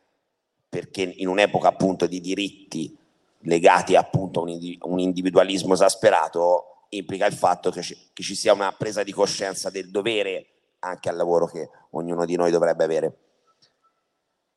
perché 0.69 1.03
in 1.03 1.27
un'epoca 1.27 1.69
appunto 1.69 2.07
di 2.07 2.21
diritti 2.21 2.97
legati 3.43 3.97
appunto 3.97 4.41
a 4.41 4.87
un 4.89 4.99
individualismo 4.99 5.75
esasperato 5.75 6.85
implica 6.91 7.27
il 7.27 7.33
fatto 7.33 7.71
che 7.71 7.83
ci, 7.83 8.35
sia 8.35 8.53
una 8.53 8.73
presa 8.73 9.03
di 9.03 9.13
coscienza 9.13 9.71
del 9.71 9.91
dovere 9.91 10.47
anche 10.81 11.09
al 11.09 11.17
lavoro 11.17 11.47
che 11.47 11.69
ognuno 11.91 12.25
di 12.25 12.37
noi 12.37 12.51
dovrebbe 12.51 12.85
avere. 12.85 13.19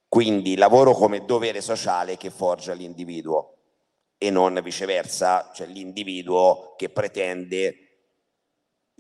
Quindi 0.08 0.56
lavoro 0.56 0.94
come 0.94 1.26
dovere 1.26 1.62
sociale 1.62 2.18
che 2.18 2.30
forgia 2.30 2.74
l'individuo 2.74 3.56
e 4.18 4.30
non 4.30 4.60
viceversa, 4.64 5.52
cioè 5.54 5.68
l'individuo 5.68 6.76
che 6.78 6.90
pretende 6.90 7.91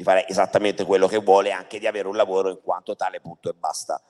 di 0.01 0.03
fare 0.03 0.27
esattamente 0.27 0.83
quello 0.83 1.07
che 1.07 1.19
vuole 1.19 1.49
e 1.49 1.51
anche 1.51 1.77
di 1.77 1.85
avere 1.85 2.07
un 2.07 2.15
lavoro 2.15 2.49
in 2.49 2.59
quanto 2.61 2.95
tale 2.95 3.21
punto 3.21 3.49
e 3.49 3.53
basta. 3.53 4.01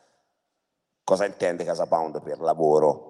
Cosa 1.04 1.26
intende 1.26 1.66
Casa 1.66 1.86
Pound 1.86 2.22
per 2.24 2.40
lavoro? 2.40 3.10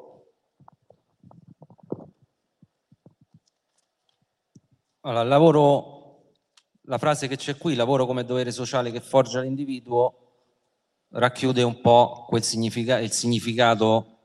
Allora, 5.02 5.24
lavoro, 5.24 6.32
la 6.84 6.98
frase 6.98 7.28
che 7.28 7.38
c'è 7.38 7.56
qui, 7.58 7.76
lavoro 7.76 8.06
come 8.06 8.26
dovere 8.26 8.52
sociale 8.52 8.92
che 8.92 9.02
forgia 9.02 9.42
l'individuo, 9.42 10.16
racchiude 11.10 11.62
un 11.62 11.82
po' 11.82 12.26
quel 12.28 12.44
significa, 12.44 13.00
il 13.00 13.12
significato 13.12 14.18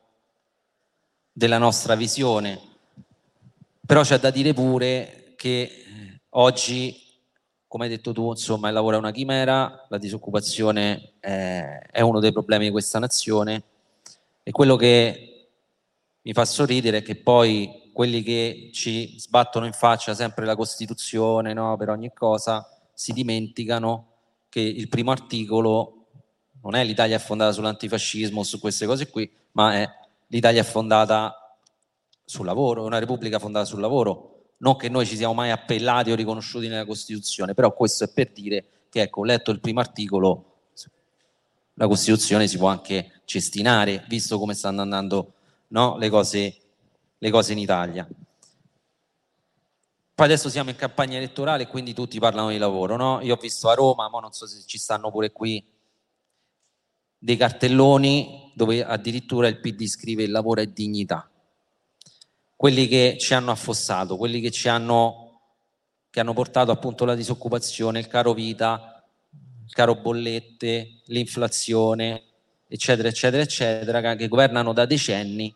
della 1.31 1.59
nostra 1.59 1.95
visione. 1.95 2.59
Però 3.87 4.03
c'è 4.03 4.19
da 4.19 4.31
dire 4.31 4.55
pure 4.55 5.35
che 5.37 5.85
oggi 6.31 7.06
come 7.69 7.85
hai 7.85 7.91
detto 7.91 8.13
tu, 8.13 8.31
insomma, 8.31 8.69
il 8.69 8.75
lavoro 8.75 8.97
è 8.97 8.99
una 8.99 9.11
chimera, 9.11 9.87
la 9.89 9.99
disoccupazione 9.99 11.15
è, 11.19 11.81
è 11.91 12.01
uno 12.01 12.21
dei 12.21 12.33
problemi 12.33 12.67
di 12.67 12.71
questa 12.71 12.99
nazione. 12.99 13.63
E 14.43 14.51
quello 14.53 14.77
che 14.77 15.49
mi 16.23 16.33
fa 16.33 16.45
sorridere 16.45 16.99
è 16.99 17.03
che 17.03 17.17
poi 17.17 17.91
quelli 17.93 18.23
che 18.23 18.71
ci 18.73 19.19
sbattono 19.19 19.67
in 19.67 19.73
faccia 19.73 20.15
sempre 20.15 20.45
la 20.45 20.55
Costituzione 20.55 21.53
no, 21.53 21.77
per 21.77 21.89
ogni 21.89 22.13
cosa 22.13 22.69
si 22.93 23.13
dimenticano 23.13 24.13
che 24.49 24.61
il 24.61 24.89
primo 24.89 25.11
articolo 25.11 26.07
non 26.63 26.75
è 26.75 26.85
l'Italia 26.85 27.17
è 27.17 27.21
fondata 27.21 27.53
sull'antifascismo, 27.53 28.43
su 28.43 28.59
queste 28.61 28.87
cose 28.87 29.09
qui, 29.09 29.31
ma 29.53 29.75
è 29.75 29.89
l'Italia 30.29 30.61
è 30.61 30.65
fondata 30.65 31.59
sul 32.25 32.45
lavoro, 32.45 32.83
è 32.83 32.87
una 32.87 32.99
repubblica 32.99 33.39
fondata 33.39 33.65
sul 33.65 33.81
lavoro 33.81 34.36
non 34.59 34.77
che 34.77 34.89
noi 34.89 35.07
ci 35.07 35.17
siamo 35.17 35.35
mai 35.35 35.51
appellati 35.51 36.11
o 36.11 36.15
riconosciuti 36.15 36.69
nella 36.69 36.87
Costituzione, 36.87 37.55
però 37.55 37.73
questo 37.73 38.05
è 38.05 38.09
per 38.09 38.33
dire 38.33 38.87
che, 38.89 39.03
ecco, 39.03 39.25
letto 39.25 39.51
il 39.51 39.61
primo 39.61 39.81
articolo, 39.81 40.53
la 41.75 41.87
Costituzione 41.87 42.47
si 42.47 42.57
può 42.57 42.69
anche 42.69 43.21
cestinare, 43.25 44.05
visto 44.09 44.39
come 44.39 44.55
stanno 44.55 44.81
andando 44.81 45.35
no, 45.69 45.99
le, 45.99 46.09
cose, 46.09 46.57
le 47.19 47.31
cose 47.31 47.53
in 47.53 47.59
Italia. 47.59 48.09
Poi 50.15 50.25
adesso 50.25 50.49
siamo 50.49 50.71
in 50.71 50.77
campagna 50.77 51.19
elettorale 51.19 51.67
quindi 51.67 51.93
tutti 51.93 52.19
parlano 52.19 52.49
di 52.49 52.57
lavoro, 52.57 52.97
no? 52.97 53.21
Io 53.21 53.35
ho 53.35 53.39
visto 53.39 53.69
a 53.69 53.75
Roma, 53.75 54.09
ma 54.09 54.21
non 54.21 54.33
so 54.33 54.47
se 54.47 54.63
ci 54.65 54.79
stanno 54.79 55.11
pure 55.11 55.31
qui, 55.33 55.63
dei 57.19 57.37
cartelloni 57.37 58.53
dove 58.55 58.83
addirittura 58.83 59.49
il 59.49 59.61
PD 59.61 59.85
scrive 59.87 60.23
il 60.23 60.31
lavoro 60.31 60.63
è 60.63 60.67
dignità 60.67 61.31
quelli 62.57 62.89
che 62.89 63.17
ci 63.21 63.35
hanno 63.35 63.51
affossato, 63.51 64.17
quelli 64.17 64.41
che 64.41 64.51
ci 64.51 64.69
hanno, 64.69 65.41
che 66.11 66.21
hanno 66.21 66.33
portato 66.33 66.71
appunto 66.71 67.05
la 67.05 67.15
disoccupazione, 67.15 67.99
il 67.99 68.07
caro 68.07 68.33
vita, 68.33 69.05
il 69.67 69.73
caro 69.73 69.97
bollette, 69.97 71.03
l'inflazione, 71.05 72.23
eccetera, 72.67 73.09
eccetera, 73.09 73.43
eccetera, 73.43 74.17
che 74.17 74.27
governano 74.27 74.73
da 74.73 74.87
decenni, 74.87 75.55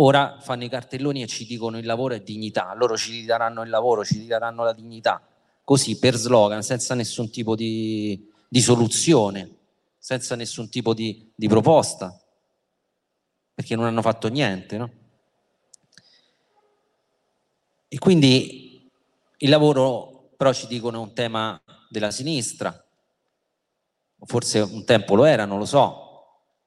ora 0.00 0.38
fanno 0.40 0.64
i 0.64 0.68
cartelloni 0.68 1.22
e 1.22 1.26
ci 1.26 1.44
dicono 1.44 1.76
il 1.78 1.84
lavoro 1.84 2.14
è 2.14 2.20
dignità, 2.20 2.72
loro 2.74 2.96
ci 2.96 3.12
ridaranno 3.12 3.62
il 3.62 3.68
lavoro, 3.68 4.04
ci 4.04 4.18
ridaranno 4.18 4.64
la 4.64 4.72
dignità, 4.72 5.22
così 5.64 5.98
per 5.98 6.16
slogan, 6.16 6.62
senza 6.62 6.94
nessun 6.94 7.30
tipo 7.30 7.54
di, 7.54 8.26
di 8.48 8.60
soluzione, 8.60 9.56
senza 9.98 10.34
nessun 10.34 10.70
tipo 10.70 10.94
di, 10.94 11.30
di 11.34 11.46
proposta, 11.46 12.18
perché 13.52 13.76
non 13.76 13.84
hanno 13.84 14.00
fatto 14.00 14.28
niente, 14.28 14.78
no? 14.78 14.90
E 17.88 17.98
quindi 17.98 18.90
il 19.38 19.48
lavoro, 19.48 20.32
però 20.36 20.52
ci 20.52 20.66
dicono, 20.66 20.98
è 20.98 21.00
un 21.00 21.14
tema 21.14 21.60
della 21.88 22.10
sinistra, 22.10 22.84
forse 24.26 24.60
un 24.60 24.84
tempo 24.84 25.14
lo 25.14 25.24
era, 25.24 25.46
non 25.46 25.58
lo 25.58 25.64
so, 25.64 26.08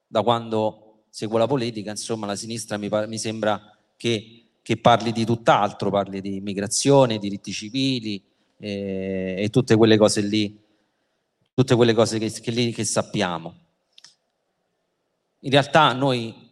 da 0.06 0.22
quando 0.22 1.04
seguo 1.10 1.38
la 1.38 1.46
politica, 1.46 1.90
insomma 1.90 2.26
la 2.26 2.34
sinistra 2.34 2.76
mi, 2.76 2.88
mi 3.06 3.18
sembra 3.18 3.76
che, 3.96 4.46
che, 4.62 4.76
parli 4.78 5.12
di 5.12 5.24
tutt'altro, 5.24 5.90
parli 5.90 6.20
di 6.20 6.36
immigrazione, 6.36 7.18
diritti 7.18 7.52
civili 7.52 8.20
eh, 8.58 9.36
e 9.38 9.48
tutte 9.50 9.76
quelle 9.76 9.96
cose 9.96 10.22
lì, 10.22 10.58
tutte 11.54 11.76
quelle 11.76 11.94
cose 11.94 12.18
che, 12.18 12.30
che, 12.30 12.50
lì, 12.50 12.72
che 12.72 12.84
sappiamo. 12.84 13.54
In 15.40 15.50
realtà 15.50 15.92
noi 15.92 16.50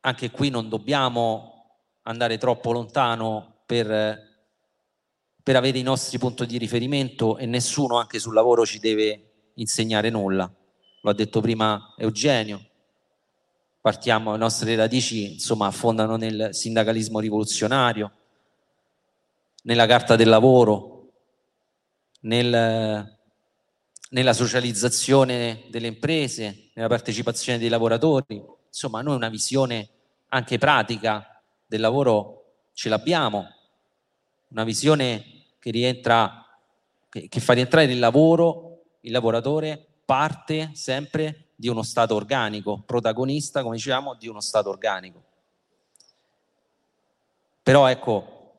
anche 0.00 0.30
qui 0.30 0.48
non 0.48 0.68
dobbiamo 0.68 1.49
andare 2.02 2.38
troppo 2.38 2.72
lontano 2.72 3.62
per, 3.66 3.86
per 5.42 5.56
avere 5.56 5.78
i 5.78 5.82
nostri 5.82 6.18
punti 6.18 6.46
di 6.46 6.58
riferimento 6.58 7.36
e 7.36 7.46
nessuno 7.46 7.98
anche 7.98 8.18
sul 8.18 8.34
lavoro 8.34 8.64
ci 8.64 8.78
deve 8.78 9.50
insegnare 9.54 10.10
nulla. 10.10 10.52
Lo 11.02 11.10
ha 11.10 11.14
detto 11.14 11.40
prima 11.40 11.94
Eugenio. 11.96 12.66
Partiamo, 13.80 14.32
le 14.32 14.38
nostre 14.38 14.74
radici 14.76 15.32
insomma 15.32 15.66
affondano 15.66 16.16
nel 16.16 16.48
sindacalismo 16.52 17.18
rivoluzionario, 17.18 18.12
nella 19.62 19.86
carta 19.86 20.16
del 20.16 20.28
lavoro, 20.28 21.12
nel, 22.20 23.18
nella 24.10 24.32
socializzazione 24.34 25.64
delle 25.68 25.86
imprese, 25.86 26.70
nella 26.74 26.88
partecipazione 26.88 27.58
dei 27.58 27.70
lavoratori. 27.70 28.42
Insomma, 28.66 29.00
noi 29.00 29.16
una 29.16 29.30
visione 29.30 29.88
anche 30.28 30.58
pratica 30.58 31.29
del 31.70 31.80
lavoro 31.80 32.46
ce 32.72 32.88
l'abbiamo, 32.88 33.46
una 34.48 34.64
visione 34.64 35.52
che 35.60 35.70
rientra, 35.70 36.44
che, 37.08 37.28
che 37.28 37.38
fa 37.38 37.52
rientrare 37.52 37.92
il 37.92 38.00
lavoro, 38.00 38.80
il 39.02 39.12
lavoratore 39.12 39.86
parte 40.04 40.70
sempre 40.74 41.50
di 41.54 41.68
uno 41.68 41.84
Stato 41.84 42.16
organico, 42.16 42.82
protagonista, 42.84 43.62
come 43.62 43.76
diciamo, 43.76 44.16
di 44.16 44.26
uno 44.26 44.40
Stato 44.40 44.68
organico. 44.68 45.22
Però 47.62 47.86
ecco, 47.86 48.58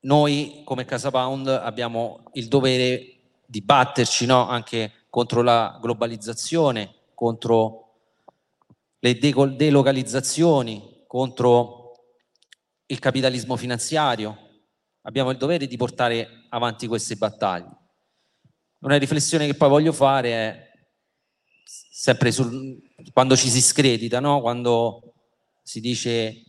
noi 0.00 0.60
come 0.62 0.84
Casa 0.84 1.10
Pound 1.10 1.46
abbiamo 1.46 2.24
il 2.34 2.48
dovere 2.48 3.14
di 3.46 3.62
batterci 3.62 4.26
no? 4.26 4.46
anche 4.46 5.06
contro 5.08 5.40
la 5.40 5.78
globalizzazione, 5.80 6.92
contro 7.14 7.87
le 9.00 9.18
delocalizzazioni, 9.18 11.04
contro 11.06 11.92
il 12.86 12.98
capitalismo 12.98 13.56
finanziario. 13.56 14.36
Abbiamo 15.02 15.30
il 15.30 15.36
dovere 15.36 15.66
di 15.66 15.76
portare 15.76 16.46
avanti 16.50 16.86
queste 16.86 17.16
battaglie. 17.16 17.76
Una 18.80 18.96
riflessione 18.96 19.46
che 19.46 19.54
poi 19.54 19.68
voglio 19.68 19.92
fare 19.92 20.30
è 20.30 20.70
sempre 21.64 22.30
sul, 22.30 22.80
quando 23.12 23.36
ci 23.36 23.48
si 23.48 23.60
scredita, 23.60 24.20
no? 24.20 24.40
quando 24.40 25.14
si 25.62 25.80
dice 25.80 26.44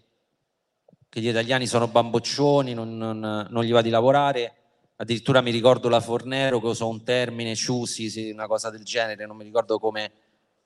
che 1.09 1.21
gli 1.21 1.27
italiani 1.27 1.65
sono 1.65 1.87
bamboccioni, 1.87 2.73
non, 2.73 2.97
non, 2.97 3.47
non, 3.49 3.63
gli 3.63 3.71
va 3.71 3.81
di 3.81 3.89
lavorare. 3.89 4.53
Addirittura 4.97 5.41
mi 5.41 5.51
ricordo 5.51 5.89
la 5.89 5.99
Fornero 5.99 6.59
che 6.59 6.67
usò 6.67 6.87
un 6.87 7.03
termine, 7.03 7.55
ciusi, 7.55 8.29
una 8.29 8.47
cosa 8.47 8.69
del 8.69 8.83
genere, 8.83 9.25
non 9.25 9.37
mi 9.37 9.43
ricordo 9.43 9.79
come, 9.79 10.11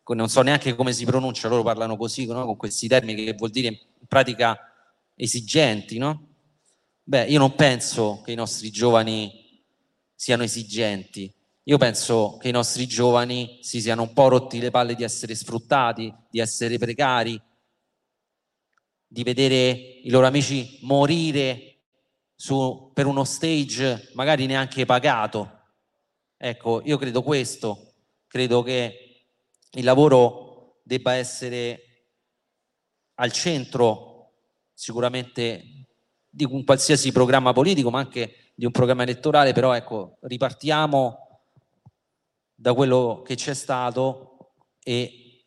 non 0.05 0.27
so 0.27 0.41
neanche 0.41 0.75
come 0.75 0.91
si 0.91 1.05
pronuncia, 1.05 1.47
loro 1.47 1.63
parlano 1.63 1.95
così, 1.95 2.25
no? 2.25 2.45
con 2.45 2.57
questi 2.57 2.87
termini 2.87 3.23
che 3.23 3.33
vuol 3.33 3.51
dire 3.51 3.67
in 3.67 3.77
pratica 4.07 4.57
esigenti, 5.15 5.97
no? 5.97 6.27
Beh, 7.03 7.25
io 7.25 7.39
non 7.39 7.55
penso 7.55 8.21
che 8.23 8.31
i 8.31 8.35
nostri 8.35 8.69
giovani 8.69 9.61
siano 10.13 10.43
esigenti, 10.43 11.33
io 11.63 11.77
penso 11.77 12.37
che 12.39 12.49
i 12.49 12.51
nostri 12.51 12.87
giovani 12.87 13.59
si 13.61 13.79
siano 13.79 14.01
un 14.01 14.13
po' 14.13 14.27
rotti 14.27 14.59
le 14.59 14.71
palle 14.71 14.95
di 14.95 15.03
essere 15.03 15.35
sfruttati, 15.35 16.13
di 16.29 16.39
essere 16.39 16.77
precari, 16.77 17.41
di 19.07 19.23
vedere 19.23 19.69
i 20.03 20.09
loro 20.09 20.27
amici 20.27 20.79
morire 20.81 21.73
su, 22.35 22.91
per 22.93 23.05
uno 23.05 23.23
stage 23.23 24.09
magari 24.13 24.45
neanche 24.45 24.85
pagato. 24.85 25.61
Ecco, 26.35 26.81
io 26.83 26.97
credo 26.97 27.21
questo, 27.21 27.93
credo 28.27 28.63
che 28.63 29.02
il 29.76 29.84
lavoro 29.84 30.80
debba 30.84 31.13
essere 31.13 31.82
al 33.15 33.32
centro 33.32 34.32
sicuramente 34.74 35.63
di 36.30 36.45
un 36.45 36.63
qualsiasi 36.63 37.11
programma 37.11 37.53
politico, 37.53 37.89
ma 37.89 37.99
anche 37.99 38.51
di 38.55 38.65
un 38.65 38.71
programma 38.71 39.03
elettorale, 39.03 39.53
però 39.53 39.74
ecco, 39.74 40.17
ripartiamo 40.21 41.41
da 42.55 42.74
quello 42.74 43.24
che 43.26 43.36
c'è 43.36 43.53
stato 43.53 44.53
e 44.84 45.45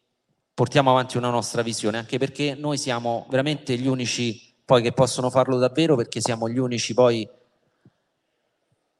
portiamo 0.54 0.90
avanti 0.90 1.16
una 1.16 1.30
nostra 1.30 1.62
visione, 1.62 1.98
anche 1.98 2.18
perché 2.18 2.54
noi 2.54 2.78
siamo 2.78 3.26
veramente 3.28 3.76
gli 3.76 3.86
unici 3.86 4.54
poi 4.64 4.82
che 4.82 4.92
possono 4.92 5.30
farlo 5.30 5.58
davvero, 5.58 5.96
perché 5.96 6.20
siamo 6.20 6.48
gli 6.48 6.58
unici 6.58 6.94
poi 6.94 7.28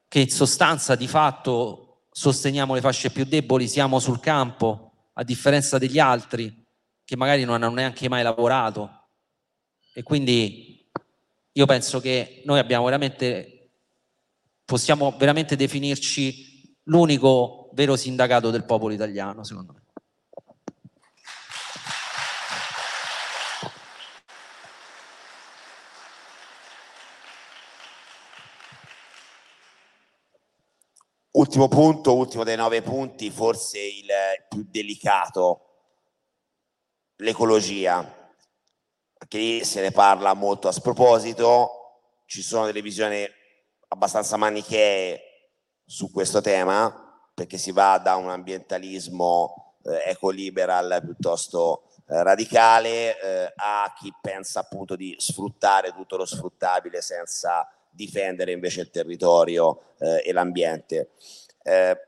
che 0.07 0.19
in 0.19 0.29
sostanza 0.29 0.95
di 0.95 1.07
fatto 1.07 2.03
sosteniamo 2.11 2.73
le 2.73 2.81
fasce 2.81 3.11
più 3.11 3.25
deboli, 3.25 3.67
siamo 3.67 3.99
sul 3.99 4.19
campo, 4.19 4.86
a 5.19 5.23
differenza 5.23 5.77
degli 5.77 5.99
altri 5.99 6.65
che 7.03 7.15
magari 7.15 7.43
non 7.43 7.55
hanno 7.55 7.73
neanche 7.73 8.07
mai 8.07 8.21
lavorato. 8.21 9.09
E 9.93 10.03
quindi 10.03 10.89
io 11.51 11.65
penso 11.65 11.99
che 11.99 12.43
noi 12.45 12.59
abbiamo 12.59 12.85
veramente, 12.85 13.71
possiamo 14.63 15.15
veramente 15.17 15.55
definirci 15.55 16.75
l'unico 16.83 17.71
vero 17.73 17.95
sindacato 17.95 18.51
del 18.51 18.65
popolo 18.65 18.93
italiano, 18.93 19.43
secondo 19.43 19.73
me. 19.73 19.85
Ultimo 31.37 31.67
punto, 31.67 32.15
ultimo 32.15 32.43
dei 32.43 32.55
nove 32.55 32.81
punti, 32.81 33.29
forse 33.29 33.77
il 33.77 34.07
più 34.49 34.65
delicato, 34.67 35.65
l'ecologia. 37.17 37.97
Anche 39.19 39.37
lì 39.37 39.63
se 39.63 39.81
ne 39.81 39.91
parla 39.91 40.33
molto 40.33 40.67
a 40.67 40.71
sproposito, 40.71 42.23
ci 42.25 42.41
sono 42.41 42.65
delle 42.65 42.81
visioni 42.81 43.23
abbastanza 43.89 44.35
manichee 44.35 45.21
su 45.85 46.11
questo 46.11 46.41
tema, 46.41 47.21
perché 47.35 47.59
si 47.59 47.71
va 47.71 47.99
da 47.99 48.15
un 48.15 48.31
ambientalismo 48.31 49.75
eh, 49.83 50.09
ecoliberal 50.09 51.01
piuttosto 51.03 51.83
eh, 52.07 52.23
radicale 52.23 53.21
eh, 53.21 53.53
a 53.57 53.93
chi 53.95 54.11
pensa 54.19 54.61
appunto 54.61 54.95
di 54.95 55.13
sfruttare 55.19 55.91
tutto 55.91 56.17
lo 56.17 56.25
sfruttabile 56.25 56.99
senza 57.03 57.69
difendere 57.97 58.51
invece 58.51 58.81
il 58.81 58.91
territorio 58.91 59.95
eh, 59.97 60.21
e 60.23 60.31
l'ambiente. 60.31 61.09
Eh, 61.63 61.99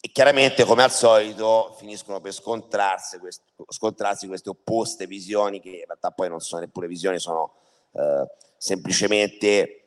e 0.00 0.10
chiaramente, 0.10 0.64
come 0.64 0.82
al 0.82 0.90
solito, 0.90 1.74
finiscono 1.78 2.20
per 2.20 2.32
scontrarsi, 2.32 3.18
quest- 3.18 3.42
scontrarsi, 3.68 4.26
queste 4.26 4.50
opposte 4.50 5.06
visioni, 5.06 5.60
che 5.60 5.70
in 5.70 5.84
realtà 5.86 6.10
poi 6.10 6.28
non 6.28 6.40
sono 6.40 6.62
neppure 6.62 6.88
visioni, 6.88 7.18
sono 7.18 7.54
eh, 7.92 8.26
semplicemente 8.58 9.80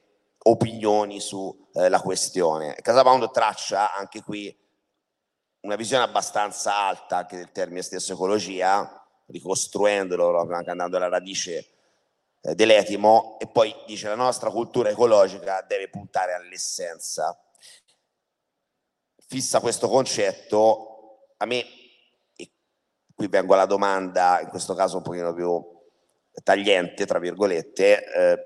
opinioni 0.44 1.20
sulla 1.20 1.98
eh, 1.98 2.02
questione. 2.02 2.76
Casapound 2.76 3.30
traccia 3.32 3.94
anche 3.94 4.24
qui 4.24 4.56
una 5.62 5.76
visione 5.76 6.04
abbastanza 6.04 6.76
alta 6.76 7.18
anche 7.18 7.36
del 7.36 7.52
termine 7.52 7.82
stesso 7.82 8.14
ecologia, 8.14 9.06
ricostruendolo, 9.28 10.40
anche 10.50 10.70
andando 10.70 10.98
alla 10.98 11.10
radice 11.10 11.77
eh, 12.42 12.56
dell'etimo, 12.56 13.38
e 13.40 13.48
poi 13.48 13.76
dice 13.86 14.08
la 14.08 14.16
nostra 14.16 14.50
cultura 14.50 14.90
ecologica 14.90 15.62
deve 15.62 15.90
puntare 15.90 16.34
all'essenza. 16.34 17.38
Fissa 19.28 19.60
questo 19.60 19.90
concetto, 19.90 21.34
a 21.38 21.46
me, 21.46 21.66
e 22.36 22.52
qui 23.14 23.28
vengo 23.28 23.54
alla 23.54 23.66
domanda, 23.66 24.40
in 24.42 24.50
questo 24.50 24.74
caso 24.74 24.98
un 24.98 25.04
pochino 25.04 25.34
più 25.34 25.76
tagliente, 26.44 27.06
tra 27.06 27.20
virgolette, 27.20 28.14
eh, 28.14 28.44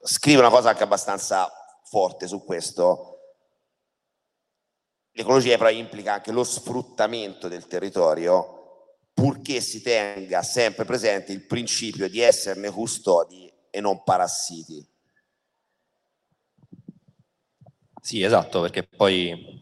scrive 0.00 0.40
una 0.40 0.50
cosa 0.50 0.70
anche 0.70 0.82
abbastanza 0.82 1.50
forte 1.84 2.26
su 2.26 2.44
questo. 2.44 3.14
L'ecologia 5.12 5.56
però 5.56 5.70
implica 5.70 6.14
anche 6.14 6.30
lo 6.30 6.44
sfruttamento 6.44 7.48
del 7.48 7.66
territorio 7.66 8.57
purché 9.18 9.60
si 9.60 9.82
tenga 9.82 10.44
sempre 10.44 10.84
presente 10.84 11.32
il 11.32 11.44
principio 11.44 12.08
di 12.08 12.20
esserne 12.20 12.70
custodi 12.70 13.52
e 13.68 13.80
non 13.80 14.04
parassiti. 14.04 14.86
Sì, 18.00 18.22
esatto, 18.22 18.60
perché 18.60 18.84
poi 18.84 19.60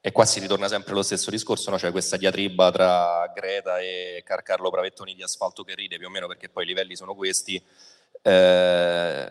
e 0.00 0.10
qua 0.10 0.24
si 0.24 0.40
ritorna 0.40 0.66
sempre 0.66 0.90
allo 0.90 1.04
stesso 1.04 1.30
discorso, 1.30 1.70
no? 1.70 1.78
cioè 1.78 1.92
questa 1.92 2.16
diatriba 2.16 2.72
tra 2.72 3.30
Greta 3.32 3.78
e 3.78 4.24
Carcarlo 4.24 4.70
Pravettoni 4.70 5.14
di 5.14 5.22
asfalto 5.22 5.62
che 5.62 5.76
ride, 5.76 5.98
più 5.98 6.08
o 6.08 6.10
meno 6.10 6.26
perché 6.26 6.48
poi 6.48 6.64
i 6.64 6.66
livelli 6.66 6.96
sono 6.96 7.14
questi. 7.14 7.62
Eh, 8.22 9.28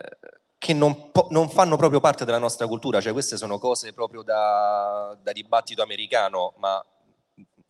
che 0.56 0.72
non, 0.72 1.10
non, 1.28 1.50
fanno 1.50 1.76
proprio 1.76 2.00
parte 2.00 2.24
della 2.24 2.38
nostra 2.38 2.66
cultura, 2.66 3.02
cioè 3.02 3.12
queste 3.12 3.36
sono 3.36 3.58
cose 3.58 3.92
proprio 3.92 4.22
da, 4.22 5.14
da 5.22 5.32
dibattito 5.32 5.82
americano, 5.82 6.54
ma 6.56 6.82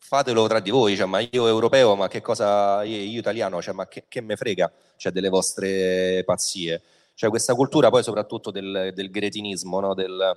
fatelo 0.07 0.47
tra 0.47 0.61
di 0.61 0.71
voi, 0.71 0.97
cioè, 0.97 1.07
ma 1.07 1.19
io 1.19 1.49
europeo, 1.49 1.97
ma 1.97 2.07
che 2.07 2.21
cosa, 2.21 2.85
io, 2.85 2.97
io 2.97 3.19
italiano, 3.19 3.61
cioè, 3.61 3.75
ma 3.75 3.89
che, 3.89 4.05
che 4.07 4.21
me 4.21 4.37
frega 4.37 4.71
cioè, 4.97 5.11
delle 5.11 5.29
vostre 5.29 6.23
pazzie. 6.25 6.81
Cioè 7.15 7.29
questa 7.31 7.55
cultura 7.55 7.91
poi 7.91 8.05
soprattutto 8.05 8.51
del, 8.53 8.93
del 8.95 9.11
gretinismo, 9.11 9.81
no? 9.81 9.95
del, 9.95 10.37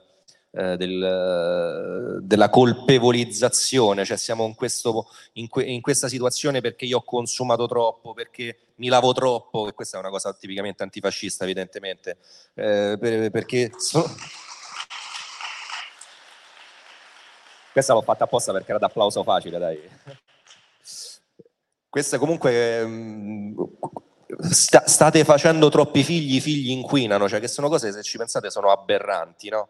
eh, 0.52 0.76
del, 0.76 2.20
della 2.24 2.50
colpevolizzazione, 2.50 4.06
cioè 4.06 4.18
siamo 4.18 4.46
in, 4.46 4.56
questo, 4.56 5.08
in, 5.34 5.48
que, 5.48 5.64
in, 5.64 5.82
questa 5.82 6.08
situazione 6.08 6.62
perché 6.62 6.86
io 6.86 6.98
ho 6.98 7.04
consumato 7.04 7.68
troppo, 7.68 8.14
perché 8.14 8.58
mi 8.76 8.88
lavo 8.88 9.14
troppo, 9.14 9.68
e 9.68 9.74
questa 9.74 9.98
è 9.98 10.00
una 10.00 10.10
cosa 10.10 10.34
tipicamente 10.34 10.82
antifascista 10.82 11.44
evidentemente, 11.44 12.18
eh, 12.56 12.98
per, 13.00 13.30
perché... 13.30 13.72
So... 13.78 14.04
Questa 17.80 17.94
l'ho 17.94 18.02
fatta 18.02 18.26
apposta 18.26 18.52
perché 18.52 18.72
era 18.72 18.78
d'applauso 18.78 19.24
facile, 19.24 19.58
dai. 19.58 19.90
Questa 21.88 22.18
comunque... 22.18 22.86
Mm, 22.86 23.58
sta, 24.52 24.86
state 24.86 25.24
facendo 25.24 25.70
troppi 25.70 26.04
figli, 26.04 26.36
i 26.36 26.42
figli 26.42 26.72
inquinano, 26.72 27.30
cioè 27.30 27.40
che 27.40 27.48
sono 27.48 27.70
cose, 27.70 27.94
se 27.94 28.04
ci 28.04 28.18
pensate, 28.18 28.52
sono 28.52 28.70
aberranti, 28.70 29.48
no? 29.48 29.70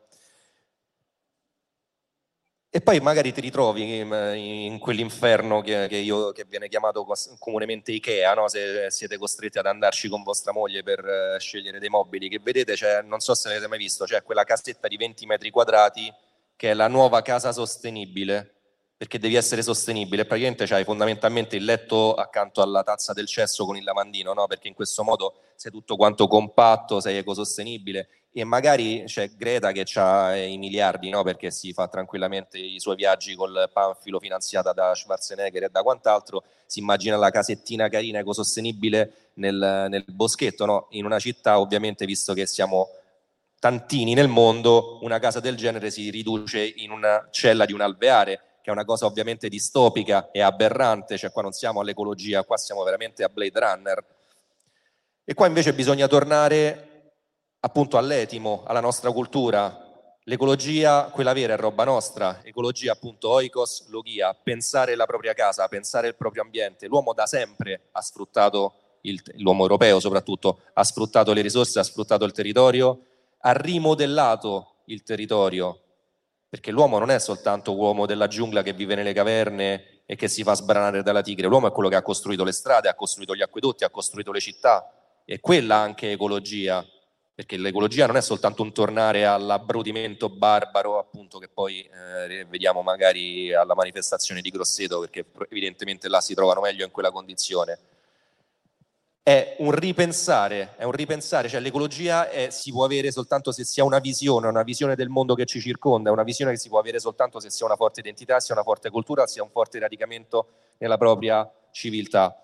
E 2.72 2.82
poi 2.82 3.00
magari 3.00 3.32
ti 3.32 3.42
ritrovi 3.42 4.00
in, 4.00 4.80
quell'inferno 4.80 5.62
che, 5.62 5.88
che, 5.88 5.98
io, 5.98 6.32
che, 6.32 6.46
viene 6.46 6.68
chiamato 6.68 7.06
comunemente 7.38 7.92
Ikea, 7.92 8.34
no? 8.34 8.48
se 8.48 8.90
siete 8.90 9.18
costretti 9.20 9.60
ad 9.60 9.68
andarci 9.68 10.10
con 10.10 10.24
vostra 10.24 10.52
moglie 10.52 10.82
per 10.82 11.04
uh, 11.04 11.40
scegliere 11.40 11.78
dei 11.80 11.90
mobili, 11.90 12.28
che 12.28 12.40
vedete, 12.40 12.76
cioè, 12.76 13.04
non 13.04 13.20
so 13.20 13.36
se 13.36 13.50
avete 13.50 13.68
mai 13.68 13.78
visto, 13.78 14.06
c'è 14.06 14.24
quella 14.24 14.44
casetta 14.44 14.88
di 14.88 14.98
20 14.98 15.26
metri 15.28 15.52
quadrati 15.52 16.12
che 16.60 16.72
è 16.72 16.74
la 16.74 16.90
nuova 16.90 17.22
casa 17.22 17.54
sostenibile, 17.54 18.56
perché 18.98 19.18
devi 19.18 19.36
essere 19.36 19.62
sostenibile. 19.62 20.26
Praticamente 20.26 20.66
c'hai 20.66 20.84
fondamentalmente 20.84 21.56
il 21.56 21.64
letto 21.64 22.16
accanto 22.16 22.62
alla 22.62 22.84
tazza 22.84 23.14
del 23.14 23.28
cesso 23.28 23.64
con 23.64 23.78
il 23.78 23.86
lavandino, 23.86 24.34
no? 24.34 24.46
perché 24.46 24.68
in 24.68 24.74
questo 24.74 25.06
modo 25.06 25.36
sei 25.56 25.72
tutto 25.72 25.96
quanto 25.96 26.28
compatto, 26.28 27.00
sei 27.00 27.16
ecosostenibile 27.16 28.10
e 28.34 28.44
magari 28.44 29.04
c'è 29.06 29.30
Greta 29.30 29.72
che 29.72 29.86
ha 29.94 30.36
i 30.36 30.58
miliardi, 30.58 31.10
no? 31.10 31.24
perché 31.24 31.50
si 31.50 31.72
fa 31.72 31.88
tranquillamente 31.88 32.58
i 32.58 32.82
suoi 32.82 32.98
viaggi 32.98 33.36
col 33.36 33.70
panfilo 33.72 34.20
finanziata 34.20 34.74
da 34.74 34.94
Schwarzenegger 34.94 35.64
e 35.64 35.70
da 35.70 35.82
quant'altro, 35.82 36.44
si 36.66 36.80
immagina 36.80 37.16
la 37.16 37.30
casettina 37.30 37.88
carina 37.88 38.20
ecosostenibile 38.20 39.30
nel, 39.36 39.86
nel 39.88 40.04
boschetto, 40.10 40.66
no? 40.66 40.88
in 40.90 41.06
una 41.06 41.20
città 41.20 41.58
ovviamente 41.58 42.06
visto 42.06 42.34
che 42.34 42.46
siamo 42.46 42.90
tantini 43.60 44.14
nel 44.14 44.28
mondo, 44.28 45.00
una 45.02 45.20
casa 45.20 45.40
del 45.40 45.56
genere 45.56 45.92
si 45.92 46.10
riduce 46.10 46.64
in 46.64 46.92
una 46.92 47.28
cella 47.30 47.66
di 47.66 47.74
un 47.74 47.82
alveare 47.82 48.42
che 48.62 48.70
è 48.70 48.72
una 48.72 48.86
cosa 48.86 49.06
ovviamente 49.06 49.50
distopica 49.50 50.32
e 50.32 50.42
aberrante, 50.42 51.18
cioè 51.18 51.32
qua 51.32 51.42
non 51.42 51.52
siamo 51.52 51.80
all'ecologia, 51.80 52.44
qua 52.44 52.58
siamo 52.58 52.84
veramente 52.84 53.24
a 53.24 53.30
Blade 53.30 53.60
Runner. 53.60 54.06
E 55.24 55.34
qua 55.34 55.48
invece 55.48 55.74
bisogna 55.74 56.08
tornare 56.08 57.14
appunto 57.62 57.98
all'etimo, 57.98 58.64
alla 58.66 58.80
nostra 58.80 59.12
cultura. 59.12 59.86
L'ecologia, 60.24 61.06
quella 61.06 61.34
vera, 61.34 61.54
è 61.54 61.58
roba 61.58 61.84
nostra. 61.84 62.42
Ecologia, 62.44 62.92
appunto, 62.92 63.30
oikos, 63.30 63.88
logia, 63.90 64.36
pensare 64.36 64.96
la 64.96 65.06
propria 65.06 65.34
casa, 65.34 65.68
pensare 65.68 66.08
il 66.08 66.16
proprio 66.16 66.44
ambiente. 66.44 66.88
L'uomo 66.88 67.14
da 67.14 67.26
sempre 67.26 67.90
ha 67.92 68.02
sfruttato, 68.02 68.74
il, 69.02 69.22
l'uomo 69.38 69.64
europeo 69.64 70.00
soprattutto, 70.00 70.60
ha 70.74 70.84
sfruttato 70.84 71.34
le 71.34 71.42
risorse, 71.42 71.80
ha 71.80 71.84
sfruttato 71.84 72.26
il 72.26 72.32
territorio, 72.32 73.06
ha 73.42 73.52
rimodellato 73.54 74.82
il 74.86 75.04
territorio 75.04 75.84
perché 76.50 76.72
l'uomo 76.72 76.98
non 76.98 77.12
è 77.12 77.20
soltanto 77.20 77.76
uomo 77.76 78.08
della 78.08 78.28
giungla 78.28 78.64
che 78.64 78.74
vive 78.74 78.96
nelle 78.96 79.14
caverne 79.14 80.02
e 80.08 80.16
che 80.16 80.28
si 80.28 80.42
fa 80.42 80.56
sbranare 80.56 81.04
dalla 81.04 81.22
tigre, 81.22 81.48
l'uomo 81.48 81.68
è 81.68 81.72
quello 81.72 81.90
che 81.90 81.96
ha 81.96 82.02
costruito 82.02 82.44
le 82.44 82.52
strade, 82.52 82.90
ha 82.90 82.96
costruito 82.96 83.36
gli 83.36 83.44
acquedotti, 83.44 83.84
ha 83.84 83.92
costruito 83.92 84.32
le 84.32 84.40
città, 84.40 84.92
e 85.24 85.40
quella 85.40 85.76
anche 85.76 86.12
ecologia, 86.12 86.84
perché 87.36 87.56
l'ecologia 87.56 88.08
non 88.08 88.18
è 88.18 88.22
soltanto 88.22 88.64
un 88.64 88.74
tornare 88.74 89.28
all'abbrutimento 89.28 90.28
barbaro, 90.30 90.98
appunto, 90.98 91.38
che 91.38 91.48
poi 91.48 91.82
eh, 91.82 92.44
vediamo 92.46 92.82
magari 92.82 93.54
alla 93.54 93.76
manifestazione 93.76 94.42
di 94.42 94.50
Grosseto, 94.50 95.02
perché 95.02 95.28
evidentemente 95.50 96.10
là 96.10 96.20
si 96.20 96.34
trovano 96.34 96.62
meglio 96.62 96.84
in 96.84 96.90
quella 96.90 97.12
condizione 97.12 97.78
è 99.30 99.58
un 99.60 99.70
ripensare, 99.70 100.74
è 100.76 100.86
un 100.86 100.92
ripensare, 100.92 101.48
cioè 101.50 101.60
l'ecologia 101.60 102.32
è, 102.32 102.50
si 102.50 102.72
può 102.72 102.84
avere 102.84 103.12
soltanto 103.12 103.52
se 103.52 103.64
si 103.64 103.80
ha 103.80 103.84
una 103.84 104.00
visione, 104.00 104.48
una 104.48 104.64
visione 104.64 104.96
del 104.96 105.10
mondo 105.10 105.36
che 105.36 105.46
ci 105.46 105.62
circonda, 105.62 106.10
una 106.10 106.24
visione 106.24 106.50
che 106.54 106.58
si 106.58 106.68
può 106.68 106.80
avere 106.80 107.00
soltanto 107.00 107.40
se 107.40 107.52
si 107.52 107.62
ha 107.62 107.68
una 107.68 107.76
forte 107.76 108.00
identità, 108.00 108.40
si 108.40 108.50
ha 108.52 108.56
una 108.56 108.64
forte 108.64 108.90
cultura, 108.90 109.28
si 109.28 109.38
ha 109.38 109.44
un 109.44 109.52
forte 109.52 109.78
radicamento 109.78 110.48
nella 110.80 110.98
propria 110.98 111.48
civiltà. 111.70 112.44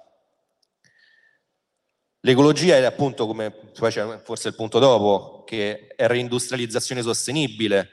L'ecologia 2.19 2.75
è 2.75 2.83
appunto, 2.83 3.25
come 3.25 3.51
forse 3.73 4.47
il 4.47 4.55
punto 4.55 4.77
dopo, 4.77 5.43
che 5.43 5.88
è 5.88 6.05
reindustrializzazione 6.05 7.01
sostenibile 7.01 7.89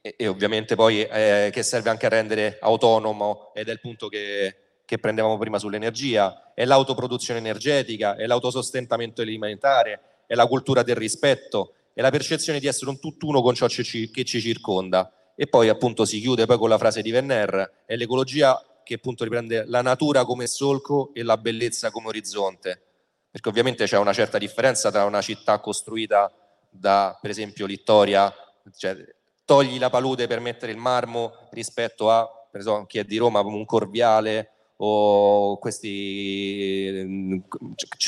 e, 0.00 0.14
e 0.16 0.28
ovviamente 0.28 0.76
poi 0.76 1.02
eh, 1.02 1.50
che 1.52 1.62
serve 1.64 1.90
anche 1.90 2.06
a 2.06 2.10
rendere 2.10 2.58
autonomo 2.60 3.50
ed 3.54 3.68
è 3.68 3.72
il 3.72 3.80
punto 3.80 4.06
che 4.06 4.63
che 4.84 4.98
prendevamo 4.98 5.38
prima 5.38 5.58
sull'energia, 5.58 6.52
è 6.54 6.64
l'autoproduzione 6.64 7.40
energetica, 7.40 8.16
è 8.16 8.26
l'autosostentamento 8.26 9.22
alimentare, 9.22 10.00
è 10.26 10.34
la 10.34 10.46
cultura 10.46 10.82
del 10.82 10.96
rispetto, 10.96 11.74
è 11.92 12.00
la 12.00 12.10
percezione 12.10 12.60
di 12.60 12.66
essere 12.66 12.90
un 12.90 12.98
tutt'uno 12.98 13.40
con 13.40 13.54
ciò 13.54 13.66
che 13.66 13.82
ci, 13.84 14.40
circonda. 14.40 15.12
E 15.36 15.46
poi 15.46 15.68
appunto 15.68 16.04
si 16.04 16.20
chiude 16.20 16.46
poi 16.46 16.58
con 16.58 16.68
la 16.68 16.78
frase 16.78 17.02
di 17.02 17.10
Venner, 17.10 17.82
è 17.86 17.96
l'ecologia 17.96 18.60
che 18.82 18.94
appunto 18.94 19.24
riprende 19.24 19.64
la 19.66 19.80
natura 19.80 20.24
come 20.24 20.46
solco 20.46 21.12
e 21.14 21.22
la 21.22 21.36
bellezza 21.38 21.90
come 21.90 22.08
orizzonte. 22.08 22.82
Perché 23.30 23.48
ovviamente 23.48 23.86
c'è 23.86 23.98
una 23.98 24.12
certa 24.12 24.38
differenza 24.38 24.90
tra 24.90 25.04
una 25.04 25.22
città 25.22 25.58
costruita 25.58 26.30
da, 26.68 27.18
per 27.20 27.30
esempio, 27.30 27.66
Littoria, 27.66 28.32
cioè 28.76 28.96
togli 29.44 29.78
la 29.78 29.90
palude 29.90 30.26
per 30.26 30.40
mettere 30.40 30.72
il 30.72 30.78
marmo 30.78 31.48
rispetto 31.50 32.10
a, 32.10 32.28
per 32.50 32.60
esempio, 32.60 32.86
chi 32.86 32.98
è 32.98 33.04
di 33.04 33.16
Roma, 33.16 33.40
un 33.40 33.64
Corviale 33.64 34.53
o 34.86 35.58
questi 35.58 36.90
mm, 36.92 37.38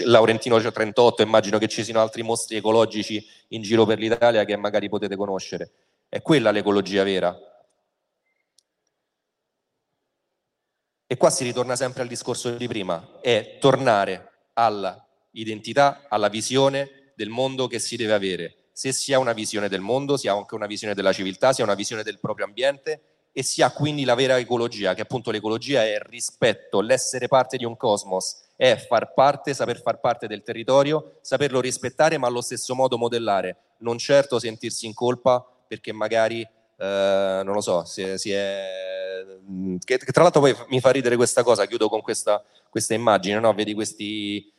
Laurentino 0.05 0.61
38, 0.61 1.23
immagino 1.23 1.59
che 1.59 1.69
ci 1.69 1.83
siano 1.83 2.01
altri 2.01 2.23
mostri 2.23 2.57
ecologici 2.57 3.25
in 3.49 3.63
giro 3.63 3.87
per 3.87 3.99
l'Italia 3.99 4.45
che 4.45 4.57
magari 4.57 4.89
potete 4.89 5.17
conoscere. 5.17 5.71
È 6.09 6.21
quella 6.21 6.51
l'ecologia 6.51 7.03
vera. 7.03 7.35
E 11.09 11.17
qua 11.17 11.31
si 11.31 11.45
ritorna 11.45 11.77
sempre 11.77 12.03
al 12.03 12.09
discorso 12.09 12.51
di 12.51 12.67
prima, 12.67 13.21
è 13.23 13.59
tornare 13.61 14.49
all'identità, 14.55 16.07
alla 16.09 16.29
visione 16.29 17.13
del 17.15 17.29
mondo 17.29 17.69
che 17.69 17.79
si 17.79 17.97
deve 17.97 18.13
avere. 18.13 18.57
Se 18.73 18.93
si 18.93 19.15
ha 19.15 19.19
una 19.19 19.33
visione 19.33 19.69
del 19.69 19.81
mondo, 19.81 20.17
si 20.19 20.29
ha 20.29 20.35
anche 20.35 20.55
una 20.55 20.67
visione 20.67 20.95
della 20.95 21.13
civiltà, 21.13 21.53
si 21.53 21.63
ha 21.63 21.65
una 21.65 21.75
visione 21.75 22.03
del 22.03 22.19
proprio 22.19 22.45
ambiente 22.45 23.16
e 23.39 23.43
si 23.43 23.61
ha 23.61 23.71
quindi 23.71 24.05
la 24.05 24.15
vera 24.15 24.39
ecologia, 24.39 24.95
che 24.95 25.03
appunto 25.03 25.31
l'ecologia 25.31 25.85
è 25.85 25.97
il 25.97 26.01
rispetto, 26.01 26.81
l'essere 26.81 27.29
parte 27.29 27.59
di 27.59 27.67
un 27.67 27.77
cosmos, 27.77 28.45
è 28.57 28.77
far 28.77 29.13
parte, 29.13 29.53
saper 29.53 29.83
far 29.83 30.01
parte 30.01 30.27
del 30.27 30.43
territorio, 30.43 31.19
saperlo 31.21 31.61
rispettare 31.61 32.17
ma 32.17 32.29
allo 32.29 32.41
stesso 32.41 32.75
modo 32.75 32.97
modellare, 32.97 33.75
non 33.81 33.99
certo 33.99 34.39
sentirsi 34.39 34.87
in 34.87 34.95
colpa 34.95 35.47
perché 35.69 35.93
magari, 35.93 36.41
eh, 36.41 37.43
non 37.45 37.53
lo 37.53 37.61
so, 37.61 37.85
si, 37.85 38.17
si 38.17 38.33
è... 38.33 39.23
Che, 39.85 39.99
che, 39.99 40.13
tra 40.13 40.23
l'altro 40.23 40.41
poi 40.41 40.57
mi 40.69 40.81
fa 40.81 40.89
ridere 40.89 41.17
questa 41.17 41.43
cosa, 41.43 41.67
chiudo 41.67 41.91
con 41.91 42.01
questa, 42.01 42.43
questa 42.71 42.95
immagine, 42.95 43.39
no? 43.39 43.53
vedi 43.53 43.75
questi 43.75 44.51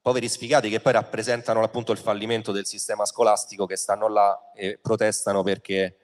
poveri 0.00 0.28
sfigati 0.28 0.68
che 0.70 0.78
poi 0.78 0.92
rappresentano 0.92 1.64
appunto 1.64 1.90
il 1.90 1.98
fallimento 1.98 2.52
del 2.52 2.64
sistema 2.64 3.04
scolastico 3.04 3.66
che 3.66 3.74
stanno 3.74 4.06
là 4.06 4.52
e 4.54 4.78
protestano 4.80 5.42
perché 5.42 5.96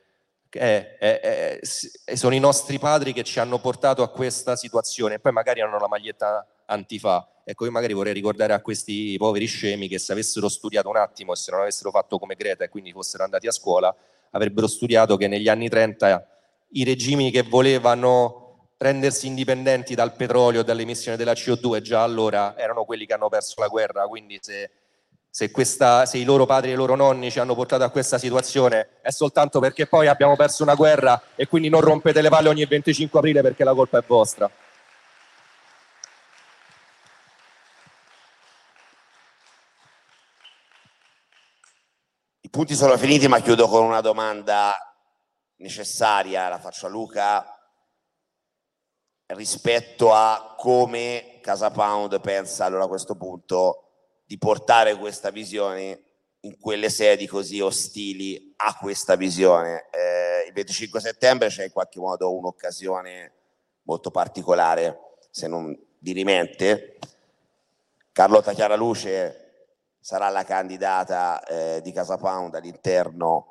è, 0.58 0.96
è, 0.98 1.58
è, 2.04 2.14
sono 2.14 2.34
i 2.34 2.38
nostri 2.38 2.78
padri 2.78 3.12
che 3.12 3.24
ci 3.24 3.38
hanno 3.38 3.58
portato 3.58 4.02
a 4.02 4.08
questa 4.08 4.56
situazione 4.56 5.18
poi 5.18 5.32
magari 5.32 5.60
hanno 5.60 5.78
la 5.78 5.88
maglietta 5.88 6.46
antifa. 6.66 7.28
Ecco, 7.44 7.64
io 7.66 7.70
magari 7.70 7.92
vorrei 7.92 8.12
ricordare 8.12 8.54
a 8.54 8.60
questi 8.60 9.16
poveri 9.18 9.46
scemi 9.46 9.88
che 9.88 9.98
se 9.98 10.12
avessero 10.12 10.48
studiato 10.48 10.88
un 10.88 10.96
attimo 10.96 11.32
e 11.32 11.36
se 11.36 11.50
non 11.50 11.60
avessero 11.60 11.90
fatto 11.90 12.18
come 12.18 12.36
Greta 12.36 12.64
e 12.64 12.68
quindi 12.68 12.92
fossero 12.92 13.24
andati 13.24 13.46
a 13.46 13.52
scuola, 13.52 13.94
avrebbero 14.30 14.66
studiato 14.66 15.16
che 15.16 15.28
negli 15.28 15.48
anni 15.48 15.68
30 15.68 16.26
i 16.70 16.84
regimi 16.84 17.30
che 17.30 17.42
volevano 17.42 18.70
rendersi 18.78 19.26
indipendenti 19.26 19.94
dal 19.94 20.14
petrolio 20.14 20.60
e 20.60 20.64
dall'emissione 20.64 21.16
della 21.16 21.32
CO2 21.32 21.80
già 21.80 22.02
allora 22.02 22.56
erano 22.56 22.84
quelli 22.84 23.06
che 23.06 23.12
hanno 23.12 23.28
perso 23.28 23.60
la 23.60 23.68
guerra, 23.68 24.06
quindi 24.06 24.38
se 24.40 24.70
se, 25.36 25.50
questa, 25.50 26.06
se, 26.06 26.18
i 26.18 26.22
loro 26.22 26.46
padri 26.46 26.70
e 26.70 26.74
i 26.74 26.76
loro 26.76 26.94
nonni 26.94 27.28
ci 27.28 27.40
hanno 27.40 27.56
portato 27.56 27.82
a 27.82 27.90
questa 27.90 28.18
situazione 28.18 29.00
è 29.02 29.10
soltanto 29.10 29.58
perché 29.58 29.88
poi 29.88 30.06
abbiamo 30.06 30.36
perso 30.36 30.62
una 30.62 30.76
guerra 30.76 31.20
e 31.34 31.48
quindi 31.48 31.68
non 31.68 31.80
rompete 31.80 32.22
le 32.22 32.28
palle 32.28 32.50
ogni 32.50 32.64
25 32.64 33.18
aprile 33.18 33.42
perché 33.42 33.64
la 33.64 33.74
colpa 33.74 33.98
è 33.98 34.04
vostra. 34.06 34.48
I 42.42 42.48
punti 42.48 42.76
sono 42.76 42.96
finiti 42.96 43.26
ma 43.26 43.40
chiudo 43.40 43.66
con 43.66 43.82
una 43.82 44.00
domanda 44.00 44.76
necessaria, 45.56 46.48
la 46.48 46.60
faccio 46.60 46.86
a 46.86 46.90
Luca, 46.90 47.44
rispetto 49.26 50.14
a 50.14 50.54
come 50.56 51.40
Casa 51.42 51.72
Pound 51.72 52.20
pensa 52.20 52.66
allora 52.66 52.84
a 52.84 52.88
questo 52.88 53.16
punto 53.16 53.83
di 54.24 54.38
portare 54.38 54.96
questa 54.96 55.30
visione 55.30 56.02
in 56.40 56.58
quelle 56.58 56.90
sedi 56.90 57.26
così 57.26 57.60
ostili 57.60 58.52
a 58.56 58.76
questa 58.76 59.16
visione. 59.16 59.88
Eh, 59.90 60.46
il 60.46 60.52
25 60.52 61.00
settembre 61.00 61.48
c'è 61.48 61.64
in 61.64 61.72
qualche 61.72 61.98
modo 61.98 62.34
un'occasione 62.34 63.32
molto 63.82 64.10
particolare, 64.10 64.98
se 65.30 65.46
non 65.46 65.76
dirimente. 65.98 66.98
Carlotta 68.12 68.52
Chiaraluce 68.52 69.68
sarà 69.98 70.28
la 70.28 70.44
candidata 70.44 71.42
eh, 71.44 71.80
di 71.82 71.92
Casa 71.92 72.16
Pound 72.16 72.54
all'interno 72.54 73.48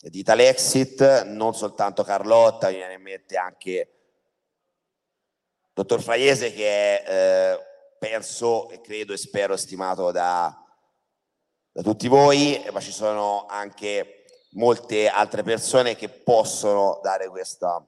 di 0.00 0.20
Italexit, 0.20 1.24
non 1.24 1.54
soltanto 1.54 2.02
Carlotta, 2.04 2.68
mi 2.68 2.76
viene 2.76 2.94
in 2.94 3.02
mente 3.02 3.36
anche 3.36 3.70
il 3.70 3.88
dottor 5.74 6.00
Fraiese 6.00 6.52
che 6.52 7.02
è 7.02 7.04
eh, 7.06 7.69
penso 8.00 8.70
e 8.70 8.80
credo 8.80 9.12
e 9.12 9.18
spero 9.18 9.58
stimato 9.58 10.10
da, 10.10 10.58
da 11.70 11.82
tutti 11.82 12.08
voi, 12.08 12.58
ma 12.72 12.80
ci 12.80 12.92
sono 12.92 13.44
anche 13.46 14.24
molte 14.52 15.06
altre 15.06 15.42
persone 15.42 15.94
che 15.96 16.08
possono 16.08 16.98
dare 17.02 17.28
questa, 17.28 17.86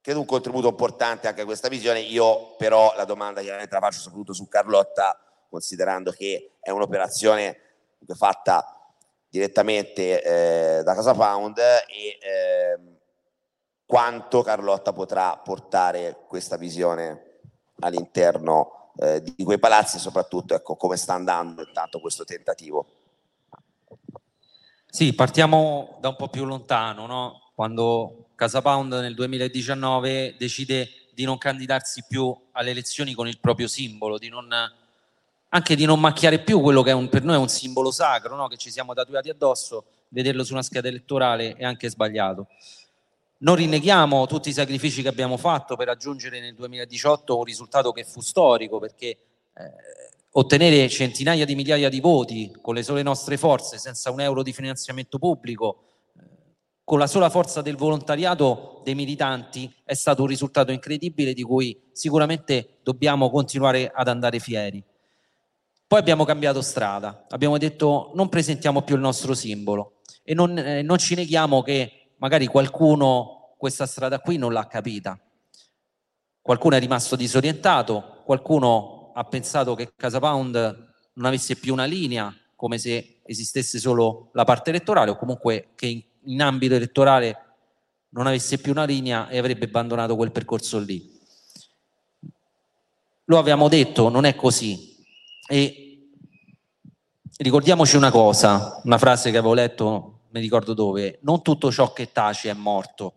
credo 0.00 0.18
un 0.18 0.26
contributo 0.26 0.66
importante 0.66 1.28
anche 1.28 1.42
a 1.42 1.44
questa 1.44 1.68
visione. 1.68 2.00
Io 2.00 2.56
però 2.56 2.92
la 2.96 3.04
domanda 3.04 3.40
chiaramente 3.42 3.74
la 3.74 3.80
faccio 3.80 4.00
soprattutto 4.00 4.34
su 4.34 4.48
Carlotta, 4.48 5.16
considerando 5.48 6.10
che 6.10 6.56
è 6.58 6.70
un'operazione 6.70 7.60
fatta 8.16 8.92
direttamente 9.28 10.78
eh, 10.78 10.82
da 10.82 10.94
Casa 10.94 11.14
Pound 11.14 11.58
e 11.58 12.18
eh, 12.20 12.98
quanto 13.86 14.42
Carlotta 14.42 14.92
potrà 14.92 15.36
portare 15.36 16.24
questa 16.26 16.56
visione 16.56 17.27
all'interno 17.80 18.92
eh, 18.96 19.22
di 19.22 19.44
quei 19.44 19.58
palazzi 19.58 19.96
e 19.96 20.00
soprattutto 20.00 20.54
ecco, 20.54 20.76
come 20.76 20.96
sta 20.96 21.14
andando 21.14 21.62
intanto 21.62 22.00
questo 22.00 22.24
tentativo. 22.24 22.86
Sì, 24.90 25.14
partiamo 25.14 25.98
da 26.00 26.08
un 26.08 26.16
po' 26.16 26.28
più 26.28 26.44
lontano, 26.44 27.06
no? 27.06 27.50
quando 27.54 28.30
Casa 28.34 28.62
Pound 28.62 28.92
nel 28.92 29.14
2019 29.14 30.36
decide 30.38 30.88
di 31.12 31.24
non 31.24 31.38
candidarsi 31.38 32.04
più 32.08 32.34
alle 32.52 32.70
elezioni 32.70 33.12
con 33.12 33.28
il 33.28 33.38
proprio 33.38 33.68
simbolo, 33.68 34.18
di 34.18 34.28
non, 34.28 34.48
anche 35.48 35.74
di 35.74 35.84
non 35.84 36.00
macchiare 36.00 36.38
più 36.38 36.60
quello 36.60 36.82
che 36.82 36.92
un, 36.92 37.08
per 37.08 37.24
noi 37.24 37.34
è 37.34 37.38
un 37.38 37.48
simbolo 37.48 37.90
sacro, 37.90 38.36
no? 38.36 38.46
che 38.48 38.56
ci 38.56 38.70
siamo 38.70 38.94
tatuati 38.94 39.28
addosso, 39.28 39.84
vederlo 40.08 40.44
su 40.44 40.52
una 40.52 40.62
scheda 40.62 40.88
elettorale 40.88 41.54
è 41.54 41.64
anche 41.64 41.90
sbagliato. 41.90 42.46
Non 43.40 43.54
rinneghiamo 43.54 44.26
tutti 44.26 44.48
i 44.48 44.52
sacrifici 44.52 45.00
che 45.00 45.08
abbiamo 45.08 45.36
fatto 45.36 45.76
per 45.76 45.86
raggiungere 45.86 46.40
nel 46.40 46.54
2018 46.54 47.38
un 47.38 47.44
risultato 47.44 47.92
che 47.92 48.02
fu 48.02 48.20
storico, 48.20 48.80
perché 48.80 49.06
eh, 49.06 49.18
ottenere 50.32 50.88
centinaia 50.88 51.44
di 51.44 51.54
migliaia 51.54 51.88
di 51.88 52.00
voti 52.00 52.52
con 52.60 52.74
le 52.74 52.82
sole 52.82 53.04
nostre 53.04 53.36
forze, 53.36 53.78
senza 53.78 54.10
un 54.10 54.20
euro 54.20 54.42
di 54.42 54.52
finanziamento 54.52 55.18
pubblico, 55.20 55.84
eh, 56.18 56.22
con 56.82 56.98
la 56.98 57.06
sola 57.06 57.30
forza 57.30 57.62
del 57.62 57.76
volontariato 57.76 58.80
dei 58.82 58.96
militanti, 58.96 59.72
è 59.84 59.94
stato 59.94 60.22
un 60.22 60.28
risultato 60.28 60.72
incredibile 60.72 61.32
di 61.32 61.44
cui 61.44 61.80
sicuramente 61.92 62.78
dobbiamo 62.82 63.30
continuare 63.30 63.88
ad 63.94 64.08
andare 64.08 64.40
fieri. 64.40 64.82
Poi 65.86 65.98
abbiamo 66.00 66.24
cambiato 66.24 66.60
strada, 66.60 67.26
abbiamo 67.28 67.56
detto 67.56 68.10
non 68.14 68.28
presentiamo 68.28 68.82
più 68.82 68.96
il 68.96 69.00
nostro 69.00 69.32
simbolo 69.32 70.00
e 70.24 70.34
non, 70.34 70.58
eh, 70.58 70.82
non 70.82 70.98
ci 70.98 71.14
neghiamo 71.14 71.62
che 71.62 71.97
magari 72.18 72.46
qualcuno 72.46 73.54
questa 73.56 73.86
strada 73.86 74.20
qui 74.20 74.36
non 74.36 74.52
l'ha 74.52 74.66
capita. 74.66 75.18
Qualcuno 76.40 76.76
è 76.76 76.78
rimasto 76.78 77.16
disorientato, 77.16 78.22
qualcuno 78.24 79.12
ha 79.14 79.24
pensato 79.24 79.74
che 79.74 79.92
Casa 79.96 80.20
Pound 80.20 80.54
non 81.14 81.26
avesse 81.26 81.56
più 81.56 81.72
una 81.72 81.84
linea, 81.84 82.34
come 82.54 82.78
se 82.78 83.20
esistesse 83.24 83.78
solo 83.78 84.30
la 84.32 84.44
parte 84.44 84.70
elettorale 84.70 85.10
o 85.10 85.16
comunque 85.16 85.70
che 85.74 85.86
in, 85.86 86.02
in 86.24 86.40
ambito 86.40 86.74
elettorale 86.74 87.44
non 88.10 88.26
avesse 88.26 88.58
più 88.58 88.72
una 88.72 88.84
linea 88.84 89.28
e 89.28 89.38
avrebbe 89.38 89.66
abbandonato 89.66 90.16
quel 90.16 90.32
percorso 90.32 90.78
lì. 90.78 91.16
Lo 93.24 93.38
abbiamo 93.38 93.68
detto, 93.68 94.08
non 94.08 94.24
è 94.24 94.34
così. 94.34 94.96
E 95.46 96.08
ricordiamoci 97.36 97.96
una 97.96 98.10
cosa, 98.10 98.80
una 98.84 98.96
frase 98.96 99.30
che 99.30 99.36
avevo 99.36 99.52
letto, 99.54 100.17
mi 100.30 100.40
ricordo 100.40 100.74
dove, 100.74 101.18
non 101.22 101.42
tutto 101.42 101.70
ciò 101.70 101.92
che 101.92 102.12
tace 102.12 102.50
è 102.50 102.54
morto. 102.54 103.14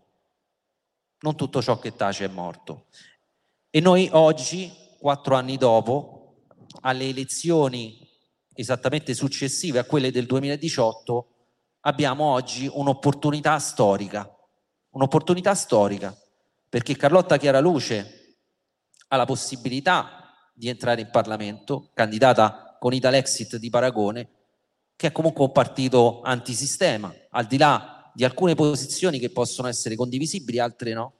Non 1.19 1.35
tutto 1.35 1.61
ciò 1.61 1.77
che 1.79 1.95
tace 1.95 2.25
è 2.25 2.27
morto. 2.27 2.85
E 3.69 3.79
noi 3.79 4.09
oggi, 4.11 4.71
quattro 4.99 5.35
anni 5.35 5.57
dopo, 5.57 6.45
alle 6.81 7.09
elezioni 7.09 8.07
esattamente 8.53 9.13
successive 9.13 9.79
a 9.79 9.83
quelle 9.83 10.11
del 10.11 10.25
2018, 10.25 11.27
abbiamo 11.81 12.25
oggi 12.25 12.69
un'opportunità 12.71 13.57
storica. 13.59 14.29
Un'opportunità 14.91 15.55
storica, 15.55 16.15
perché 16.67 16.95
Carlotta 16.95 17.37
Chiaraluce 17.37 18.37
ha 19.07 19.15
la 19.15 19.25
possibilità 19.25 20.49
di 20.53 20.67
entrare 20.67 21.01
in 21.01 21.09
Parlamento, 21.11 21.89
candidata 21.93 22.77
con 22.79 22.93
Italexit 22.93 23.57
di 23.57 23.69
Paragone, 23.69 24.29
che 25.01 25.07
è 25.07 25.11
comunque 25.11 25.45
un 25.45 25.51
partito 25.51 26.21
antisistema, 26.21 27.11
al 27.31 27.47
di 27.47 27.57
là 27.57 28.11
di 28.13 28.23
alcune 28.23 28.53
posizioni 28.53 29.17
che 29.17 29.31
possono 29.31 29.67
essere 29.67 29.95
condivisibili, 29.95 30.59
altre 30.59 30.93
no. 30.93 31.13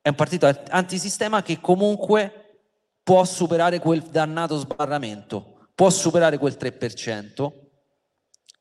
È 0.00 0.08
un 0.08 0.14
partito 0.14 0.46
antisistema 0.68 1.42
che 1.42 1.58
comunque 1.60 2.68
può 3.02 3.24
superare 3.24 3.80
quel 3.80 4.02
dannato 4.02 4.56
sbarramento, 4.56 5.66
può 5.74 5.90
superare 5.90 6.38
quel 6.38 6.56
3% 6.56 7.52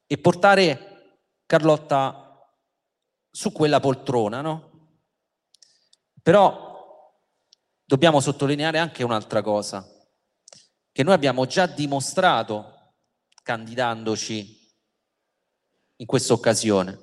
e 0.07 0.17
portare 0.17 1.19
Carlotta 1.45 2.51
su 3.29 3.51
quella 3.51 3.79
poltrona, 3.79 4.41
no? 4.41 4.97
Però 6.19 7.13
dobbiamo 7.85 8.19
sottolineare 8.19 8.79
anche 8.79 9.03
un'altra 9.03 9.43
cosa, 9.43 9.87
che 10.91 11.03
noi 11.03 11.13
abbiamo 11.13 11.45
già 11.45 11.67
dimostrato 11.67 12.73
candidandoci 13.49 14.69
in 15.95 16.05
questa 16.05 16.33
occasione. 16.33 16.99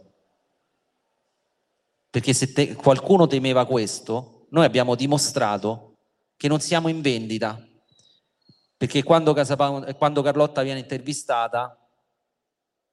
Perché 2.08 2.32
se 2.32 2.52
te, 2.52 2.76
qualcuno 2.76 3.26
temeva 3.26 3.66
questo, 3.66 4.46
noi 4.50 4.64
abbiamo 4.64 4.94
dimostrato 4.94 5.96
che 6.36 6.46
non 6.46 6.60
siamo 6.60 6.86
in 6.86 7.00
vendita. 7.00 7.60
Perché 8.76 9.02
quando, 9.02 9.32
Casa 9.32 9.56
Pound, 9.56 9.96
quando 9.96 10.22
Carlotta 10.22 10.62
viene 10.62 10.78
intervistata, 10.78 11.76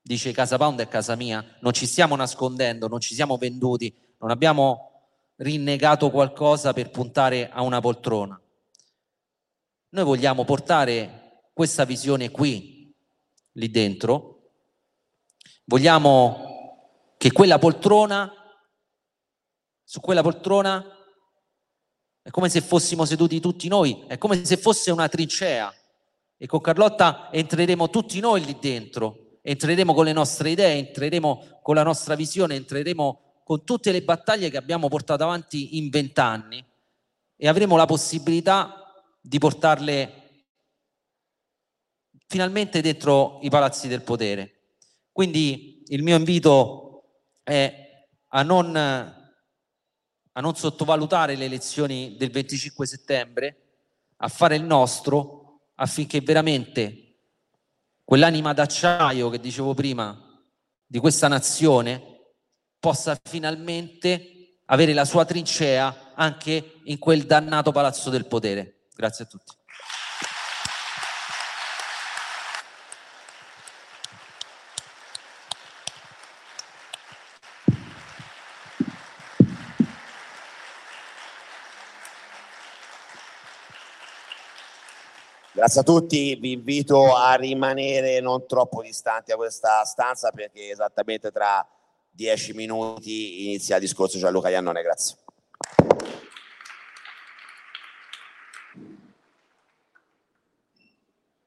dice 0.02 0.32
Casa 0.32 0.58
Pound 0.58 0.80
è 0.80 0.88
casa 0.88 1.14
mia, 1.14 1.56
non 1.60 1.72
ci 1.72 1.86
stiamo 1.86 2.16
nascondendo, 2.16 2.88
non 2.88 2.98
ci 2.98 3.14
siamo 3.14 3.36
venduti, 3.36 3.94
non 4.18 4.32
abbiamo 4.32 4.90
rinnegato 5.36 6.10
qualcosa 6.10 6.72
per 6.72 6.90
puntare 6.90 7.50
a 7.50 7.62
una 7.62 7.80
poltrona. 7.80 8.36
Noi 9.90 10.04
vogliamo 10.04 10.44
portare 10.44 11.50
questa 11.52 11.84
visione 11.84 12.32
qui, 12.32 12.73
lì 13.54 13.70
dentro. 13.70 14.50
Vogliamo 15.64 17.12
che 17.16 17.32
quella 17.32 17.58
poltrona, 17.58 18.32
su 19.82 20.00
quella 20.00 20.22
poltrona, 20.22 20.84
è 22.22 22.30
come 22.30 22.48
se 22.48 22.60
fossimo 22.60 23.04
seduti 23.04 23.40
tutti 23.40 23.68
noi, 23.68 24.04
è 24.06 24.18
come 24.18 24.44
se 24.44 24.56
fosse 24.56 24.90
una 24.90 25.08
trincea. 25.08 25.72
E 26.36 26.46
con 26.46 26.60
Carlotta 26.60 27.30
entreremo 27.32 27.90
tutti 27.90 28.18
noi 28.20 28.44
lì 28.44 28.58
dentro, 28.60 29.38
entreremo 29.42 29.94
con 29.94 30.04
le 30.04 30.12
nostre 30.12 30.50
idee, 30.50 30.78
entreremo 30.78 31.60
con 31.62 31.74
la 31.74 31.82
nostra 31.82 32.14
visione, 32.14 32.56
entreremo 32.56 33.40
con 33.44 33.64
tutte 33.64 33.92
le 33.92 34.02
battaglie 34.02 34.50
che 34.50 34.56
abbiamo 34.56 34.88
portato 34.88 35.22
avanti 35.22 35.76
in 35.76 35.90
vent'anni 35.90 36.64
e 37.36 37.48
avremo 37.48 37.76
la 37.76 37.86
possibilità 37.86 39.04
di 39.20 39.38
portarle 39.38 40.23
finalmente 42.26 42.80
dentro 42.80 43.38
i 43.42 43.50
palazzi 43.50 43.88
del 43.88 44.02
potere. 44.02 44.52
Quindi 45.12 45.82
il 45.88 46.02
mio 46.02 46.16
invito 46.16 47.20
è 47.42 48.06
a 48.28 48.42
non, 48.42 48.74
a 48.74 50.40
non 50.40 50.56
sottovalutare 50.56 51.36
le 51.36 51.44
elezioni 51.44 52.16
del 52.16 52.30
25 52.30 52.86
settembre, 52.86 53.58
a 54.16 54.28
fare 54.28 54.56
il 54.56 54.64
nostro 54.64 55.68
affinché 55.76 56.20
veramente 56.20 57.04
quell'anima 58.04 58.52
d'acciaio 58.52 59.28
che 59.30 59.40
dicevo 59.40 59.74
prima 59.74 60.20
di 60.86 60.98
questa 60.98 61.28
nazione 61.28 62.32
possa 62.78 63.18
finalmente 63.22 64.60
avere 64.66 64.92
la 64.92 65.04
sua 65.04 65.24
trincea 65.24 66.12
anche 66.14 66.80
in 66.84 66.98
quel 66.98 67.24
dannato 67.24 67.72
palazzo 67.72 68.10
del 68.10 68.26
potere. 68.26 68.88
Grazie 68.94 69.24
a 69.24 69.28
tutti. 69.28 69.63
Grazie 85.64 85.80
a 85.80 85.84
tutti, 85.84 86.34
vi 86.34 86.52
invito 86.52 87.16
a 87.16 87.36
rimanere 87.36 88.20
non 88.20 88.46
troppo 88.46 88.82
distanti 88.82 89.32
a 89.32 89.36
questa 89.36 89.82
stanza 89.84 90.30
perché 90.30 90.68
esattamente 90.68 91.30
tra 91.30 91.66
dieci 92.10 92.52
minuti 92.52 93.46
inizia 93.46 93.76
il 93.76 93.80
discorso 93.80 94.18
Gianluca 94.18 94.50
Iannone, 94.50 94.82
grazie. 94.82 95.16